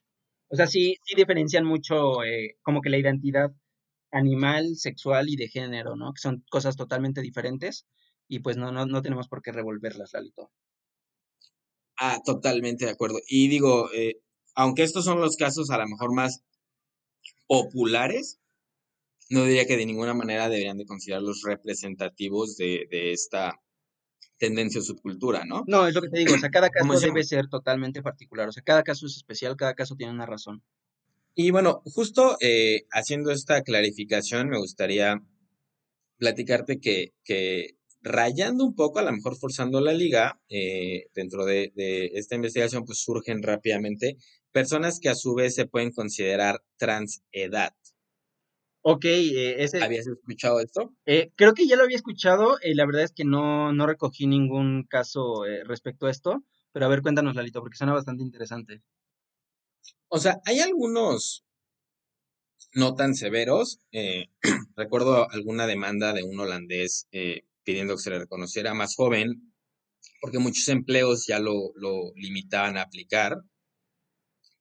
O 0.49 0.57
sea, 0.57 0.67
sí, 0.67 0.97
sí 1.05 1.17
diferencian 1.17 1.65
mucho 1.65 2.23
eh, 2.25 2.57
como 2.63 2.81
que 2.81 2.91
la 2.91 2.99
identidad 2.99 3.51
animal, 4.13 4.77
sexual 4.77 5.29
y 5.29 5.37
de 5.37 5.49
género, 5.49 5.97
¿no? 5.97 6.13
Que 6.13 6.21
son 6.21 6.45
cosas 6.51 6.77
totalmente 6.77 7.21
diferentes 7.21 7.87
y 8.29 8.41
pues 8.41 8.57
no, 8.57 8.71
no, 8.71 8.87
no 8.87 9.03
tenemos 9.03 9.29
por 9.29 9.43
qué 9.43 9.51
revolverlas, 9.53 10.13
Lalito. 10.13 10.51
Ah, 12.03 12.19
totalmente 12.25 12.87
de 12.87 12.93
acuerdo. 12.93 13.21
Y 13.29 13.49
digo, 13.49 13.91
eh, 13.93 14.23
aunque 14.55 14.85
estos 14.85 15.05
son 15.05 15.21
los 15.21 15.37
casos 15.37 15.69
a 15.71 15.77
lo 15.77 15.87
mejor 15.87 16.15
más 16.15 16.43
populares, 17.47 18.41
no 19.29 19.45
diría 19.45 19.67
que 19.67 19.77
de 19.77 19.85
ninguna 19.85 20.15
manera 20.15 20.49
deberían 20.49 20.79
de 20.79 20.87
considerarlos 20.87 21.43
representativos 21.43 22.57
de, 22.57 22.89
esta 22.91 23.61
tendencia 24.39 24.81
o 24.81 24.85
subcultura, 24.85 25.45
¿no? 25.45 25.63
No, 25.67 25.87
es 25.87 25.95
lo 25.95 26.01
que 26.01 26.09
te 26.09 26.21
digo, 26.21 26.35
o 26.35 26.39
sea, 26.39 26.49
cada 26.49 26.71
caso 26.71 26.99
debe 26.99 27.23
ser 27.23 27.49
totalmente 27.49 28.03
particular, 28.03 28.49
o 28.49 28.53
sea, 28.53 28.63
cada 28.63 28.83
caso 28.83 29.05
es 29.05 29.17
especial, 29.17 29.57
cada 29.57 29.75
caso 29.75 29.95
tiene 29.95 30.15
una 30.15 30.25
razón. 30.25 30.63
Y 31.35 31.51
bueno, 31.51 31.83
justo 31.85 32.39
eh, 32.41 32.87
haciendo 32.93 33.31
esta 33.31 33.63
clarificación, 33.63 34.49
me 34.49 34.59
gustaría 34.59 35.23
platicarte 36.17 36.81
que, 36.81 37.13
que 37.25 37.77
rayando 38.03 38.65
un 38.65 38.75
poco, 38.75 38.99
a 38.99 39.03
lo 39.03 39.13
mejor 39.13 39.37
forzando 39.37 39.81
la 39.81 39.93
liga, 39.93 40.41
eh, 40.49 41.07
dentro 41.15 41.45
de, 41.45 41.73
esta 42.15 42.35
investigación, 42.35 42.85
pues 42.85 43.03
surgen 43.03 43.43
rápidamente 43.43 44.17
personas 44.53 44.99
que 45.01 45.09
a 45.09 45.15
su 45.15 45.35
vez 45.35 45.55
se 45.55 45.67
pueden 45.67 45.93
considerar 45.93 46.63
transedad. 46.77 47.75
Ok, 48.83 49.05
eh, 49.05 49.63
ese... 49.63 49.83
¿Habías 49.83 50.07
escuchado 50.07 50.61
esto? 50.61 50.95
Eh, 51.05 51.31
creo 51.37 51.53
que 51.55 51.67
ya 51.67 51.77
lo 51.77 51.85
había 51.85 51.97
escuchado, 51.97 52.57
la 52.63 52.87
verdad 52.87 53.03
es 53.03 53.13
que 53.13 53.25
no, 53.25 53.73
no 53.73 53.87
recogí 53.87 54.27
ningún 54.27 54.85
caso 54.89 55.45
respecto 55.65 56.07
a 56.07 56.11
esto, 56.11 56.43
pero 56.73 56.87
a 56.87 56.89
ver, 56.89 57.03
cuéntanos, 57.03 57.35
Lalito, 57.35 57.61
porque 57.61 57.77
suena 57.77 57.93
bastante 57.93 58.23
interesante. 58.23 58.83
O 60.09 60.19
sea, 60.19 60.41
hay 60.47 60.61
algunos 60.61 61.45
no 62.73 62.95
tan 62.95 63.15
severos. 63.15 63.81
recuerdo 64.77 65.31
alguna 65.31 65.67
demanda 65.67 66.13
de 66.13 66.23
un 66.23 66.41
holandés 66.41 67.07
pidiendo 67.65 67.97
que 67.97 68.03
se 68.03 68.11
le 68.11 68.19
reconociera 68.21 68.75
más 68.75 68.95
joven, 68.97 69.53
porque 70.21 70.39
muchos 70.39 70.69
empleos 70.69 71.27
ya 71.27 71.39
lo, 71.39 71.73
limitaban 72.15 72.77
a 72.77 72.83
aplicar 72.83 73.37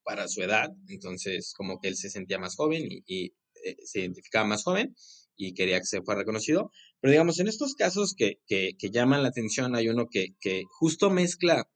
para 0.03 0.27
su 0.27 0.41
edad, 0.41 0.69
entonces 0.87 1.53
como 1.55 1.79
que 1.79 1.89
él 1.89 1.95
se 1.95 2.09
sentía 2.09 2.39
más 2.39 2.55
joven 2.55 2.87
y, 3.05 3.25
eh, 3.65 3.75
se 3.83 3.99
identificaba 3.99 4.45
más 4.45 4.63
joven 4.63 4.95
y 5.35 5.53
quería 5.53 5.79
que 5.79 5.85
se 5.85 6.01
fuera 6.01 6.21
reconocido. 6.21 6.71
Pero 6.99 7.11
digamos, 7.11 7.39
en 7.39 7.47
estos 7.47 7.75
casos 7.75 8.15
que, 8.15 8.39
llaman 8.91 9.23
la 9.23 9.29
atención, 9.29 9.75
hay 9.75 9.89
uno 9.89 10.07
que, 10.09 10.33
justo 10.79 11.09
mezcla 11.09 11.69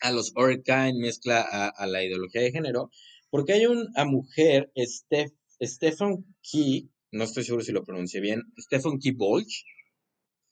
a 0.00 0.10
los 0.10 0.32
Orcain, 0.34 0.98
mezcla 0.98 1.40
a, 1.40 1.86
la 1.86 2.04
ideología 2.04 2.42
de 2.42 2.52
género, 2.52 2.90
porque 3.30 3.54
hay 3.54 3.66
una 3.66 4.04
mujer, 4.04 4.72
Steph, 4.76 5.32
Stephen 5.62 6.26
Key, 6.42 6.90
no 7.12 7.24
estoy 7.24 7.44
seguro 7.44 7.64
si 7.64 7.72
lo 7.72 7.84
pronuncié 7.84 8.20
bien, 8.20 8.42
Stephen 8.58 8.98
Key 8.98 9.12
Bolch, 9.12 9.64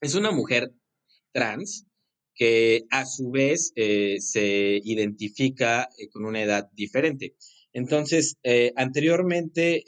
es 0.00 0.14
una 0.14 0.30
mujer 0.30 0.72
trans 1.32 1.86
que 2.34 2.86
a 2.90 3.04
su 3.04 3.30
vez 3.30 3.72
eh, 3.76 4.16
se 4.20 4.80
identifica 4.82 5.88
eh, 5.98 6.08
con 6.08 6.24
una 6.24 6.42
edad 6.42 6.68
diferente. 6.72 7.34
Entonces, 7.72 8.36
eh, 8.42 8.72
anteriormente 8.76 9.84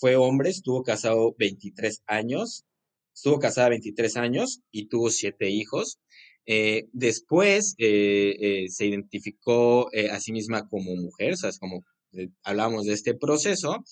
fue 0.00 0.16
hombre, 0.16 0.50
estuvo 0.50 0.82
casado 0.82 1.36
23 1.38 2.02
años, 2.06 2.64
estuvo 3.14 3.38
casada 3.38 3.68
23 3.68 4.16
años 4.16 4.62
y 4.72 4.88
tuvo 4.88 5.10
siete 5.10 5.48
hijos. 5.50 6.00
después 6.92 7.76
se 7.78 8.86
identificó 8.86 9.88
a 10.10 10.18
sí 10.18 10.32
misma 10.32 10.68
como 10.68 10.96
mujer, 10.96 11.34
o 11.34 11.36
sea, 11.36 11.50
es 11.50 11.58
como 11.60 11.84
hablamos 12.42 12.86
de 12.86 12.94
este 12.94 13.14
proceso. 13.14 13.84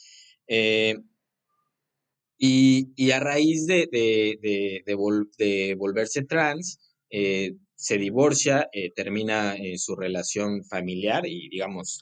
Y, 2.38 3.10
a 3.12 3.20
raíz 3.20 3.66
de, 3.66 3.88
de, 3.92 5.74
volverse 5.76 6.24
trans, 6.24 6.78
eh, 7.14 7.56
se 7.76 7.98
divorcia, 7.98 8.68
eh, 8.72 8.90
termina 8.96 9.54
eh, 9.54 9.76
su 9.76 9.94
relación 9.94 10.64
familiar 10.64 11.26
y 11.26 11.50
digamos, 11.50 12.00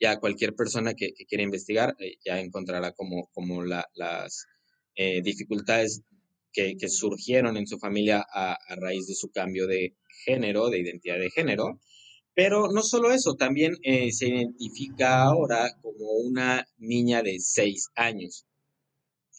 ya 0.00 0.18
cualquier 0.18 0.54
persona 0.54 0.94
que, 0.94 1.12
quiera 1.28 1.44
investigar 1.44 1.94
ya 2.24 2.40
encontrará 2.40 2.92
como, 2.92 3.28
como 3.32 3.62
las 3.62 4.46
dificultades 5.22 6.02
que, 6.52 6.76
surgieron 6.88 7.56
en 7.56 7.66
su 7.68 7.78
familia 7.78 8.26
a, 8.34 8.58
raíz 8.76 9.06
de 9.06 9.14
su 9.14 9.30
cambio 9.30 9.66
de 9.66 9.94
género, 10.24 10.70
de 10.70 10.80
identidad 10.80 11.18
de 11.18 11.30
género. 11.30 11.80
Pero 12.34 12.68
no 12.72 12.82
solo 12.82 13.12
eso, 13.12 13.34
también 13.36 13.76
se 14.10 14.26
identifica 14.26 15.22
ahora 15.22 15.70
como 15.82 16.06
una 16.24 16.66
niña 16.78 17.22
de 17.22 17.38
seis 17.38 17.88
años. 17.94 18.46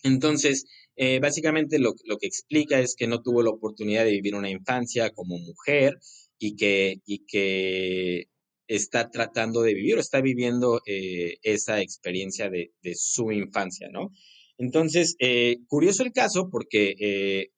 Entonces, 0.04 0.66
eh, 0.96 1.20
básicamente 1.20 1.80
lo, 1.80 1.96
que 1.96 2.28
explica 2.28 2.80
es 2.80 2.96
que 2.96 3.08
no 3.08 3.22
tuvo 3.22 3.42
la 3.42 3.50
oportunidad 3.50 4.06
de 4.06 4.12
vivir 4.12 4.36
una 4.36 4.50
infancia 4.50 5.12
como 5.12 5.38
mujer 5.40 5.98
y 6.38 6.56
que, 6.56 8.28
está 8.68 9.10
tratando 9.12 9.62
de 9.62 9.74
vivir 9.74 9.98
o 9.98 10.00
está 10.00 10.22
viviendo 10.22 10.82
eh, 10.88 11.38
esa 11.44 11.82
experiencia 11.82 12.50
de, 12.50 12.72
su 12.96 13.32
infancia, 13.32 13.90
¿no? 13.92 14.12
Entonces, 14.58 15.16
eh, 15.20 15.58
curioso 15.68 16.04
el 16.04 16.12
caso 16.12 16.50
porque 16.50 17.50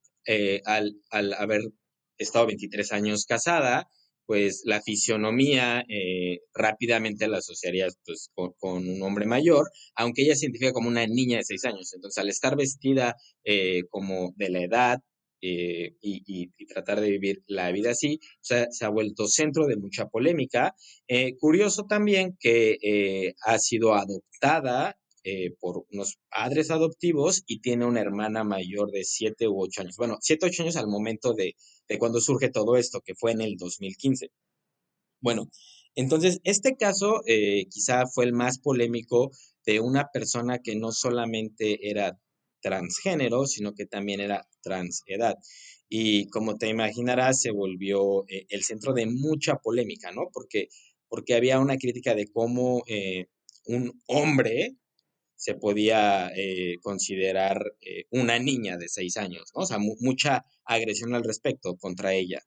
al, 0.65 0.95
al, 1.09 1.33
haber 1.33 1.61
estado 2.17 2.47
23 2.47 2.91
años 2.91 3.25
casada, 3.25 3.87
pues 4.25 4.61
la 4.65 4.81
fisionomía 4.81 5.83
eh, 5.87 6.39
rápidamente 6.53 7.27
la 7.27 7.37
asociarías 7.37 7.97
pues, 8.05 8.29
con, 8.33 8.87
un 8.87 9.01
hombre 9.03 9.25
mayor, 9.25 9.69
aunque 9.95 10.23
ella 10.23 10.35
se 10.35 10.45
identifica 10.45 10.73
como 10.73 10.89
una 10.89 11.05
niña 11.07 11.37
de 11.37 11.45
seis 11.45 11.65
años. 11.65 11.93
Entonces, 11.93 12.17
al 12.21 12.29
estar 12.29 12.55
vestida 12.55 13.15
eh, 13.43 13.83
como 13.89 14.33
de 14.35 14.49
la 14.49 14.63
edad 14.63 14.99
eh, 15.41 15.93
y, 16.01 16.49
tratar 16.67 16.99
de 17.01 17.11
vivir 17.11 17.43
la 17.47 17.71
vida 17.71 17.91
así, 17.91 18.19
se 18.41 18.67
ha 18.81 18.89
vuelto 18.89 19.27
centro 19.27 19.67
de 19.67 19.77
mucha 19.77 20.07
polémica. 20.07 20.73
curioso 21.39 21.83
también 21.83 22.35
que 22.39 23.33
ha 23.45 23.59
sido 23.59 23.93
adoptada 23.93 24.95
eh, 25.27 25.55
por 25.59 25.85
unos 25.91 26.19
padres 26.29 26.69
adoptivos 26.69 27.41
y 27.47 27.59
tiene 27.59 27.87
una 27.87 27.99
hermana 27.99 28.43
mayor 28.43 28.91
de 28.91 29.03
7 29.03 29.47
u 29.47 29.59
8 29.59 29.81
años. 29.81 29.97
Bueno, 29.97 30.17
7 30.21 30.45
u 30.45 30.49
8 30.49 30.61
años 30.61 30.75
al 30.75 30.85
momento 30.87 31.33
de, 31.33 31.55
de 31.87 31.99
cuando 31.99 32.19
surge 32.19 32.49
todo 32.49 32.77
esto, 32.77 33.01
que 33.01 33.15
fue 33.15 33.31
en 33.31 33.41
el 33.41 33.57
2015. 33.57 34.31
Bueno, 35.21 35.49
entonces, 35.95 36.39
este 36.43 36.75
caso 36.75 37.21
eh, 37.25 37.65
quizá 37.69 38.05
fue 38.07 38.25
el 38.25 38.33
más 38.33 38.59
polémico 38.59 39.31
de 39.65 39.79
una 39.79 40.09
persona 40.11 40.59
que 40.59 40.75
no 40.75 40.91
solamente 40.91 41.89
era 41.89 42.19
transgénero, 42.61 43.45
sino 43.45 43.73
que 43.73 43.85
también 43.85 44.19
era 44.19 44.45
transedad. 44.61 45.35
Y 45.87 46.27
como 46.29 46.57
te 46.57 46.67
imaginarás, 46.67 47.41
se 47.41 47.51
volvió 47.51 48.27
eh, 48.27 48.45
el 48.49 48.63
centro 48.63 48.93
de 48.93 49.05
mucha 49.05 49.55
polémica, 49.57 50.11
¿no? 50.11 50.29
Porque, 50.33 50.67
porque 51.07 51.35
había 51.35 51.59
una 51.59 51.77
crítica 51.77 52.13
de 52.13 52.27
cómo 52.27 52.83
eh, 52.87 53.27
un 53.65 54.01
hombre 54.07 54.75
se 55.37 55.55
podía 55.55 56.31
considerar 56.81 57.59
una 58.09 58.39
niña 58.39 58.77
de 58.77 58.87
seis 58.87 59.17
años, 59.17 59.51
¿no? 59.53 59.63
O 59.63 59.65
sea, 59.65 59.77
mucha 59.79 60.45
agresión 60.65 61.15
al 61.15 61.23
respecto 61.23 61.75
contra 61.77 62.13
ella. 62.13 62.41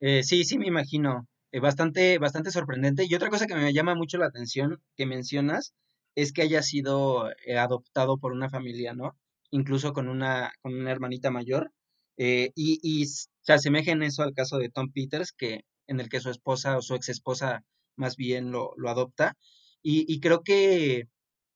sí, 0.00 0.44
sí, 0.44 0.58
me 0.58 0.66
imagino. 0.66 1.26
bastante, 1.60 2.18
bastante 2.18 2.50
sorprendente. 2.50 3.06
Y 3.08 3.14
otra 3.14 3.30
cosa 3.30 3.46
que 3.46 3.54
me 3.54 3.72
llama 3.72 3.94
mucho 3.94 4.18
la 4.18 4.26
atención 4.26 4.82
que 4.96 5.06
mencionas 5.06 5.74
es 6.14 6.32
que 6.32 6.42
haya 6.42 6.62
sido 6.62 7.30
adoptado 7.58 8.18
por 8.18 8.32
una 8.32 8.50
familia, 8.50 8.94
¿no? 8.94 9.16
Incluso 9.50 9.92
con 9.92 10.08
una, 10.08 10.52
con 10.62 10.74
una 10.74 10.90
hermanita 10.90 11.30
mayor. 11.30 11.72
Eh, 12.18 12.50
y, 12.54 13.06
se 13.06 13.52
asemeja 13.52 13.92
en 13.92 14.02
eso 14.02 14.22
al 14.22 14.34
caso 14.34 14.58
de 14.58 14.70
Tom 14.70 14.90
Peters, 14.92 15.32
que, 15.32 15.60
en 15.86 16.00
el 16.00 16.08
que 16.08 16.20
su 16.20 16.30
esposa 16.30 16.76
o 16.76 16.82
su 16.82 16.94
ex 16.96 17.08
esposa 17.10 17.62
más 17.96 18.16
bien 18.16 18.50
lo, 18.50 18.74
adopta. 18.88 19.36
Y, 19.82 20.20
creo 20.20 20.42
que, 20.42 21.04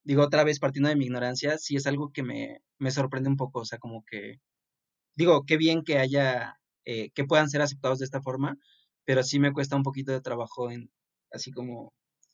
digo 0.04 0.22
otra 0.22 0.44
vez 0.44 0.60
partiendo 0.60 0.88
de 0.88 0.96
mi 0.96 1.06
ignorancia, 1.06 1.58
sí 1.58 1.76
es 1.76 1.86
algo 1.86 2.12
que 2.12 2.22
me, 2.22 2.60
sorprende 2.90 3.28
un 3.28 3.36
poco, 3.36 3.60
o 3.60 3.64
sea, 3.64 3.78
como 3.78 4.04
que, 4.08 4.36
digo, 5.20 5.44
qué 5.46 5.56
bien 5.56 5.82
que 5.84 5.98
haya, 5.98 6.58
eh, 6.84 7.10
que 7.14 7.24
puedan 7.24 7.50
ser 7.50 7.62
aceptados 7.62 7.98
de 7.98 8.06
esta 8.06 8.22
forma, 8.22 8.58
pero 9.04 9.22
sí 9.22 9.38
me 9.38 9.52
cuesta 9.52 9.76
un 9.76 9.82
poquito 9.82 10.12
de 10.12 10.20
trabajo 10.20 10.70
en, 10.70 10.90
así 11.30 11.52
como, 11.52 11.92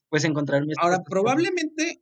pues 0.08 0.24
encontrarme. 0.24 0.72
Ahora, 0.78 1.02
probablemente, 1.04 2.00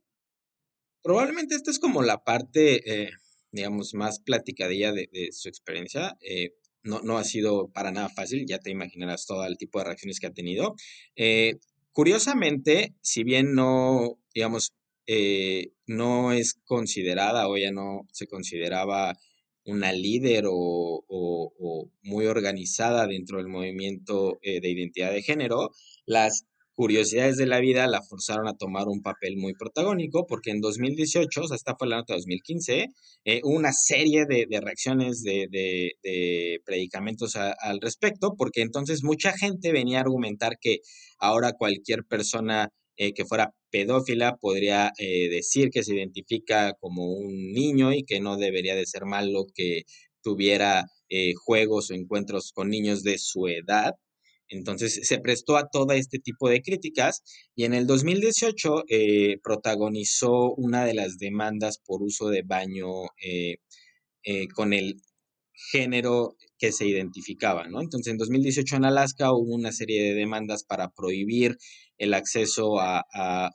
probablemente 1.03 1.55
esta 1.55 1.71
es 1.71 1.79
como 1.79 2.03
la 2.03 2.23
parte, 2.23 3.03
eh, 3.03 3.11
digamos, 3.51 3.93
más 3.93 4.19
platicadilla 4.19 4.91
de, 4.91 5.09
de 5.11 5.31
su 5.31 5.49
experiencia. 5.49 6.17
Eh, 6.21 6.51
no, 6.83 7.01
no, 7.01 7.17
ha 7.17 7.23
sido 7.23 7.69
para 7.69 7.91
nada 7.91 8.09
fácil, 8.09 8.45
ya 8.47 8.59
te 8.59 8.69
imaginarás 8.69 9.25
todo 9.25 9.43
el 9.45 9.57
tipo 9.57 9.79
de 9.79 9.85
reacciones 9.85 10.19
que 10.19 10.27
ha 10.27 10.33
tenido. 10.33 10.75
Eh, 11.15 11.55
curiosamente, 11.91 12.93
si 13.01 13.23
bien 13.23 13.55
no, 13.55 14.19
digamos, 14.35 14.73
eh, 15.07 15.71
no 15.87 16.31
es 16.31 16.55
considerada 16.65 17.47
o 17.47 17.57
ya 17.57 17.71
no 17.71 18.07
se 18.11 18.27
consideraba 18.27 19.17
una 19.65 19.91
líder 19.91 20.45
o, 20.47 21.03
o, 21.07 21.91
muy 22.03 22.27
organizada 22.27 23.07
dentro 23.07 23.37
del 23.37 23.47
movimiento 23.47 24.39
de 24.41 24.69
identidad 24.69 25.11
de 25.11 25.23
género, 25.23 25.71
las 26.05 26.45
curiosidades 26.75 27.37
de 27.37 27.47
la 27.47 27.59
vida 27.59 27.87
la 27.87 28.03
forzaron 28.03 28.47
a 28.47 28.57
tomar 28.57 28.87
un 28.87 29.01
papel 29.01 29.37
muy 29.37 29.53
protagónico, 29.53 30.27
porque 30.27 30.51
en 30.51 30.59
2018, 30.59 31.41
o 31.41 31.47
sea, 31.47 31.55
esta 31.55 31.75
fue 31.75 31.87
la 31.87 31.97
nota 31.97 32.13
de 32.13 32.19
2015, 32.19 32.87
eh, 33.23 33.41
una 33.43 33.71
serie 33.71 34.25
de, 34.25 34.45
reacciones 34.61 35.23
de, 35.23 36.59
predicamentos 36.65 37.35
al 37.37 37.79
respecto, 37.81 38.35
porque 38.37 38.61
entonces 38.61 39.03
mucha 39.03 39.31
gente 39.31 39.71
venía 39.71 39.99
a 39.99 40.01
argumentar 40.01 40.57
que 40.59 40.79
ahora 41.17 41.53
cualquier 41.53 42.03
persona 42.03 42.69
eh, 42.97 43.13
que 43.13 43.25
fuera 43.25 43.53
pedófila 43.71 44.37
podría 44.37 44.91
eh, 44.97 45.29
decir 45.29 45.69
que 45.69 45.83
se 45.83 45.95
identifica 45.95 46.73
como 46.79 47.11
un 47.13 47.53
niño 47.53 47.93
y 47.93 48.03
que 48.03 48.19
no 48.19 48.37
debería 48.37 48.75
de 48.75 48.85
ser 48.85 49.05
malo 49.05 49.45
que 49.53 49.83
tuviera 50.21 50.85
juegos 51.45 51.91
o 51.91 51.93
encuentros 51.93 52.51
con 52.51 52.69
niños 52.69 53.03
de 53.03 53.17
su 53.19 53.47
edad. 53.47 53.93
Entonces 54.49 55.07
se 55.07 55.19
prestó 55.19 55.57
a 55.57 55.69
todo 55.69 55.93
este 55.93 56.19
tipo 56.19 56.49
de 56.49 56.61
críticas 56.61 57.23
y 57.55 57.65
en 57.65 57.73
el 57.73 57.87
2018 57.87 58.83
eh, 58.89 59.37
protagonizó 59.43 60.53
una 60.53 60.85
de 60.85 60.93
las 60.93 61.17
demandas 61.17 61.79
por 61.83 62.03
uso 62.03 62.29
de 62.29 62.43
baño 62.43 62.87
eh, 63.23 63.57
eh, 64.23 64.47
con 64.53 64.73
el 64.73 65.01
género 65.71 66.35
que 66.57 66.71
se 66.71 66.85
identificaba, 66.85 67.67
¿no? 67.67 67.81
Entonces, 67.81 68.11
en 68.11 68.17
2018 68.17 68.75
en 68.75 68.85
Alaska 68.85 69.31
hubo 69.31 69.53
una 69.55 69.71
serie 69.71 70.03
de 70.03 70.13
demandas 70.13 70.63
para 70.63 70.89
prohibir 70.89 71.57
el 71.97 72.13
acceso 72.13 72.79
a, 72.79 73.03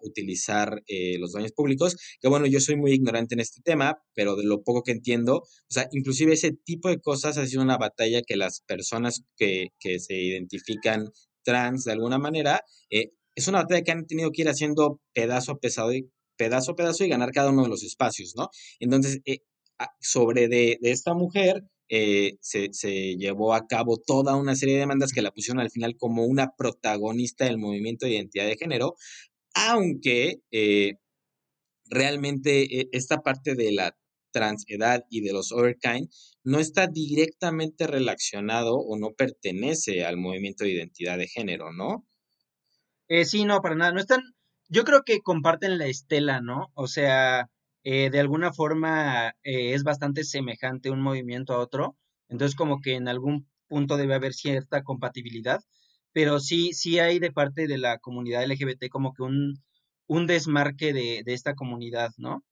utilizar 0.03 0.82
eh, 0.86 1.18
los 1.18 1.32
baños 1.32 1.53
públicos, 1.53 1.97
que 2.20 2.28
bueno, 2.28 2.47
yo 2.47 2.61
soy 2.61 2.76
muy 2.76 2.93
ignorante 2.93 3.34
en 3.34 3.41
este 3.41 3.61
tema, 3.62 3.99
pero 4.14 4.36
de 4.36 4.45
lo 4.45 4.62
poco 4.62 4.82
que 4.82 4.93
entiendo, 4.93 5.38
o 5.38 5.47
sea, 5.68 5.88
inclusive 5.93 6.32
ese 6.34 6.53
tipo 6.53 6.88
de 6.88 7.01
cosas 7.01 7.38
ha 7.38 7.47
sido 7.47 7.62
una 7.62 7.76
batalla 7.76 8.22
que 8.22 8.36
las 8.36 8.62
personas 8.66 9.22
que, 9.36 9.68
se 9.99 10.14
identifican 10.14 11.11
trans 11.43 11.84
de 11.84 11.93
alguna 11.93 12.18
manera, 12.18 12.62
eh, 12.91 13.11
es 13.34 13.49
una 13.49 13.62
batalla 13.62 13.82
que 13.82 13.93
han 13.93 14.07
tenido 14.07 14.30
que 14.32 14.43
ir 14.43 14.49
haciendo 14.49 15.01
pedazo 15.12 15.53
a 15.53 15.59
pesado 15.59 15.93
y 15.93 16.11
pedazo 16.36 16.72
a 16.72 16.76
pedazo 16.76 17.05
y 17.05 17.09
ganar 17.09 17.32
cada 17.32 17.51
uno 17.51 17.64
de 17.64 17.68
los 17.68 17.82
espacios, 17.82 18.34
¿no? 18.36 18.49
Entonces, 18.78 19.20
eh, 19.24 19.38
sobre 20.01 20.49
de, 20.49 20.78
de 20.80 20.91
esta 20.91 21.14
mujer, 21.14 21.64
eh, 21.93 22.38
se, 22.41 22.68
llevó 23.16 23.53
a 23.53 23.66
cabo 23.66 23.99
toda 23.99 24.36
una 24.36 24.55
serie 24.55 24.74
de 24.74 24.80
demandas 24.80 25.12
que 25.12 25.22
la 25.22 25.32
pusieron 25.32 25.61
al 25.61 25.72
final 25.72 25.97
como 25.99 26.24
una 26.24 26.55
protagonista 26.57 27.47
del 27.47 27.59
movimiento 27.59 28.07
de 28.07 28.12
identidad 28.12 28.47
de 28.47 28.57
género, 28.57 28.95
aunque 29.55 30.41
eh, 30.53 30.95
realmente 31.86 32.80
eh, 32.80 32.88
esta 32.93 33.18
parte 33.22 33.57
de 33.57 33.72
la 33.72 33.97
transedad 34.30 35.05
y 35.11 35.22
de 35.22 35.32
los 35.32 35.51
overkind 35.51 36.09
no 36.45 36.61
está 36.61 36.86
directamente 36.86 37.88
relacionado 37.88 38.76
o 38.76 38.97
no 38.97 39.11
pertenece 39.11 40.05
al 40.05 40.16
movimiento 40.16 40.62
de 40.62 40.70
identidad 40.70 41.18
de 41.18 41.26
género, 41.26 41.72
¿no? 41.72 42.07
sí, 43.24 43.45
no, 43.45 43.61
para 43.61 43.74
nada. 43.74 43.91
No 43.91 43.99
están. 43.99 44.20
Yo 44.68 44.84
creo 44.84 45.03
que 45.03 45.20
comparten 45.20 45.78
la 45.78 45.86
estela, 45.86 46.41
¿no? 46.41 46.70
O 46.74 46.86
sea, 46.86 47.51
eh, 47.85 48.11
de 48.11 48.20
alguna 48.20 48.53
forma 48.53 49.31
eh, 49.43 49.74
es 49.74 49.83
bastante 49.85 50.24
semejante 50.24 50.91
un 50.91 51.01
movimiento 51.03 51.55
a 51.55 51.59
otro, 51.61 51.97
entonces 52.28 52.57
como 52.57 52.81
que 52.81 52.95
en 52.95 53.09
algún 53.09 53.49
punto 53.68 53.97
debe 53.97 54.14
haber 54.14 54.35
cierta 54.35 54.83
compatibilidad, 54.83 55.61
pero 56.12 56.41
sí, 56.41 56.72
sí 56.74 56.99
hay 56.99 57.18
de 57.18 57.33
parte 57.33 57.66
de 57.66 57.78
la 57.78 57.99
comunidad 57.99 58.45
LGBT 58.45 58.89
como 58.89 59.12
que 59.14 59.22
un, 59.22 59.55
un 60.07 60.26
desmarque 60.26 60.93
de, 60.93 61.22
de 61.24 61.35
esta 61.35 61.55
comunidad, 61.55 62.11
¿no? 62.18 62.45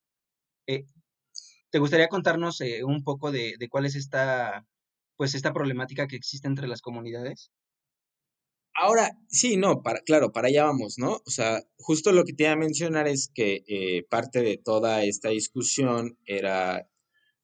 Eh, 0.66 0.84
¿Te 1.70 1.78
gustaría 1.80 2.08
contarnos 2.08 2.60
un 2.84 3.04
poco 3.04 3.30
de, 3.32 3.56
de 3.58 3.68
cuál 3.68 3.86
es 3.86 3.96
esta, 3.96 4.66
pues 5.16 5.34
esta 5.34 5.52
problemática 5.52 6.06
que 6.08 6.16
existe 6.16 6.48
entre 6.48 6.68
las 6.68 6.82
comunidades? 6.82 7.50
Ahora, 8.80 9.18
sí, 9.28 9.56
no, 9.56 9.82
para, 9.82 10.00
claro, 10.02 10.30
para 10.30 10.48
allá 10.48 10.64
vamos, 10.64 10.98
¿no? 10.98 11.14
O 11.26 11.30
sea, 11.30 11.60
justo 11.78 12.12
lo 12.12 12.24
que 12.24 12.32
te 12.32 12.44
iba 12.44 12.52
a 12.52 12.56
mencionar 12.56 13.08
es 13.08 13.28
que 13.34 13.64
eh, 13.66 14.04
parte 14.08 14.40
de 14.40 14.56
toda 14.56 15.04
esta 15.04 15.30
discusión 15.30 16.16
era 16.26 16.88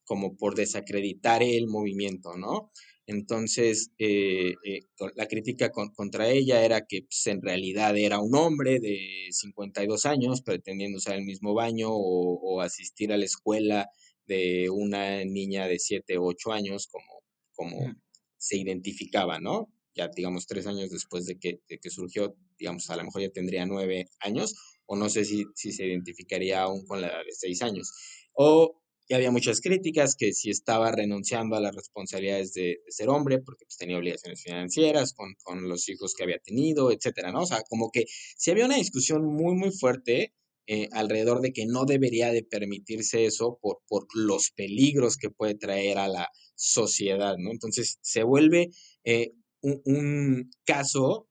como 0.05 0.37
por 0.37 0.55
desacreditar 0.55 1.43
el 1.43 1.67
movimiento, 1.67 2.37
¿no? 2.37 2.71
Entonces, 3.07 3.91
eh, 3.99 4.55
eh, 4.65 4.83
la 5.17 5.27
crítica 5.27 5.71
contra 5.71 6.29
ella 6.29 6.65
era 6.65 6.87
que 6.87 7.03
pues, 7.03 7.27
en 7.27 7.43
realidad 7.43 7.97
era 7.99 8.21
un 8.21 8.35
hombre 8.37 8.79
de 8.81 9.27
52 9.31 10.07
años 10.07 10.41
pretendiendo 10.43 10.99
usar 10.99 11.17
el 11.17 11.25
mismo 11.25 11.53
baño 11.55 11.89
o, 11.91 12.39
o 12.43 12.61
asistir 12.61 13.13
a 13.13 13.19
la 13.19 13.25
escuela 13.25 13.91
de 14.27 14.71
una 14.71 15.25
niña 15.25 15.67
de 15.67 15.81
7 15.81 16.17
o 16.19 16.27
8 16.27 16.53
años, 16.53 16.87
como, 16.87 17.23
como 17.55 17.95
se 18.39 18.57
identificaba, 18.59 19.41
¿no? 19.41 19.74
Ya 19.95 20.09
digamos 20.09 20.47
tres 20.47 20.67
años 20.67 20.91
después 20.91 21.27
de 21.27 21.39
que, 21.39 21.61
que 21.67 21.91
surgió, 21.91 22.37
digamos, 22.59 22.91
a 22.91 22.97
lo 22.97 23.05
mejor 23.05 23.23
ya 23.23 23.31
tendría 23.31 23.67
nueve 23.67 24.09
años, 24.21 24.55
o 24.87 24.97
no 24.97 25.09
sé 25.09 25.25
si, 25.25 25.45
si 25.55 25.73
se 25.73 25.87
identificaría 25.87 26.63
aún 26.63 26.85
con 26.87 27.01
la 27.01 27.09
edad 27.09 27.25
de 27.25 27.33
seis 27.33 27.63
años. 27.63 27.93
O 28.35 28.81
ya 29.09 29.17
había 29.17 29.31
muchas 29.31 29.61
críticas 29.61 30.17
que 30.17 30.33
si 30.33 30.51
estaba 30.51 30.91
renunciando 30.91 31.57
a 31.57 31.61
las 31.61 31.75
responsabilidades 31.75 32.55
de, 32.55 32.81
ser 32.89 33.09
hombre, 33.09 33.39
porque 33.39 33.65
pues, 33.67 33.77
tenía 33.77 33.99
obligaciones 33.99 34.43
financieras 34.43 35.13
con, 35.13 35.35
con, 35.43 35.69
los 35.69 35.89
hijos 35.89 36.15
que 36.15 36.25
había 36.25 36.39
tenido, 36.39 36.91
etcétera, 36.91 37.31
¿no? 37.31 37.43
O 37.43 37.47
sea, 37.47 37.63
como 37.69 37.91
que 37.91 38.07
si 38.09 38.51
había 38.51 38.65
una 38.67 38.77
discusión 38.77 39.25
muy, 39.25 39.55
muy 39.55 39.71
fuerte 39.73 40.33
eh, 40.67 40.89
alrededor 40.93 41.43
de 41.43 41.53
que 41.53 41.67
no 41.67 41.85
debería 41.85 42.33
de 42.33 42.43
permitirse 42.43 43.27
eso 43.27 43.59
por, 43.61 43.81
por 43.87 44.07
los 44.15 44.51
peligros 44.51 45.19
que 45.19 45.29
puede 45.29 45.55
traer 45.55 45.99
a 45.99 46.09
la 46.09 46.29
sociedad, 46.55 47.37
¿no? 47.39 47.51
Entonces 47.51 47.99
se 48.01 48.23
vuelve 48.23 48.71
eh, 49.05 49.33
un, 49.65 50.51
caso 50.65 51.29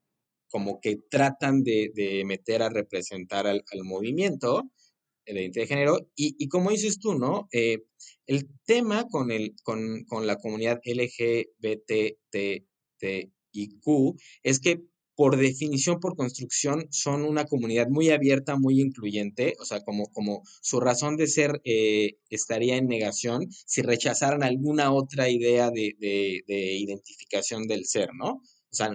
como 0.48 0.80
que 0.80 0.96
tratan 1.10 1.62
de, 1.62 2.22
meter 2.26 2.62
a 2.62 2.68
representar 2.68 3.46
al, 3.46 3.62
movimiento 3.82 4.62
de 5.26 5.32
identidad 5.40 5.64
de 5.64 5.68
género 5.68 6.10
y, 6.14 6.48
como 6.48 6.70
dices 6.70 6.98
tú, 6.98 7.14
¿no? 7.14 7.48
Eh, 7.52 7.84
el 8.26 8.48
tema 8.64 9.04
con, 9.08 9.30
el, 9.30 9.54
con, 9.62 10.04
con 10.04 10.26
la 10.26 10.36
comunidad 10.36 10.80
LGBTTIQ 10.84 11.46
es 14.42 14.60
que 14.60 14.84
por 15.16 15.36
definición, 15.36 16.00
por 16.00 16.16
construcción, 16.16 16.86
son 16.90 17.24
una 17.24 17.44
comunidad 17.44 17.88
muy 17.88 18.10
abierta, 18.10 18.56
muy 18.56 18.80
incluyente, 18.80 19.54
o 19.60 19.64
sea, 19.64 19.80
como, 19.82 20.10
como 20.12 20.42
su 20.60 20.80
razón 20.80 21.16
de 21.16 21.26
ser 21.26 21.60
eh, 21.64 22.18
estaría 22.30 22.76
en 22.76 22.88
negación 22.88 23.46
si 23.66 23.82
rechazaran 23.82 24.42
alguna 24.42 24.92
otra 24.92 25.28
idea 25.28 25.70
de, 25.70 25.94
de, 25.98 26.76
identificación 26.76 27.66
del 27.66 27.86
ser, 27.86 28.10
¿no? 28.14 28.34
O 28.34 28.76
sea, 28.76 28.90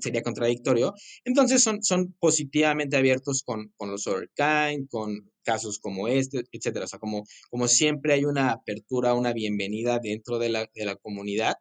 sería 0.00 0.22
contradictorio. 0.22 0.94
Entonces 1.24 1.62
son, 1.62 1.82
son 1.82 2.14
positivamente 2.20 2.96
abiertos 2.96 3.42
con, 3.42 3.72
con 3.76 3.90
los 3.90 4.06
other 4.06 4.30
kind, 4.36 4.88
con 4.88 5.30
casos 5.42 5.78
como 5.78 6.08
este, 6.08 6.44
etcétera. 6.52 6.84
O 6.84 6.88
sea, 6.88 6.98
como, 6.98 7.24
como 7.50 7.68
siempre 7.68 8.14
hay 8.14 8.24
una 8.24 8.50
apertura, 8.50 9.14
una 9.14 9.32
bienvenida 9.32 9.98
dentro 10.00 10.38
de 10.38 10.50
la, 10.50 10.70
de 10.74 10.84
la 10.84 10.96
comunidad. 10.96 11.54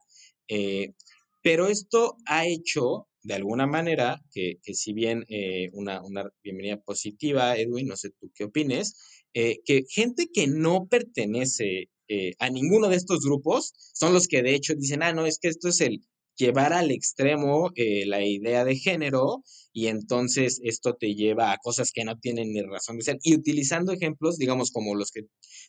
Eh, 0.47 0.93
pero 1.41 1.67
esto 1.67 2.17
ha 2.25 2.45
hecho 2.45 3.07
de 3.25 3.33
alguna 3.33 3.65
manera, 3.65 4.21
que, 4.31 4.59
si 4.73 4.93
bien 4.93 5.25
eh, 5.29 5.71
una, 5.73 5.99
bienvenida 6.43 6.77
positiva, 6.77 7.57
Edwin, 7.57 7.87
no 7.87 7.97
sé 7.97 8.11
tú 8.11 8.31
qué 8.35 8.43
opines, 8.43 9.25
eh, 9.33 9.61
que 9.65 9.83
gente 9.89 10.27
que 10.31 10.45
no 10.45 10.85
pertenece 10.87 11.89
eh, 12.07 12.33
a 12.37 12.51
ninguno 12.51 12.87
de 12.87 12.97
estos 12.97 13.21
grupos 13.21 13.73
son 13.93 14.13
los 14.13 14.27
que 14.27 14.43
de 14.43 14.53
hecho 14.53 14.75
dicen, 14.75 15.01
ah, 15.01 15.11
no, 15.11 15.25
es 15.25 15.39
que 15.39 15.47
esto 15.47 15.69
es 15.69 15.81
el 15.81 16.01
llevar 16.37 16.73
al 16.73 16.91
extremo 16.91 17.71
la 18.05 18.23
idea 18.23 18.65
de 18.65 18.75
género 18.75 19.41
y 19.71 19.87
entonces 19.87 20.59
esto 20.63 20.93
te 20.93 21.15
lleva 21.15 21.51
a 21.51 21.57
cosas 21.57 21.91
que 21.93 22.03
no 22.03 22.19
tienen 22.19 22.51
ni 22.51 22.61
razón 22.61 22.97
de 22.97 23.05
ser. 23.05 23.17
Y 23.23 23.33
utilizando 23.35 23.93
ejemplos, 23.93 24.37
digamos, 24.37 24.69
como 24.71 24.95
los 24.95 25.11
que 25.11 25.21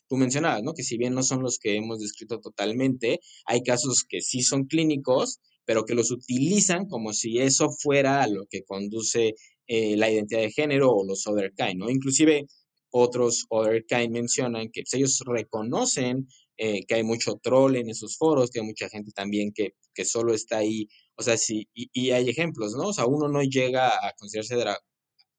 tú 0.07 0.17
mencionabas, 0.17 0.61
¿no? 0.63 0.73
Que 0.73 0.83
si 0.83 0.97
bien 0.97 1.13
no 1.13 1.23
son 1.23 1.41
los 1.41 1.57
que 1.57 1.75
hemos 1.77 2.01
descrito 2.01 2.39
totalmente, 2.39 3.21
hay 3.45 3.63
casos 3.63 4.03
que 4.07 4.21
sí 4.21 4.41
son 4.41 4.65
clínicos 4.65 5.39
pero 5.67 5.85
que 5.85 5.93
los 5.93 6.11
utilizan 6.11 6.87
como 6.87 7.13
si 7.13 7.39
eso 7.39 7.69
fuera 7.69 8.25
lo 8.27 8.45
que 8.49 8.63
conduce 8.63 9.35
eh, 9.67 9.97
la 9.97 10.09
identidad 10.09 10.39
de 10.41 10.51
género 10.51 10.91
o 10.91 11.05
los 11.05 11.27
other 11.27 11.53
kind, 11.55 11.77
¿no? 11.77 11.89
Inclusive 11.89 12.47
otros 12.89 13.45
other 13.49 13.85
kind 13.85 14.11
mencionan 14.11 14.69
que 14.71 14.83
pues, 14.83 14.93
ellos 14.93 15.19
reconocen 15.25 16.25
eh, 16.55 16.85
que 16.87 16.95
hay 16.95 17.03
mucho 17.03 17.35
troll 17.43 17.75
en 17.75 17.89
esos 17.89 18.15
foros, 18.17 18.49
que 18.49 18.61
hay 18.61 18.65
mucha 18.65 18.87
gente 18.87 19.11
también 19.11 19.51
que, 19.53 19.73
que 19.93 20.05
solo 20.05 20.33
está 20.33 20.59
ahí, 20.59 20.87
o 21.15 21.21
sea, 21.21 21.37
sí, 21.37 21.67
y, 21.73 22.11
hay 22.11 22.29
ejemplos, 22.29 22.73
¿no? 22.73 22.87
O 22.87 22.93
sea, 22.93 23.05
uno 23.05 23.27
no 23.27 23.43
llega 23.43 23.89
a 23.89 24.13
considerarse 24.17 24.55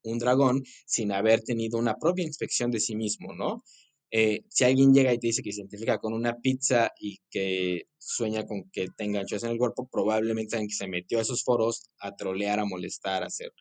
un 0.03 0.19
dragón 0.19 0.63
sin 0.85 1.11
haber 1.11 1.41
tenido 1.41 1.79
una 1.79 1.95
propia 1.95 2.23
inspección 2.23 2.69
de 2.69 2.79
sí 2.79 2.95
mismo, 2.95 3.33
¿no? 3.33 3.63
Eh, 4.11 4.41
si 4.49 4.63
alguien 4.63 4.93
llega 4.93 5.13
y 5.13 5.19
te 5.19 5.27
dice 5.27 5.43
que 5.43 5.51
se 5.51 5.61
identifica 5.61 5.99
con 5.99 6.13
una 6.13 6.37
pizza 6.39 6.91
y 6.99 7.19
que 7.29 7.83
sueña 7.97 8.45
con 8.45 8.69
que 8.71 8.87
tenga 8.97 9.19
anchos 9.19 9.43
en 9.43 9.51
el 9.51 9.57
cuerpo, 9.57 9.87
probablemente 9.91 10.57
que 10.57 10.73
se 10.73 10.87
metió 10.87 11.19
a 11.19 11.21
esos 11.21 11.43
foros 11.43 11.89
a 11.99 12.15
trolear, 12.15 12.59
a 12.59 12.65
molestar, 12.65 13.23
a 13.23 13.27
hacer, 13.27 13.51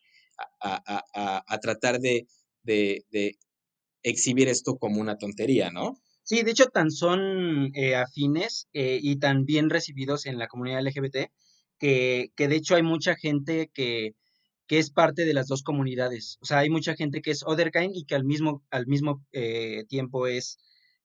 a, 0.60 1.58
tratar 1.60 2.00
de, 2.00 2.26
exhibir 4.02 4.48
esto 4.48 4.78
como 4.78 5.00
una 5.00 5.18
tontería, 5.18 5.70
¿no? 5.70 6.00
Sí, 6.22 6.42
de 6.42 6.50
hecho, 6.50 6.66
tan 6.66 6.90
son 6.90 7.70
eh, 7.74 7.94
afines 7.94 8.68
eh, 8.72 8.98
y 9.02 9.18
tan 9.18 9.44
bien 9.44 9.70
recibidos 9.70 10.26
en 10.26 10.38
la 10.38 10.46
comunidad 10.46 10.82
LGBT 10.82 11.30
que, 11.78 12.32
que 12.36 12.48
de 12.48 12.56
hecho 12.56 12.74
hay 12.74 12.82
mucha 12.82 13.16
gente 13.16 13.70
que 13.72 14.14
que 14.68 14.78
es 14.78 14.90
parte 14.90 15.24
de 15.24 15.34
las 15.34 15.48
dos 15.48 15.62
comunidades. 15.62 16.36
O 16.42 16.46
sea, 16.46 16.58
hay 16.58 16.70
mucha 16.70 16.94
gente 16.94 17.22
que 17.22 17.30
es 17.30 17.42
otherkind 17.44 17.96
y 17.96 18.04
que 18.04 18.14
al 18.14 18.24
mismo, 18.24 18.62
al 18.70 18.86
mismo 18.86 19.24
eh, 19.32 19.84
tiempo 19.88 20.26
es 20.26 20.58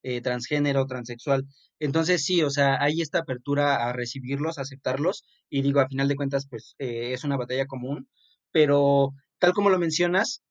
eh, 0.03 0.22
transgénero, 0.22 0.86
transexual. 0.86 1.45
Entonces, 1.80 2.24
sí, 2.26 2.43
o 2.43 2.49
sea, 2.49 2.78
hay 2.82 3.01
esta 3.01 3.20
apertura 3.20 3.88
a 3.88 3.93
recibirlos, 3.93 4.57
a 4.57 4.64
aceptarlos, 4.64 5.24
y 5.49 5.61
digo, 5.61 5.80
a 5.80 5.88
final 5.88 6.09
de 6.09 6.18
cuentas, 6.18 6.45
pues 6.49 6.76
eh, 6.78 7.14
es 7.14 7.24
una 7.24 7.38
batalla 7.38 7.66
común, 7.66 8.09
pero 8.51 9.14
tal 9.39 9.53
como 9.53 9.70
lo 9.70 9.80
mencionas, 9.80 10.43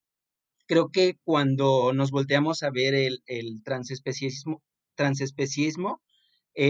creo 0.67 0.89
que 0.91 1.19
cuando 1.23 1.93
nos 1.93 2.11
volteamos 2.11 2.63
a 2.63 2.71
ver 2.71 2.95
el, 2.95 3.23
el 3.27 3.63
transespecismo, 3.63 4.63
transespecismo 4.95 6.01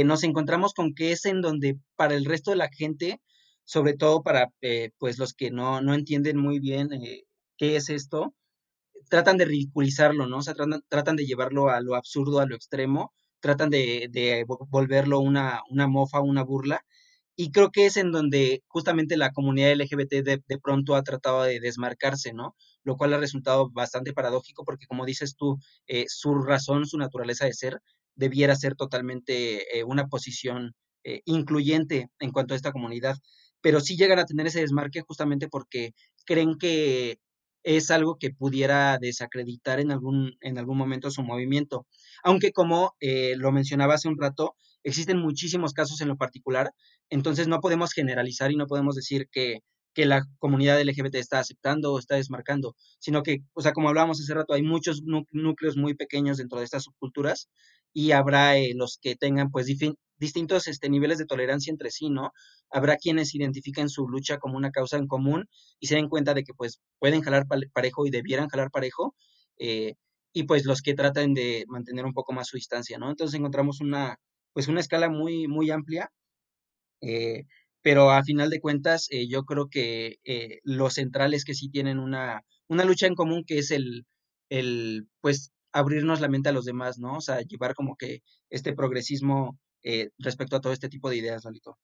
nos 0.05 0.23
encontramos 0.23 0.75
con 0.75 0.95
que 0.95 1.11
es 1.11 1.25
en 1.25 1.41
donde 1.41 1.77
para 1.97 2.15
el 2.15 2.25
resto 2.25 2.53
de 2.53 2.57
la 2.57 2.69
gente 2.69 3.21
sobre 3.65 3.95
todo 3.95 4.23
para 4.23 4.49
eh, 4.61 4.91
pues 4.99 5.19
los 5.19 5.35
que 5.35 5.51
no, 5.51 5.81
no 5.81 5.95
entienden 5.95 6.37
muy 6.37 6.59
bien 6.61 6.93
eh, 6.93 7.25
qué 7.57 7.77
es 7.77 7.91
esto, 7.91 8.35
tratan 9.09 9.39
de 9.39 9.45
ridiculizarlo, 9.47 10.27
¿no? 10.27 10.39
O 10.39 10.43
sea, 10.43 10.55
tratan, 10.55 10.83
tratan, 10.89 11.17
de 11.17 11.27
llevarlo 11.27 11.71
a 11.71 11.81
lo 11.81 11.97
absurdo, 11.97 12.41
a 12.41 12.47
lo 12.47 12.55
extremo, 12.57 13.13
tratan 13.41 13.71
de, 13.71 14.09
de 14.11 14.45
volverlo 14.47 15.21
una, 15.21 15.63
una, 15.71 15.87
mofa, 15.89 16.21
una 16.21 16.45
burla. 16.45 16.85
Y 17.37 17.51
creo 17.51 17.71
que 17.71 17.87
es 17.87 17.97
en 17.97 18.13
donde 18.13 18.63
justamente 18.69 19.17
la 19.17 19.33
comunidad 19.33 19.73
LGBT 19.75 20.23
de, 20.23 20.43
de, 20.47 20.59
pronto 20.59 20.95
ha 20.95 21.03
tratado 21.03 21.43
de 21.45 21.61
desmarcarse, 21.61 22.33
¿no? 22.35 22.55
Lo 22.85 22.97
cual 22.97 23.15
ha 23.15 23.19
resultado 23.19 23.71
bastante 23.71 24.13
paradójico 24.13 24.65
porque, 24.65 24.87
como 24.87 25.07
dices 25.07 25.35
tú, 25.37 25.59
eh, 25.87 26.05
su 26.09 26.35
razón, 26.35 26.87
su 26.87 26.99
naturaleza 26.99 27.47
de 27.47 27.55
ser, 27.55 27.81
debiera 28.17 28.55
ser 28.57 28.75
totalmente 28.77 29.65
una 29.87 30.07
posición 30.09 30.75
incluyente 31.25 32.11
en 32.21 32.31
cuanto 32.31 32.55
a 32.55 32.57
esta 32.57 32.71
comunidad 32.71 33.17
pero 33.63 33.81
sí 33.81 33.97
llegan 33.97 34.19
a 34.19 34.27
tener 34.27 34.47
ese 34.47 34.61
desmarque 34.61 35.03
justamente 35.03 35.49
porque 35.49 35.95
creen 36.27 36.59
que 36.59 37.19
es 37.65 37.91
algo 37.91 38.19
que 38.19 38.31
pudiera 38.31 38.99
desacreditar 38.99 39.81
en 39.81 39.93
algún, 39.93 40.37
en 40.41 40.59
algún 40.59 40.77
momento 40.77 41.11
su 41.11 41.23
movimiento. 41.23 41.87
Aunque 42.25 42.53
como 42.53 42.95
eh, 43.01 43.35
lo 43.37 43.53
mencionaba 43.53 43.95
hace 43.95 44.09
un 44.09 44.19
rato, 44.19 44.57
existen 44.83 45.19
muchísimos 45.19 45.73
casos 45.73 46.01
en 46.01 46.09
lo 46.09 46.17
particular, 46.17 46.73
entonces 47.09 47.49
no 47.49 47.61
podemos 47.61 47.93
generalizar 47.93 48.51
y 48.51 48.57
no 48.57 48.67
podemos 48.67 48.97
decir 48.97 49.29
que, 49.31 49.61
que 49.95 50.07
la 50.07 50.25
comunidad 50.39 50.81
LGBT 50.81 51.17
está 51.17 51.39
aceptando 51.39 51.93
o 51.93 51.99
está 51.99 52.17
desmarcando, 52.17 52.77
sino 52.99 53.23
que, 53.23 53.41
o 53.55 53.63
sea, 53.63 53.73
como 53.73 53.89
hablábamos 53.89 54.21
hace 54.21 54.35
rato, 54.35 54.55
hay 54.55 54.63
muchos 54.63 55.03
núcleos 55.03 55.77
muy 55.77 55.95
pequeños 55.95 56.39
dentro 56.39 56.59
de 56.59 56.65
estas 56.65 56.85
subculturas 56.85 57.49
y 57.93 58.13
habrá 58.13 58.57
eh, 58.57 58.73
los 58.75 58.99
que 59.01 59.17
tengan 59.17 59.51
pues 59.51 59.67
distintos 60.17 60.67
este, 60.69 60.89
niveles 60.89 61.19
de 61.19 61.27
tolerancia 61.27 61.71
entre 61.71 61.91
sí, 61.91 62.11
¿no? 62.11 62.33
Habrá 62.71 62.97
quienes 62.97 63.35
identifiquen 63.35 63.89
su 63.89 64.09
lucha 64.09 64.39
como 64.39 64.57
una 64.57 64.71
causa 64.71 64.97
en 64.97 65.07
común 65.07 65.47
y 65.79 65.89
se 65.89 65.97
den 65.97 66.09
cuenta 66.09 66.35
de 66.35 66.45
que 66.45 66.55
pues 66.55 66.81
pueden 66.99 67.23
jalar 67.23 67.47
parejo 67.73 68.07
y 68.07 68.11
debieran 68.11 68.49
jalar 68.49 68.71
parejo, 68.71 69.15
eh, 69.59 69.95
y 70.33 70.45
pues 70.45 70.65
los 70.65 70.81
que 70.83 70.95
tratan 70.95 71.35
de 71.35 71.65
mantener 71.69 72.05
un 72.07 72.15
poco 72.15 72.33
más 72.33 72.49
su 72.49 72.57
distancia, 72.57 72.99
¿no? 72.99 73.11
Entonces 73.11 73.39
encontramos 73.39 73.81
una, 73.81 74.17
pues 74.53 74.69
una 74.69 74.81
escala 74.81 75.11
muy, 75.11 75.47
muy 75.47 75.71
amplia, 75.71 76.11
eh, 77.03 77.45
pero 77.83 78.11
a 78.11 78.23
final 78.23 78.51
de 78.51 78.61
cuentas 78.61 79.09
eh, 79.11 79.29
yo 79.29 79.45
creo 79.45 79.69
que 79.69 80.19
los 80.65 80.95
centrales 80.95 81.45
que 81.45 81.55
sí 81.55 81.69
tienen 81.69 81.99
una, 81.99 82.43
una 82.69 82.85
lucha 82.85 83.07
en 83.07 83.15
común, 83.15 83.45
que 83.47 83.59
es 83.59 83.71
el, 83.71 84.07
el, 84.49 85.09
pues, 85.21 85.53
abrirnos 85.73 86.21
la 86.21 86.29
mente 86.29 86.51
a 86.51 86.53
los 86.53 86.65
demás, 86.65 86.99
¿no? 86.99 87.17
O 87.17 87.21
sea, 87.21 87.41
llevar 87.41 87.75
como 87.75 87.97
que 87.97 88.23
este 88.51 88.75
progresismo 88.75 89.59
eh, 89.83 90.11
respecto 90.19 90.57
a 90.57 90.61
todo 90.61 90.73
este 90.73 90.89
tipo 90.89 91.11
de 91.11 91.17
ideas, 91.17 91.45
Lalito. 91.45 91.79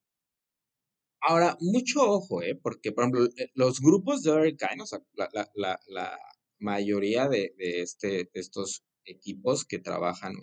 Ahora, 1.21 1.57
mucho 1.61 2.01
ojo, 2.03 2.43
¿eh? 2.43 2.55
Porque, 2.63 2.93
por 2.93 3.05
ejemplo, 3.05 3.25
eh, 3.37 3.51
los 3.55 3.81
grupos 3.81 4.23
de 4.23 4.57
Kind, 4.57 4.83
o 4.83 4.87
sea, 4.87 5.01
la, 5.15 6.19
mayoría 6.61 7.29
de, 7.29 7.55
este, 7.59 8.29
estos 8.35 8.85
equipos 9.05 9.65
que 9.65 9.79
trabajan 9.79 10.35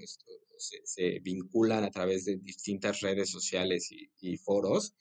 se, 0.57 1.19
vinculan 1.19 1.83
a 1.83 1.91
través 1.91 2.25
de 2.25 2.37
distintas 2.37 3.01
redes 3.01 3.29
sociales 3.29 3.89
y, 3.91 4.37
foros, 4.37 4.95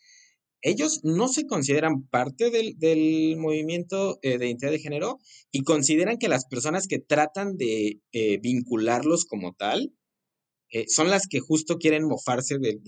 ellos 0.65 1.01
no 1.05 1.29
se 1.29 1.47
consideran 1.47 2.09
parte 2.09 2.51
del, 2.51 3.37
movimiento 3.37 4.19
eh, 4.23 4.39
de 4.39 4.47
identidad 4.47 4.73
de 4.73 4.81
género 4.81 5.19
y 5.53 5.62
consideran 5.62 6.19
que 6.19 6.29
las 6.29 6.47
personas 6.47 6.89
que 6.89 6.99
tratan 6.99 7.57
de 7.57 8.01
vincularlos 8.41 9.25
como 9.25 9.53
tal 9.53 9.93
eh, 10.75 10.87
son 10.89 11.09
las 11.09 11.29
que 11.29 11.39
justo 11.39 11.79
quieren 11.79 12.05
mofarse 12.05 12.59
de, 12.59 12.81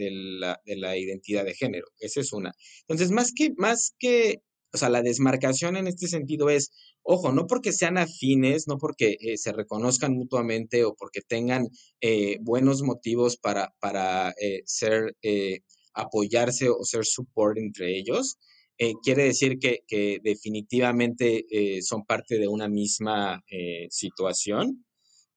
la, 0.75 0.97
identidad 0.99 1.45
de 1.45 1.55
género. 1.55 1.87
Esa 2.01 2.21
es 2.21 2.33
una. 2.33 2.53
Entonces, 2.81 3.13
más 3.13 3.31
que, 3.33 3.51
más 3.57 3.95
que, 4.01 4.43
o 4.73 4.77
sea, 4.77 4.89
la 4.89 5.03
desmarcación 5.03 5.77
en 5.77 5.87
este 5.87 6.09
sentido 6.09 6.51
es, 6.51 6.73
ojo, 7.03 7.31
no 7.31 7.47
porque 7.47 7.73
sean 7.73 7.97
afines, 7.97 8.67
no 8.67 8.77
porque 8.79 9.17
eh, 9.21 9.37
se 9.37 9.53
reconozcan 9.53 10.15
mutuamente 10.15 10.85
o 10.85 10.97
porque 10.97 11.21
tengan 11.21 11.69
eh, 12.01 12.39
buenos 12.41 12.83
motivos 12.83 13.37
para, 13.37 13.73
para 13.79 14.35
ser, 14.65 15.15
apoyarse 15.97 16.69
o 16.69 16.85
ser 16.85 17.05
support 17.05 17.59
entre 17.59 17.99
ellos, 17.99 18.37
quiere 19.03 19.25
decir 19.25 19.59
que, 19.59 19.81
que 19.89 20.19
definitivamente 20.23 21.47
son 21.83 22.05
parte 22.05 22.39
de 22.39 22.47
una 22.47 22.69
misma 22.69 23.43
situación 23.89 24.85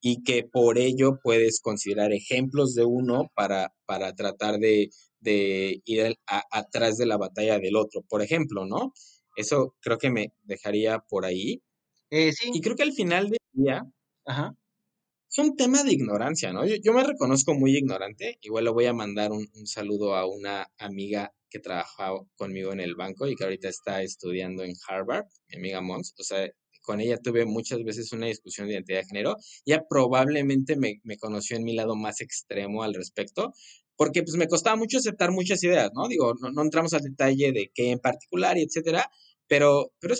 y 0.01 0.23
que 0.23 0.43
por 0.43 0.77
ello 0.77 1.19
puedes 1.21 1.59
considerar 1.61 2.13
ejemplos 2.13 2.73
de 2.73 2.85
uno 2.85 3.31
para, 3.35 3.73
para 3.85 4.13
tratar 4.15 4.59
de, 4.59 4.89
ir 5.21 6.15
atrás 6.25 6.97
de 6.97 7.05
la 7.05 7.17
batalla 7.17 7.59
del 7.59 7.75
otro, 7.75 8.01
por 8.07 8.21
ejemplo, 8.21 8.65
¿no? 8.65 8.93
Eso 9.35 9.75
creo 9.81 9.97
que 9.97 10.09
me 10.09 10.33
dejaría 10.43 10.99
por 10.99 11.25
ahí. 11.25 11.61
Eh, 12.09 12.31
sí. 12.33 12.51
Y 12.53 12.61
creo 12.61 12.75
que 12.75 12.83
al 12.83 12.93
final 12.93 13.29
del 13.29 13.39
día 13.53 13.83
es 15.29 15.37
un 15.37 15.55
tema 15.55 15.83
de 15.83 15.93
ignorancia, 15.93 16.51
¿no? 16.51 16.65
Yo, 16.65 16.93
me 16.93 17.03
reconozco 17.03 17.53
muy 17.53 17.77
ignorante, 17.77 18.39
igual 18.41 18.63
le 18.63 18.71
voy 18.71 18.85
a 18.85 18.93
mandar 18.93 19.31
un, 19.31 19.47
saludo 19.65 20.15
a 20.15 20.25
una 20.25 20.67
amiga 20.79 21.33
que 21.49 21.59
trabajaba 21.59 22.19
conmigo 22.35 22.73
en 22.73 22.79
el 22.79 22.95
banco 22.95 23.27
y 23.27 23.35
que 23.35 23.43
ahorita 23.43 23.69
está 23.69 24.01
estudiando 24.01 24.63
en 24.63 24.73
Harvard, 24.87 25.25
mi 25.49 25.57
amiga 25.57 25.81
Mons. 25.81 26.15
O 26.17 26.23
sea, 26.23 26.49
con 26.81 26.99
ella 26.99 27.17
tuve 27.17 27.45
muchas 27.45 27.83
veces 27.83 28.11
una 28.11 28.25
discusión 28.25 28.67
de 28.67 28.73
identidad 28.73 29.01
de 29.01 29.05
género. 29.05 29.35
Ella 29.65 29.83
probablemente 29.87 30.75
me, 30.75 30.99
me 31.03 31.17
conoció 31.17 31.57
en 31.57 31.63
mi 31.63 31.75
lado 31.75 31.95
más 31.95 32.21
extremo 32.21 32.81
al 32.81 32.95
respecto, 32.95 33.53
porque 33.95 34.23
pues 34.23 34.35
me 34.35 34.47
costaba 34.47 34.77
mucho 34.77 34.97
aceptar 34.97 35.31
muchas 35.31 35.63
ideas, 35.63 35.91
¿no? 35.93 36.07
Digo, 36.07 36.33
no, 36.39 36.49
no 36.51 36.61
entramos 36.63 36.93
al 36.93 37.01
detalle 37.01 37.51
de 37.51 37.69
qué 37.73 37.91
en 37.91 37.99
particular 37.99 38.57
y 38.57 38.63
etcétera, 38.63 39.11
pero, 39.47 39.91
pero, 39.99 40.15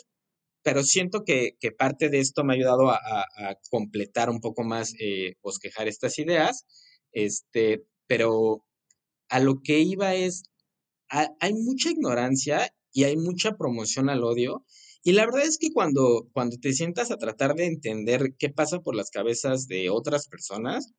pero 0.63 0.83
siento 0.83 1.23
que, 1.23 1.57
que, 1.59 1.71
parte 1.71 2.09
de 2.09 2.19
esto 2.19 2.43
me 2.43 2.53
ha 2.53 2.57
ayudado 2.57 2.89
a, 2.89 2.97
a, 2.97 3.55
completar 3.69 4.29
un 4.29 4.41
poco 4.41 4.63
más, 4.63 4.93
eh, 4.99 5.35
bosquejar 5.41 5.87
estas 5.87 6.19
ideas, 6.19 6.65
este, 7.11 7.85
pero 8.07 8.65
a 9.29 9.39
lo 9.39 9.61
que 9.63 9.79
iba 9.79 10.15
es, 10.15 10.43
hay 11.09 11.53
mucha 11.53 11.89
ignorancia 11.89 12.73
y 12.91 13.03
hay 13.05 13.17
mucha 13.17 13.57
promoción 13.57 14.09
al 14.09 14.23
odio, 14.23 14.65
y 15.03 15.13
la 15.13 15.25
verdad 15.25 15.43
es 15.43 15.57
que 15.57 15.71
cuando, 15.71 16.29
cuando 16.33 16.57
te 16.57 16.73
sientas 16.73 17.09
a 17.11 17.17
tratar 17.17 17.55
de 17.55 17.65
entender 17.65 18.35
qué 18.37 18.49
pasa 18.49 18.81
por 18.81 18.95
las 18.95 19.11
cabezas 19.11 19.67
de 19.67 19.89
otras 19.89 20.27
personas, 20.27 20.91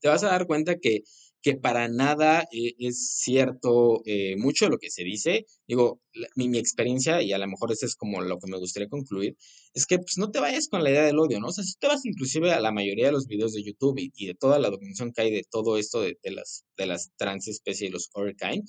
te 0.00 0.08
vas 0.08 0.24
a 0.24 0.28
dar 0.28 0.46
cuenta 0.46 0.78
que 0.78 1.02
que 1.42 1.54
para 1.54 1.88
nada 1.88 2.42
eh, 2.52 2.74
es 2.78 3.16
cierto 3.20 4.02
eh, 4.04 4.36
mucho 4.36 4.66
de 4.66 4.70
lo 4.72 4.78
que 4.78 4.90
se 4.90 5.04
dice. 5.04 5.46
Digo, 5.66 6.00
mi, 6.36 6.48
mi, 6.48 6.58
experiencia, 6.58 7.22
y 7.22 7.32
a 7.32 7.38
lo 7.38 7.46
mejor 7.46 7.72
eso 7.72 7.86
es 7.86 7.94
como 7.96 8.20
lo 8.22 8.38
que 8.38 8.50
me 8.50 8.58
gustaría 8.58 8.88
concluir, 8.88 9.36
es 9.74 9.86
que 9.86 9.98
pues 9.98 10.18
no 10.18 10.30
te 10.30 10.40
vayas 10.40 10.68
con 10.68 10.82
la 10.82 10.90
idea 10.90 11.04
del 11.04 11.18
odio, 11.18 11.40
¿no? 11.40 11.48
O 11.48 11.52
sea, 11.52 11.64
si 11.64 11.74
te 11.78 11.86
vas 11.86 12.04
inclusive 12.04 12.52
a 12.52 12.60
la 12.60 12.72
mayoría 12.72 13.06
de 13.06 13.12
los 13.12 13.26
videos 13.26 13.52
de 13.52 13.62
YouTube 13.62 13.98
y, 13.98 14.12
y 14.16 14.26
de 14.26 14.34
toda 14.34 14.58
la 14.58 14.70
documentación 14.70 15.12
que 15.12 15.22
hay 15.22 15.30
de 15.30 15.44
todo 15.48 15.78
esto 15.78 16.00
de, 16.00 16.18
de 16.22 16.30
las, 16.32 16.64
de 16.76 16.86
las 16.86 17.10
transespecies 17.16 17.88
y 17.88 17.92
los 17.92 18.10
Orcaine, 18.14 18.64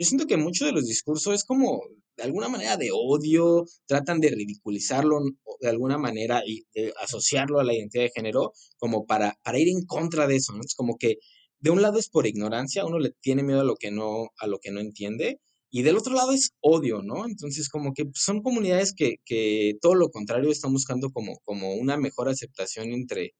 yo 0.00 0.06
siento 0.06 0.26
que 0.26 0.38
mucho 0.38 0.64
de 0.64 0.72
los 0.72 0.86
discursos 0.86 1.34
es 1.34 1.44
como 1.44 1.82
de 2.16 2.24
alguna 2.24 2.48
manera 2.48 2.78
de 2.78 2.90
odio, 2.90 3.66
tratan 3.86 4.18
de 4.20 4.30
ridiculizarlo 4.30 5.20
de 5.60 5.68
alguna 5.68 5.98
manera 5.98 6.42
y 6.46 6.64
de 6.72 6.92
asociarlo 7.02 7.60
a 7.60 7.64
la 7.64 7.74
identidad 7.74 8.04
de 8.04 8.12
género 8.14 8.52
como 8.78 9.04
para, 9.04 9.38
para 9.42 9.58
ir 9.58 9.68
en 9.68 9.84
contra 9.84 10.26
de 10.26 10.36
eso, 10.36 10.54
¿no? 10.54 10.60
Es 10.64 10.74
como 10.74 10.96
que 10.96 11.16
de 11.60 11.70
un 11.70 11.82
lado 11.82 11.98
es 11.98 12.08
por 12.08 12.26
ignorancia, 12.26 12.84
uno 12.86 12.98
le 12.98 13.10
tiene 13.20 13.42
miedo 13.42 13.60
a 13.60 13.64
lo 13.64 13.76
que 13.76 13.90
no, 13.90 14.30
a 14.38 14.46
lo 14.46 14.58
que 14.58 14.70
no 14.70 14.80
entiende, 14.80 15.40
y 15.70 15.82
del 15.82 15.96
otro 15.96 16.14
lado 16.14 16.32
es 16.32 16.52
odio, 16.60 17.00
¿no? 17.02 17.26
Entonces, 17.26 17.68
como 17.68 17.94
que 17.94 18.10
son 18.14 18.42
comunidades 18.42 18.92
que, 18.92 19.18
que 19.24 19.76
todo 19.80 19.94
lo 19.94 20.10
contrario 20.10 20.50
están 20.50 20.72
buscando 20.72 21.10
como, 21.12 21.38
como 21.44 21.74
una 21.74 21.96
mejor 21.96 22.28
aceptación 22.28 22.92
entre, 22.92 23.34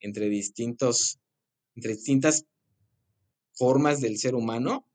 entre 0.00 0.28
distintos, 0.28 1.20
entre 1.76 1.92
distintas 1.92 2.46
formas 3.52 4.00
del 4.00 4.18
ser 4.18 4.34
humano. 4.34 4.86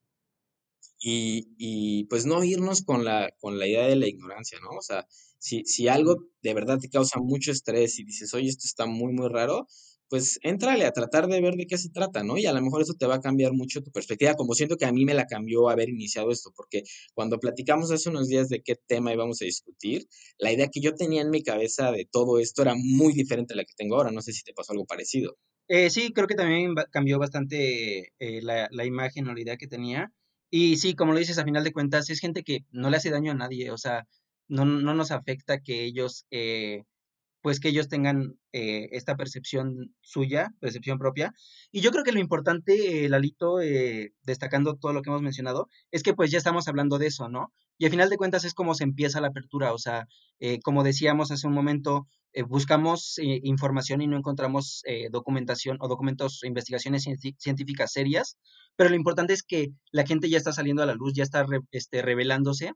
Y, 1.00 1.50
y, 1.58 2.06
pues 2.06 2.26
no 2.26 2.44
irnos 2.44 2.82
con 2.84 3.04
la, 3.04 3.34
con 3.40 3.60
la 3.60 3.68
idea 3.68 3.88
de 3.88 3.98
la 3.98 4.08
ignorancia, 4.08 4.58
¿no? 4.62 4.78
O 4.78 4.82
sea, 4.82 5.06
si, 5.38 5.66
si 5.66 5.90
algo 5.90 6.26
de 6.42 6.54
verdad 6.54 6.80
te 6.80 6.90
causa 6.90 7.20
mucho 7.20 7.52
estrés 7.52 8.00
y 8.00 8.06
dices, 8.06 8.34
oye, 8.34 8.48
esto 8.48 8.66
está 8.66 8.86
muy, 8.86 9.12
muy 9.12 9.28
raro, 9.28 9.68
pues 10.14 10.40
éntrale 10.44 10.86
a 10.86 10.92
tratar 10.92 11.26
de 11.26 11.42
ver 11.42 11.56
de 11.56 11.66
qué 11.66 11.76
se 11.76 11.90
trata, 11.90 12.24
¿no? 12.24 12.38
Y 12.38 12.46
a 12.46 12.54
lo 12.54 12.62
mejor 12.62 12.84
eso 12.84 12.94
te 12.94 13.08
va 13.08 13.16
a 13.16 13.20
cambiar 13.20 13.54
mucho 13.54 13.82
tu 13.82 13.90
perspectiva, 13.90 14.36
como 14.36 14.54
siento 14.54 14.78
que 14.78 14.86
a 14.86 14.92
mí 14.92 15.06
me 15.06 15.16
la 15.16 15.26
cambió 15.26 15.70
haber 15.70 15.90
iniciado 15.90 16.30
esto, 16.30 16.52
porque 16.56 16.84
cuando 17.16 17.40
platicamos 17.40 17.90
hace 17.90 18.12
unos 18.12 18.28
días 18.28 18.48
de 18.48 18.62
qué 18.62 18.76
tema 18.76 19.12
íbamos 19.12 19.42
a 19.42 19.46
discutir, 19.46 20.08
la 20.38 20.52
idea 20.52 20.68
que 20.68 20.82
yo 20.82 20.94
tenía 20.94 21.24
en 21.24 21.32
mi 21.32 21.42
cabeza 21.42 21.92
de 21.92 22.06
todo 22.06 22.38
esto 22.38 22.62
era 22.62 22.76
muy 22.76 23.14
diferente 23.14 23.56
a 23.56 23.58
la 23.58 23.64
que 23.64 23.74
tengo 23.76 23.96
ahora. 23.96 24.12
No 24.12 24.22
sé 24.22 24.34
si 24.34 24.44
te 24.44 24.54
pasó 24.54 24.74
algo 24.74 24.86
parecido. 24.86 25.36
Eh, 25.68 25.90
sí, 25.90 26.14
creo 26.14 26.28
que 26.28 26.36
también 26.36 26.76
cambió 26.92 27.18
bastante 27.18 28.14
eh, 28.20 28.42
la, 28.44 28.68
la, 28.70 28.86
imagen 28.86 29.28
o 29.30 29.34
la 29.34 29.42
idea 29.42 29.58
que 29.58 29.66
tenía. 29.66 30.14
Y 30.52 30.78
sí, 30.78 30.94
como 30.94 31.14
lo 31.14 31.18
dices, 31.18 31.40
a 31.40 31.44
final 31.44 31.64
de 31.64 31.74
cuentas, 31.74 32.12
es 32.12 32.20
gente 32.20 32.44
que 32.44 32.60
no 32.70 32.92
le 32.92 32.98
hace 32.98 33.10
daño 33.10 33.32
a 33.32 33.36
nadie, 33.36 33.72
o 33.72 33.80
sea, 33.80 34.06
no, 34.48 34.64
no 34.64 34.94
nos 34.94 35.10
afecta 35.10 35.62
que 35.62 35.86
ellos... 35.86 36.28
Eh, 36.30 36.84
pues 37.44 37.60
que 37.60 37.68
ellos 37.68 37.90
tengan 37.90 38.40
eh, 38.54 38.88
esta 38.94 39.18
percepción 39.18 39.94
suya, 40.00 40.54
percepción 40.62 40.98
propia. 40.98 41.34
Y 41.74 41.82
yo 41.82 41.92
creo 41.92 42.06
que 42.06 42.14
lo 42.14 42.22
importante, 42.22 43.04
eh, 43.06 43.10
Lalito, 43.10 43.60
eh, 43.60 44.14
destacando 44.24 44.78
todo 44.78 44.94
lo 44.94 45.02
que 45.02 45.10
hemos 45.10 45.22
mencionado, 45.22 45.68
es 45.92 46.04
que 46.04 46.14
pues 46.14 46.32
ya 46.32 46.38
estamos 46.38 46.70
hablando 46.70 46.98
de 47.00 47.08
eso, 47.08 47.28
¿no? 47.28 47.54
Y 47.78 47.84
al 47.84 47.92
final 47.92 48.10
de 48.10 48.16
cuentas 48.16 48.46
es 48.46 48.54
como 48.54 48.76
se 48.76 48.86
empieza 48.86 49.20
la 49.20 49.28
apertura, 49.28 49.74
o 49.74 49.78
sea, 49.78 50.08
eh, 50.40 50.60
como 50.62 50.84
decíamos 50.84 51.32
hace 51.32 51.46
un 51.46 51.54
momento, 51.54 52.08
buscamos 52.48 53.20
información 53.20 54.02
y 54.02 54.08
no 54.08 54.18
encontramos 54.18 54.82
documentación 55.12 55.78
o 55.82 55.88
documentos 55.88 56.42
o 56.42 56.48
investigaciones 56.48 57.08
científicas 57.38 57.92
serias, 57.92 58.38
pero 58.76 58.90
lo 58.90 58.96
importante 58.96 59.34
es 59.34 59.44
que 59.44 59.70
la 59.92 60.04
gente 60.04 60.30
ya 60.30 60.40
está 60.40 60.52
saliendo 60.52 60.82
a 60.82 60.88
la 60.88 60.96
luz, 60.96 61.14
ya 61.14 61.22
está 61.22 61.46
este, 61.70 62.02
revelándose 62.02 62.72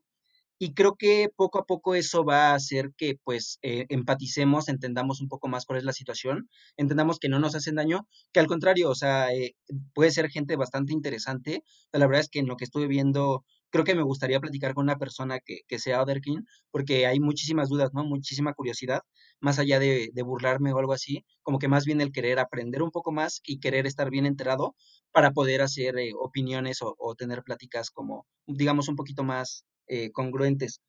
y 0.59 0.73
creo 0.73 0.95
que 0.95 1.29
poco 1.35 1.59
a 1.59 1.65
poco 1.65 1.95
eso 1.95 2.23
va 2.25 2.51
a 2.51 2.55
hacer 2.55 2.91
que 2.97 3.15
pues 3.23 3.59
eh, 3.61 3.85
empaticemos, 3.89 4.69
entendamos 4.69 5.21
un 5.21 5.27
poco 5.27 5.47
más 5.47 5.65
cuál 5.65 5.79
es 5.79 5.85
la 5.85 5.93
situación, 5.93 6.49
entendamos 6.77 7.19
que 7.19 7.29
no 7.29 7.39
nos 7.39 7.55
hacen 7.55 7.75
daño, 7.75 8.07
que 8.33 8.39
al 8.39 8.47
contrario, 8.47 8.89
o 8.89 8.95
sea, 8.95 9.31
eh, 9.33 9.55
puede 9.93 10.11
ser 10.11 10.29
gente 10.29 10.55
bastante 10.55 10.93
interesante. 10.93 11.63
La 11.91 12.07
verdad 12.07 12.21
es 12.21 12.29
que 12.29 12.39
en 12.39 12.47
lo 12.47 12.55
que 12.57 12.65
estuve 12.65 12.87
viendo, 12.87 13.43
creo 13.69 13.85
que 13.85 13.95
me 13.95 14.01
gustaría 14.03 14.39
platicar 14.39 14.73
con 14.73 14.85
una 14.85 14.97
persona 14.97 15.39
que, 15.39 15.59
que 15.67 15.79
sea 15.79 16.01
Otherkin, 16.01 16.45
porque 16.71 17.05
hay 17.05 17.19
muchísimas 17.19 17.69
dudas, 17.69 17.91
¿no? 17.93 18.03
Muchísima 18.03 18.53
curiosidad, 18.53 19.01
más 19.39 19.59
allá 19.59 19.79
de, 19.79 20.09
de 20.13 20.23
burlarme 20.23 20.73
o 20.73 20.79
algo 20.79 20.93
así, 20.93 21.23
como 21.43 21.59
que 21.59 21.67
más 21.67 21.85
bien 21.85 22.01
el 22.01 22.11
querer 22.11 22.39
aprender 22.39 22.81
un 22.81 22.91
poco 22.91 23.11
más 23.11 23.41
y 23.43 23.59
querer 23.59 23.85
estar 23.87 24.09
bien 24.09 24.25
enterado 24.25 24.75
para 25.11 25.31
poder 25.31 25.61
hacer 25.61 25.97
eh, 25.97 26.11
opiniones 26.19 26.81
o, 26.81 26.95
o 26.97 27.15
tener 27.15 27.43
pláticas 27.43 27.91
como, 27.91 28.25
digamos, 28.47 28.87
un 28.87 28.95
poquito 28.95 29.23
más 29.23 29.65
eh, 29.87 30.11
congruentes. 30.11 30.81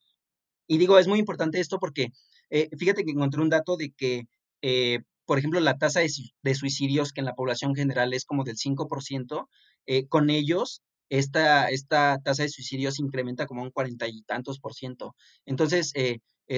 Y 0.69 0.79
digo, 0.79 0.99
es 0.99 1.09
muy 1.09 1.19
importante 1.19 1.61
esto 1.61 1.79
porque 1.79 2.13
eh, 2.51 2.69
fíjate 2.79 3.05
que 3.05 3.11
encontré 3.11 3.41
un 3.43 3.51
dato 3.51 3.77
de 3.77 3.93
que, 3.97 4.29
eh, 4.63 5.01
por 5.27 5.39
ejemplo, 5.39 5.61
la 5.61 5.79
tasa 5.79 6.01
de, 6.01 6.11
de, 6.43 6.55
suicidios 6.55 7.13
que 7.13 7.21
en 7.21 7.27
la 7.27 7.35
población 7.35 7.75
general 7.75 8.15
es 8.15 8.25
como 8.25 8.45
del 8.45 8.57
5%, 8.57 9.49
eh, 9.87 10.07
con 10.09 10.31
ellos 10.31 10.83
esta, 11.11 11.69
esta 11.71 12.19
tasa 12.23 12.43
de 12.43 12.49
suicidios 12.51 12.99
incrementa 13.01 13.47
como 13.47 13.63
un 13.63 13.71
cuarenta 13.71 14.07
y 14.09 14.23
tantos 14.23 14.61
por 14.61 14.75
ciento. 14.75 15.15
Entonces, 15.47 15.93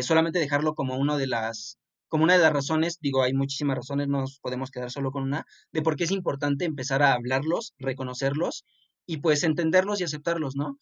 solamente 0.03 0.39
dejarlo 0.41 0.75
como 0.75 0.97
uno 0.97 1.17
de 1.19 1.27
las 1.29 1.79
como 2.09 2.25
una 2.25 2.35
de 2.35 2.41
las 2.41 2.53
razones, 2.53 2.99
digo, 3.01 3.23
hay 3.23 3.33
muchísimas 3.33 3.77
razones, 3.77 4.09
no 4.09 4.23
nos 4.23 4.41
podemos 4.41 4.73
quedar 4.73 4.91
solo 4.91 5.13
con 5.13 5.23
una, 5.23 5.47
de 5.71 5.83
por 5.83 5.95
qué 5.95 6.03
es 6.05 6.11
importante 6.11 6.65
empezar 6.65 7.03
a 7.05 7.13
hablarlos, 7.13 7.75
reconocerlos 7.79 8.65
y 9.07 9.19
pues 9.19 9.45
entenderlos 9.45 10.01
y 10.01 10.05
aceptarlos, 10.05 10.57
¿no? 10.57 10.77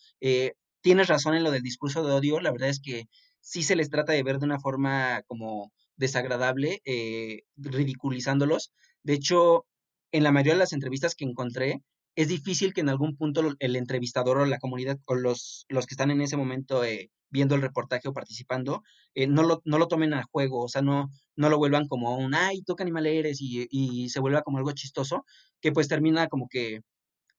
Tienes 0.81 1.09
razón 1.09 1.35
en 1.35 1.45
lo 1.45 1.51
del 1.51 1.63
discurso 1.63 2.05
de 2.07 2.13
odio, 2.13 2.41
la 2.41 2.53
verdad 2.53 2.69
es 2.69 2.81
que 2.81 3.09
sí 3.41 3.63
se 3.63 3.77
les 3.77 3.91
trata 3.91 4.13
de 4.13 4.23
ver 4.23 4.39
de 4.39 4.47
una 4.47 4.61
forma 4.61 5.23
como 5.27 5.73
desagradable, 5.97 6.81
eh, 6.85 7.43
ridiculizándolos. 7.57 8.73
De 9.03 9.15
hecho, 9.15 9.67
en 10.13 10.25
la 10.25 10.33
mayoría 10.33 10.55
de 10.55 10.61
las 10.61 10.73
entrevistas 10.73 11.15
que 11.15 11.25
encontré, 11.25 11.83
es 12.17 12.29
difícil 12.29 12.73
que 12.73 12.81
en 12.81 12.89
algún 12.89 13.17
punto 13.17 13.43
el 13.59 13.77
entrevistador 13.77 14.39
o 14.39 14.47
la 14.47 14.59
comunidad 14.59 14.99
o 15.07 15.15
los, 15.15 15.67
los 15.69 15.87
que 15.87 15.95
están 15.95 16.11
en 16.11 16.21
ese 16.21 16.37
momento 16.37 16.83
eh, 16.85 17.11
viendo 17.31 17.55
el 17.55 17.63
reportaje 17.63 18.09
o 18.09 18.13
participando, 18.13 18.83
eh, 19.15 19.27
no, 19.27 19.43
lo, 19.43 19.63
no 19.65 19.79
lo 19.79 19.87
tomen 19.89 20.15
a 20.15 20.25
juego, 20.25 20.65
o 20.65 20.69
sea, 20.69 20.83
no, 20.83 21.11
no 21.37 21.49
lo 21.49 21.59
vuelvan 21.59 21.87
como 21.87 22.17
un, 22.17 22.35
ay, 22.35 22.63
toca 22.63 22.83
animal 22.83 23.07
eres 23.07 23.41
y, 23.41 23.69
y 23.71 24.09
se 24.09 24.21
vuelva 24.21 24.43
como 24.43 24.59
algo 24.59 24.73
chistoso, 24.73 25.25
que 25.61 25.73
pues 25.73 25.89
termina 25.89 26.29
como 26.29 26.49
que 26.49 26.81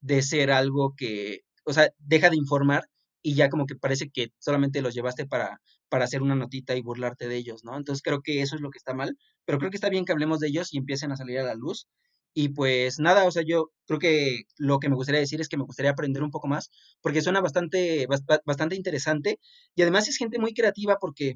de 0.02 0.22
ser 0.22 0.52
algo 0.52 0.94
que, 0.96 1.42
o 1.66 1.74
sea, 1.74 1.90
deja 1.98 2.30
de 2.30 2.38
informar 2.38 2.86
y 3.22 3.36
ya 3.36 3.49
como 3.49 3.65
que 3.65 3.76
parece 3.76 4.09
que 4.09 4.32
solamente 4.39 4.82
los 4.82 4.93
llevaste 4.93 5.26
para, 5.26 5.61
para 5.89 6.05
hacer 6.05 6.22
una 6.22 6.36
notita 6.36 6.76
y 6.76 6.82
burlarte 6.82 7.28
de 7.28 7.38
ellos, 7.38 7.63
¿no? 7.63 7.78
Entonces 7.78 8.01
creo 8.01 8.22
que 8.22 8.41
eso 8.41 8.55
es 8.55 8.61
lo 8.61 8.70
que 8.72 8.78
está 8.78 8.93
mal, 8.93 9.17
pero 9.45 9.57
creo 9.59 9.72
que 9.72 9.78
está 9.78 9.89
bien 9.89 10.05
que 10.05 10.11
hablemos 10.13 10.39
de 10.39 10.47
ellos 10.47 10.74
y 10.74 10.78
empiecen 10.78 11.11
a 11.11 11.17
salir 11.17 11.39
a 11.39 11.43
la 11.43 11.55
luz. 11.55 11.88
Y 12.34 12.49
pues 12.49 12.99
nada, 12.99 13.26
o 13.26 13.32
sea, 13.32 13.43
yo 13.45 13.72
creo 13.88 13.99
que 13.99 14.43
lo 14.57 14.80
que 14.80 14.89
me 14.89 14.95
gustaría 14.95 15.20
decir 15.20 15.41
es 15.41 15.49
que 15.49 15.57
me 15.57 15.63
gustaría 15.63 15.91
aprender 15.91 16.24
un 16.24 16.32
poco 16.32 16.47
más, 16.47 16.70
porque 17.01 17.22
suena 17.22 17.41
bastante, 17.41 18.07
bastante 18.45 18.76
interesante 18.76 19.39
y 19.76 19.82
además 19.82 20.07
es 20.07 20.17
gente 20.17 20.39
muy 20.39 20.53
creativa 20.53 20.97
porque, 21.01 21.36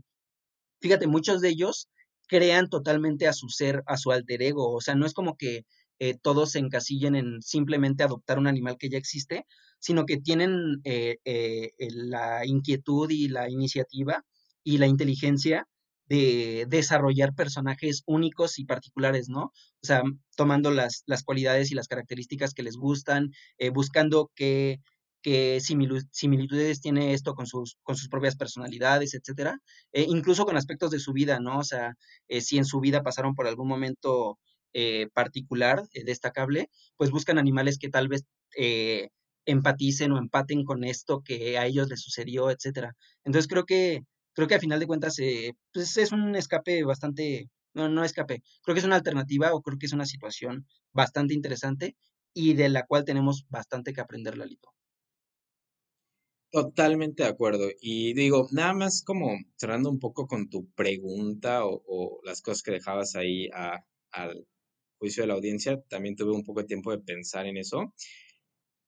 fíjate, 0.82 1.08
muchos 1.08 1.42
de 1.42 1.50
ellos 1.50 1.90
crean 2.28 2.70
totalmente 2.70 3.28
a 3.28 3.34
su 3.34 3.50
ser, 3.50 3.84
a 3.88 3.98
su 3.98 4.12
alter 4.12 4.42
ego, 4.44 4.74
o 4.74 4.82
sea, 4.82 4.96
no 4.96 5.06
es 5.06 5.14
como 5.14 5.36
que 5.38 5.66
eh, 6.00 6.16
todos 6.22 6.52
se 6.52 6.60
encasillen 6.60 7.16
en 7.16 7.42
simplemente 7.42 8.04
adoptar 8.04 8.40
un 8.40 8.48
animal 8.48 8.78
que 8.78 8.90
ya 8.90 8.98
existe, 8.98 9.46
sino 9.84 10.06
que 10.06 10.18
tienen 10.18 10.80
eh, 10.86 11.18
eh, 11.26 11.72
la 11.90 12.46
inquietud 12.46 13.10
y 13.12 13.28
la 13.28 13.50
iniciativa 13.50 14.24
y 14.64 14.78
la 14.78 14.88
inteligencia 14.88 15.68
de 16.08 16.66
desarrollar 16.70 17.34
personajes 17.36 18.02
únicos 18.06 18.60
y 18.60 18.66
particulares, 18.66 19.28
¿no? 19.28 19.44
O 19.44 19.52
sea, 19.86 20.04
tomando 20.38 20.72
las, 20.72 21.04
las 21.06 21.24
cualidades 21.24 21.70
y 21.70 21.76
las 21.76 21.90
características 21.90 22.54
que 22.54 22.64
les 22.64 22.78
gustan, 22.78 23.32
eh, 23.58 23.72
buscando 23.72 24.32
qué, 24.36 24.80
qué 25.22 25.60
similitudes 25.60 26.80
tiene 26.80 27.14
esto 27.14 27.34
con 27.36 27.46
sus, 27.46 27.78
con 27.84 27.98
sus 27.98 28.08
propias 28.08 28.38
personalidades, 28.38 29.14
etcétera, 29.14 29.60
eh, 29.92 30.06
incluso 30.08 30.46
con 30.46 30.56
aspectos 30.56 30.92
de 30.92 31.00
su 31.00 31.12
vida, 31.12 31.42
¿no? 31.42 31.60
O 31.60 31.64
sea, 31.66 31.96
si 32.40 32.58
en 32.58 32.66
su 32.66 32.80
vida 32.80 33.04
pasaron 33.04 33.36
por 33.36 33.48
algún 33.48 33.68
momento 33.68 34.40
particular, 35.14 35.84
destacable, 36.06 36.70
pues 36.98 37.12
buscan 37.12 37.38
animales 37.38 37.78
que 37.78 37.90
tal 37.90 38.08
vez 38.08 38.26
empaticen 39.46 40.12
o 40.12 40.18
empaten 40.18 40.64
con 40.64 40.84
esto 40.84 41.22
que 41.22 41.58
a 41.58 41.66
ellos 41.66 41.90
les 41.90 42.02
sucedió, 42.02 42.50
etcétera. 42.50 42.96
Entonces 43.24 43.48
creo 43.48 43.66
que, 43.66 44.02
creo 44.34 44.48
que 44.48 44.56
a 44.56 44.60
final 44.60 44.80
de 44.80 44.88
cuentas 44.88 45.20
eh, 45.20 45.54
pues 45.74 45.98
es 45.98 46.12
un 46.12 46.36
escape 46.36 46.84
bastante, 46.84 47.50
no, 47.74 47.90
no 47.90 48.04
escape, 48.04 48.44
creo 48.64 48.74
que 48.76 48.80
es 48.80 48.86
una 48.86 48.96
alternativa 48.96 49.54
o 49.54 49.62
creo 49.62 49.78
que 49.78 49.86
es 49.86 49.94
una 49.94 50.06
situación 50.06 50.66
bastante 50.92 51.34
interesante 51.34 51.96
y 52.34 52.54
de 52.54 52.70
la 52.70 52.86
cual 52.86 53.06
tenemos 53.06 53.46
bastante 53.50 53.94
que 53.94 54.02
aprender, 54.02 54.38
Lalito. 54.38 54.70
Totalmente 56.52 57.24
de 57.24 57.30
acuerdo. 57.30 57.68
Y 57.82 58.14
digo, 58.14 58.48
nada 58.52 58.74
más 58.74 59.04
como 59.04 59.40
cerrando 59.56 59.90
un 59.90 60.00
poco 60.00 60.28
con 60.28 60.50
tu 60.50 60.70
pregunta 60.74 61.66
o, 61.66 62.20
las 62.24 62.44
cosas 62.44 62.62
que 62.62 62.72
dejabas 62.72 63.16
ahí 63.16 63.50
al 64.12 64.46
juicio 65.04 65.24
de 65.24 65.28
la 65.28 65.34
audiencia, 65.34 65.82
también 65.90 66.16
tuve 66.16 66.32
un 66.32 66.46
poco 66.46 66.62
de 66.62 66.68
tiempo 66.68 66.92
de 66.92 67.00
pensar 67.00 67.46
en 67.46 67.58
eso. 67.58 67.94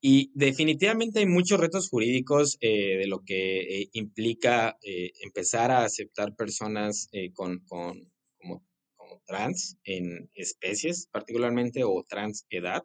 Y 0.01 0.32
definitivamente 0.34 1.20
hay 1.20 1.26
muchos 1.26 1.59
retos 1.59 1.89
jurídicos 1.89 2.57
eh, 2.61 2.95
de 2.97 3.07
lo 3.07 3.24
que 3.26 3.82
eh, 3.82 3.89
implica 3.91 4.78
eh, 4.82 5.11
empezar 5.22 5.72
a 5.72 5.84
aceptar 5.84 6.36
personas 6.36 7.09
con, 7.34 7.59
con 7.66 8.09
como, 8.38 8.63
como, 8.95 9.22
trans 9.26 9.78
en 9.84 10.30
especies 10.34 11.09
particularmente 11.11 11.84
o 11.84 12.05
trans 12.07 12.45
edad. 12.49 12.84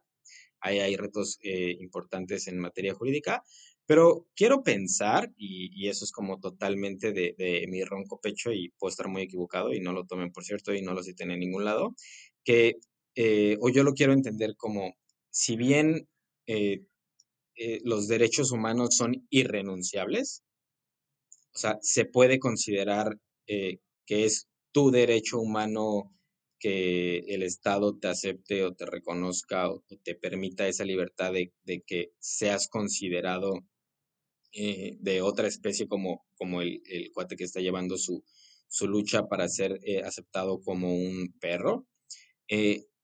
Ahí 0.61 0.81
hay 0.81 0.97
retos 0.97 1.39
importantes 1.79 2.49
en 2.49 2.59
materia 2.59 2.95
jurídica, 2.95 3.45
pero 3.87 4.27
quiero 4.37 4.63
pensar, 4.63 5.31
y, 5.37 5.89
eso 5.89 6.05
es 6.05 6.13
como 6.13 6.39
totalmente 6.39 7.13
de, 7.13 7.35
de, 7.37 7.67
mi 7.69 7.83
ronco 7.83 8.21
pecho 8.21 8.53
y 8.53 8.71
puedo 8.79 8.91
estar 8.91 9.09
muy 9.09 9.23
equivocado 9.23 9.75
y 9.75 9.81
no 9.81 9.93
lo 9.93 10.07
tomen 10.07 10.33
por 10.33 10.45
cierto 10.45 10.73
y 10.73 10.81
no 10.81 10.95
lo 10.95 11.03
citen 11.03 11.31
en 11.33 11.41
ningún 11.41 11.65
lado, 11.65 11.95
que, 12.45 12.77
o 13.17 13.69
yo 13.69 13.83
lo 13.83 13.95
quiero 13.95 14.13
entender 14.13 14.57
como, 14.57 14.95
si 15.31 15.57
bien 15.57 16.09
eh, 17.63 17.83
los 17.85 18.09
derechos 18.09 18.53
humanos 18.53 18.97
son 18.97 19.27
irrenunciables. 19.29 20.43
O 21.55 21.59
sea, 21.59 21.79
se 21.83 22.07
puede 22.07 22.39
considerar 22.39 23.19
eh, 23.47 23.81
que 24.07 24.25
es 24.25 24.49
tu 24.73 24.91
derecho 24.91 25.39
humano 25.39 26.17
que 26.59 27.19
el 27.29 27.43
Estado 27.43 27.99
te 27.99 28.09
acepte 28.09 28.65
o 28.65 28.73
te 28.73 28.87
reconozca 28.87 29.71
o, 29.71 29.85
te 30.03 30.15
permita 30.15 30.69
esa 30.69 30.87
libertad 30.87 31.35
de, 31.35 31.53
que 31.87 32.13
seas 32.19 32.67
considerado 32.67 33.53
eh, 34.53 34.97
de 34.99 35.21
otra 35.21 35.47
especie 35.47 35.87
como, 35.87 36.25
como 36.37 36.63
el, 36.63 36.81
cuate 37.13 37.37
que 37.37 37.45
está 37.45 37.61
llevando 37.61 37.99
su, 37.99 38.25
su 38.69 38.89
lucha 38.89 39.29
para 39.29 39.49
ser 39.49 39.81
aceptado 40.03 40.63
como 40.63 40.95
un 40.95 41.35
perro. 41.41 41.87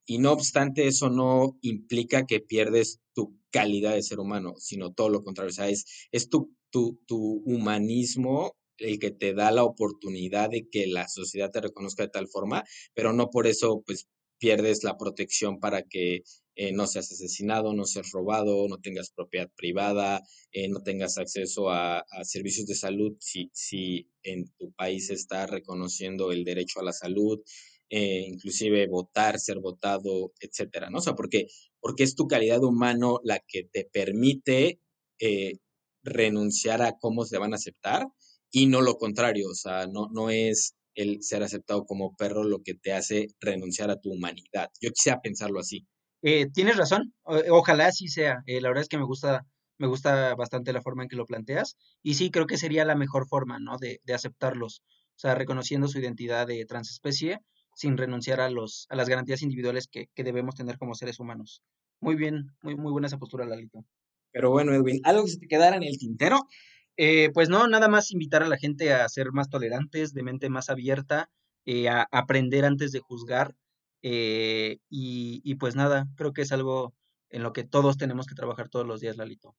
Y 0.07 0.19
no 0.19 0.33
obstante, 0.33 0.87
eso 0.87 1.11
no 1.11 1.59
implica 1.63 2.27
que 2.27 2.41
pierdes 2.41 3.01
tu 3.13 3.37
calidad 3.51 3.95
de 3.95 4.03
ser 4.03 4.21
humano, 4.21 4.55
sino 4.59 4.93
todo 4.93 5.09
lo 5.09 5.25
contrario. 5.25 5.51
O 5.51 5.55
sea, 5.55 5.69
es, 5.69 5.85
es 6.13 6.29
tu, 6.29 6.55
tu, 6.71 7.01
tu 7.07 7.43
humanismo 7.45 8.57
el 8.79 8.99
que 8.99 9.11
te 9.11 9.35
da 9.35 9.51
la 9.51 9.65
oportunidad 9.65 10.51
de 10.51 10.69
que 10.71 10.87
la 10.87 11.09
sociedad 11.09 11.51
te 11.51 11.61
reconozca 11.61 12.05
de 12.05 12.11
tal 12.11 12.29
forma, 12.29 12.65
pero 12.95 13.13
no 13.13 13.31
por 13.31 13.47
eso 13.47 13.83
pues 13.87 14.07
pierdes 14.39 14.85
la 14.85 14.97
protección 14.97 15.61
para 15.61 15.83
que 15.83 16.23
eh, 16.57 16.73
no 16.73 16.87
seas 16.87 17.13
asesinado, 17.13 17.75
no 17.75 17.85
seas 17.85 18.13
robado, 18.13 18.67
no 18.69 18.79
tengas 18.79 19.11
propiedad 19.11 19.51
privada, 19.57 20.23
eh, 20.53 20.69
no 20.69 20.83
tengas 20.83 21.19
acceso 21.19 21.71
a, 21.71 21.99
a, 21.99 22.25
servicios 22.25 22.67
de 22.67 22.75
salud 22.75 23.17
si, 23.19 23.51
si 23.53 24.09
en 24.23 24.51
tu 24.59 24.73
país 24.73 25.11
está 25.11 25.47
reconociendo 25.47 26.33
el 26.33 26.45
derecho 26.45 26.81
a 26.81 26.85
la 26.85 26.93
salud, 26.93 27.41
eh, 27.89 28.25
inclusive 28.27 28.89
votar, 28.89 29.39
ser 29.39 29.61
votado, 29.61 30.33
etcétera, 30.41 30.91
¿no? 30.91 30.99
O 30.99 31.01
sea, 31.01 31.15
porque, 31.15 31.47
porque 31.81 32.03
es 32.03 32.17
tu 32.17 32.27
calidad 32.27 32.65
humano 32.65 33.21
la 33.23 33.39
que 33.47 33.63
te 33.63 33.85
permite 33.85 34.81
eh, 35.21 35.59
renunciar 36.03 36.83
a 36.83 36.97
cómo 36.99 37.25
se 37.25 37.39
van 37.39 37.53
a 37.53 37.57
aceptar 37.57 38.09
y 38.51 38.67
no 38.67 38.81
lo 38.81 38.97
contrario, 38.97 39.49
o 39.51 39.55
sea, 39.55 39.87
no, 39.87 40.09
no 40.13 40.31
es 40.31 40.75
el 40.97 41.23
ser 41.23 41.45
aceptado 41.45 41.85
como 41.85 42.17
perro 42.17 42.43
lo 42.43 42.63
que 42.65 42.75
te 42.75 42.93
hace 42.93 43.29
renunciar 43.39 43.91
a 43.91 44.01
tu 44.01 44.11
humanidad. 44.11 44.69
Yo 44.81 44.91
quisiera 44.91 45.21
pensarlo 45.21 45.61
así. 45.61 45.87
Eh, 46.23 46.47
tienes 46.53 46.77
razón, 46.77 47.15
ojalá 47.25 47.87
así 47.87 48.09
sea. 48.09 48.43
la 48.47 48.69
verdad 48.69 48.83
es 48.83 48.89
que 48.89 48.99
me 48.99 49.05
gusta, 49.05 49.47
me 49.79 49.87
gusta 49.87 50.35
bastante 50.35 50.73
la 50.73 50.83
forma 50.83 51.05
en 51.05 51.09
que 51.09 51.17
lo 51.17 51.27
planteas 51.27 51.77
y 52.03 52.15
sí 52.15 52.33
creo 52.33 52.47
que 52.47 52.59
sería 52.59 52.85
la 52.85 52.97
mejor 52.97 53.29
forma, 53.29 53.61
¿no? 53.61 53.77
De, 53.79 54.01
de 54.03 54.15
aceptarlos, 54.15 54.83
o 54.89 55.19
sea, 55.19 55.37
reconociendo 55.37 55.87
su 55.87 56.01
identidad 56.01 56.49
de 56.49 56.65
transespecie 56.67 57.39
sin 57.77 57.99
renunciar 57.99 58.41
a, 58.41 58.49
los, 58.49 58.87
a 58.89 58.97
las 58.97 59.07
garantías 59.07 59.43
individuales 59.43 59.87
que, 59.87 60.09
debemos 60.17 60.55
tener 60.55 60.79
como 60.79 60.95
seres 60.95 61.21
humanos. 61.21 61.63
Muy 62.01 62.15
bien, 62.15 62.57
muy, 62.63 62.75
muy 62.75 62.91
buena 62.91 63.07
esa 63.07 63.19
postura, 63.19 63.45
Lalito. 63.45 63.85
Pero 64.33 64.51
bueno, 64.51 64.73
Edwin, 64.73 65.01
¿algo 65.05 65.25
que 65.25 65.33
se 65.33 65.39
te 65.39 65.47
quedara 65.47 65.77
en 65.77 65.83
el 65.83 65.99
tintero? 65.99 66.49
Eh, 66.97 67.31
pues 67.35 67.51
no, 67.51 67.69
nada 67.69 67.89
más 67.89 68.13
invitar 68.13 68.43
a 68.43 68.49
la 68.49 68.57
gente 68.57 68.95
a 68.95 69.07
ser 69.11 69.31
más 69.33 69.51
tolerantes, 69.51 70.15
de 70.15 70.23
mente 70.23 70.49
más 70.49 70.71
abierta, 70.71 71.29
eh, 71.67 71.91
a 71.91 72.09
aprender 72.13 72.65
antes 72.65 72.93
de 72.93 73.01
juzgar. 73.01 73.55
Eh, 74.01 74.79
y, 74.89 75.43
y 75.45 75.57
pues 75.57 75.77
nada, 75.77 76.07
creo 76.17 76.33
que 76.33 76.43
es 76.43 76.53
algo 76.53 76.95
en 77.29 77.43
lo 77.43 77.53
que 77.53 77.65
todos 77.65 77.99
tenemos 77.99 78.27
que 78.27 78.35
trabajar 78.35 78.71
todos 78.71 78.87
los 78.87 79.01
días, 79.01 79.19
Lalito. 79.19 79.55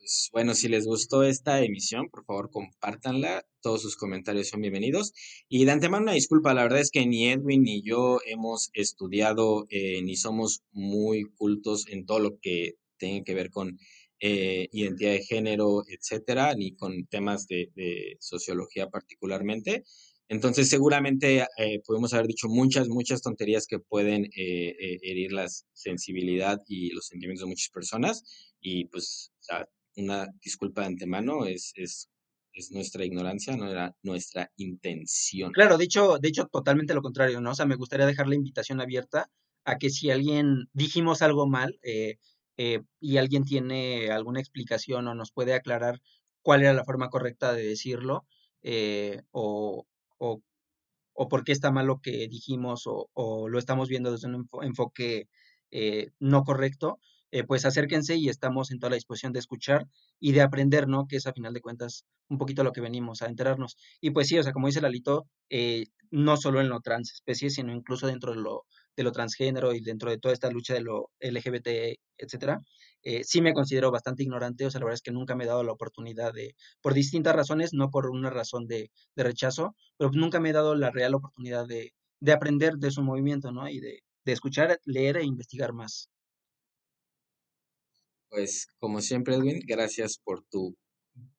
Pues 0.00 0.30
bueno, 0.32 0.54
si 0.54 0.68
les 0.68 0.86
gustó 0.86 1.24
esta 1.24 1.62
emisión, 1.62 2.08
por 2.08 2.24
favor 2.24 2.50
compártanla. 2.50 3.46
Todos 3.60 3.82
sus 3.82 3.96
comentarios 3.96 4.48
son 4.48 4.62
bienvenidos. 4.62 5.12
Y 5.46 5.66
de 5.66 5.72
antemano 5.72 6.04
una 6.04 6.14
disculpa, 6.14 6.54
la 6.54 6.62
verdad 6.62 6.80
es 6.80 6.90
que 6.90 7.04
ni 7.06 7.28
Edwin 7.28 7.62
ni 7.64 7.82
yo 7.82 8.18
hemos 8.24 8.70
estudiado 8.72 9.66
eh, 9.68 10.00
ni 10.02 10.16
somos 10.16 10.62
muy 10.72 11.24
cultos 11.36 11.86
en 11.88 12.06
todo 12.06 12.18
lo 12.18 12.38
que 12.40 12.76
tiene 12.96 13.24
que 13.24 13.34
ver 13.34 13.50
con 13.50 13.78
eh, 14.20 14.68
identidad 14.72 15.12
de 15.12 15.22
género, 15.22 15.82
etcétera, 15.86 16.54
ni 16.54 16.74
con 16.74 17.04
temas 17.06 17.46
de, 17.46 17.68
sociología 18.20 18.88
particularmente. 18.88 19.84
Entonces, 20.28 20.70
seguramente 20.70 21.46
eh, 21.58 21.82
podemos 21.84 22.14
haber 22.14 22.26
dicho 22.26 22.48
muchas, 22.48 22.88
muchas 22.88 23.20
tonterías 23.20 23.66
que 23.66 23.80
pueden 23.80 24.30
herir 24.34 25.32
la 25.32 25.46
sensibilidad 25.74 26.58
y 26.66 26.88
los 26.94 27.06
sentimientos 27.08 27.44
de 27.44 27.50
muchas 27.50 27.68
personas. 27.68 28.24
Y 28.62 28.86
pues, 28.86 29.32
o 29.40 29.42
sea, 29.42 29.68
una 29.96 30.28
disculpa 30.42 30.82
de 30.82 30.88
antemano, 30.88 31.46
es, 31.46 31.72
es, 31.74 32.08
es, 32.52 32.72
nuestra 32.72 33.04
ignorancia, 33.04 33.56
no 33.56 33.68
era 33.68 33.94
nuestra 34.02 34.50
intención. 34.56 35.52
Claro, 35.52 35.78
de 35.78 35.84
hecho, 35.84 36.18
totalmente 36.50 36.94
lo 36.94 37.02
contrario, 37.02 37.40
¿no? 37.40 37.50
O 37.50 37.54
sea, 37.54 37.66
me 37.66 37.76
gustaría 37.76 38.06
dejar 38.06 38.28
la 38.28 38.34
invitación 38.34 38.80
abierta 38.80 39.30
a 39.64 39.78
que 39.78 39.90
si 39.90 40.10
alguien 40.10 40.68
dijimos 40.72 41.22
algo 41.22 41.46
mal 41.46 41.78
eh, 41.82 42.16
eh, 42.56 42.80
y 43.00 43.18
alguien 43.18 43.44
tiene 43.44 44.10
alguna 44.10 44.40
explicación 44.40 45.06
o 45.08 45.14
nos 45.14 45.32
puede 45.32 45.54
aclarar 45.54 46.00
cuál 46.42 46.62
era 46.62 46.72
la 46.72 46.84
forma 46.84 47.10
correcta 47.10 47.52
de 47.52 47.64
decirlo 47.64 48.26
eh, 48.62 49.22
o, 49.30 49.86
o, 50.18 50.42
o, 51.14 51.28
por 51.28 51.44
qué 51.44 51.52
está 51.52 51.70
mal 51.70 51.86
lo 51.86 52.00
que 52.00 52.28
dijimos 52.28 52.86
o, 52.86 53.10
o 53.12 53.48
lo 53.48 53.58
estamos 53.58 53.88
viendo 53.88 54.12
desde 54.12 54.28
un 54.28 54.48
enfoque 54.62 55.28
no 56.18 56.42
correcto, 56.42 56.98
eh, 57.30 57.44
pues 57.44 57.64
acérquense 57.64 58.16
y 58.16 58.28
estamos 58.28 58.70
en 58.70 58.78
toda 58.78 58.90
la 58.90 58.96
disposición 58.96 59.32
de 59.32 59.38
escuchar 59.40 59.86
y 60.18 60.32
de 60.32 60.42
aprender, 60.42 60.88
¿no? 60.88 61.06
Que 61.06 61.16
es 61.16 61.26
a 61.26 61.32
final 61.32 61.52
de 61.54 61.60
cuentas 61.60 62.04
un 62.28 62.38
poquito 62.38 62.64
lo 62.64 62.72
que 62.72 62.80
venimos 62.80 63.22
a 63.22 63.26
enterarnos. 63.26 63.76
Y 64.00 64.10
pues 64.10 64.28
sí, 64.28 64.38
o 64.38 64.42
sea, 64.42 64.52
como 64.52 64.66
dice 64.66 64.80
Lalito, 64.80 65.26
eh, 65.48 65.86
no 66.10 66.36
solo 66.36 66.60
en 66.60 66.68
lo 66.68 66.80
transespecie, 66.80 67.50
sino 67.50 67.72
incluso 67.72 68.06
dentro 68.06 68.32
de 68.32 68.40
lo, 68.40 68.64
de 68.96 69.02
lo 69.04 69.12
transgénero 69.12 69.74
y 69.74 69.80
dentro 69.80 70.10
de 70.10 70.18
toda 70.18 70.34
esta 70.34 70.50
lucha 70.50 70.74
de 70.74 70.80
lo 70.80 71.10
LGBT, 71.20 71.98
etcétera, 72.18 72.60
eh, 73.02 73.24
sí 73.24 73.40
me 73.40 73.54
considero 73.54 73.90
bastante 73.90 74.22
ignorante, 74.22 74.66
o 74.66 74.70
sea, 74.70 74.80
la 74.80 74.86
verdad 74.86 74.96
es 74.96 75.02
que 75.02 75.12
nunca 75.12 75.34
me 75.34 75.44
he 75.44 75.46
dado 75.46 75.62
la 75.64 75.72
oportunidad 75.72 76.32
de, 76.32 76.54
por 76.82 76.94
distintas 76.94 77.34
razones, 77.34 77.72
no 77.72 77.90
por 77.90 78.10
una 78.10 78.30
razón 78.30 78.66
de, 78.66 78.90
de 79.16 79.22
rechazo, 79.22 79.74
pero 79.96 80.10
nunca 80.12 80.40
me 80.40 80.50
he 80.50 80.52
dado 80.52 80.74
la 80.74 80.90
real 80.90 81.14
oportunidad 81.14 81.66
de, 81.66 81.94
de 82.20 82.32
aprender 82.32 82.74
de 82.74 82.90
su 82.90 83.02
movimiento, 83.02 83.52
¿no? 83.52 83.68
Y 83.68 83.80
de, 83.80 84.02
de 84.24 84.32
escuchar, 84.32 84.80
leer 84.84 85.16
e 85.16 85.24
investigar 85.24 85.72
más. 85.72 86.10
Pues 88.30 88.68
como 88.78 89.00
siempre, 89.00 89.34
Edwin, 89.34 89.60
gracias 89.66 90.20
por 90.22 90.44
tu 90.44 90.76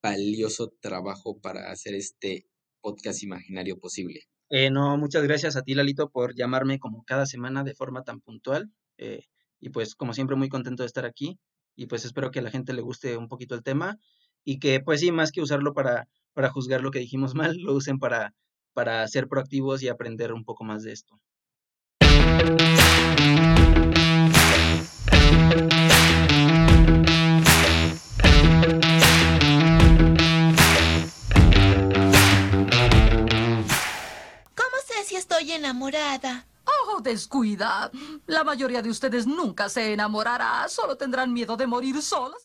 valioso 0.04 0.74
trabajo 0.82 1.40
para 1.40 1.72
hacer 1.72 1.96
este 1.96 2.46
podcast 2.82 3.24
imaginario 3.24 3.80
posible. 3.80 4.28
Eh, 4.50 4.70
no, 4.70 4.98
muchas 4.98 5.24
gracias 5.24 5.56
a 5.56 5.62
ti, 5.62 5.74
Lalito, 5.74 6.10
por 6.10 6.36
llamarme 6.36 6.80
como 6.80 7.04
cada 7.06 7.26
semana 7.26 7.64
de 7.64 7.74
forma 7.74 8.04
tan 8.04 8.20
puntual. 8.20 8.70
Eh, 8.98 9.24
y 9.62 9.70
pues 9.70 9.96
como 9.96 10.14
siempre, 10.14 10.36
muy 10.36 10.50
contento 10.50 10.84
de 10.84 10.88
estar 10.88 11.06
aquí. 11.06 11.40
Y 11.78 11.86
pues 11.86 12.04
espero 12.04 12.32
que 12.32 12.40
a 12.40 12.42
la 12.42 12.52
gente 12.52 12.74
le 12.74 12.82
guste 12.82 13.16
un 13.16 13.30
poquito 13.30 13.56
el 13.56 13.64
tema 13.64 13.98
y 14.44 14.60
que 14.60 14.82
pues 14.82 15.00
sí, 15.00 15.14
más 15.14 15.32
que 15.32 15.42
usarlo 15.42 15.74
para, 15.74 16.10
para 16.34 16.50
juzgar 16.50 16.82
lo 16.82 16.92
que 16.92 17.00
dijimos 17.00 17.34
mal, 17.56 17.56
lo 17.58 17.74
usen 17.74 18.00
para, 18.00 18.34
para 18.74 19.08
ser 19.08 19.30
proactivos 19.30 19.82
y 19.82 19.88
aprender 19.88 20.34
un 20.34 20.44
poco 20.44 20.66
más 20.66 20.84
de 20.84 20.92
esto. 20.92 21.22
Enamorada. 35.30 36.46
Oh, 36.66 37.02
descuida. 37.02 37.92
La 38.28 38.44
mayoría 38.44 38.82
de 38.82 38.90
ustedes 38.90 39.26
nunca 39.26 39.70
se 39.70 39.94
enamorará. 39.94 40.68
Solo 40.70 40.96
tendrán 40.96 41.34
miedo 41.34 41.58
de 41.58 41.68
morir 41.68 42.02
solos. 42.02 42.40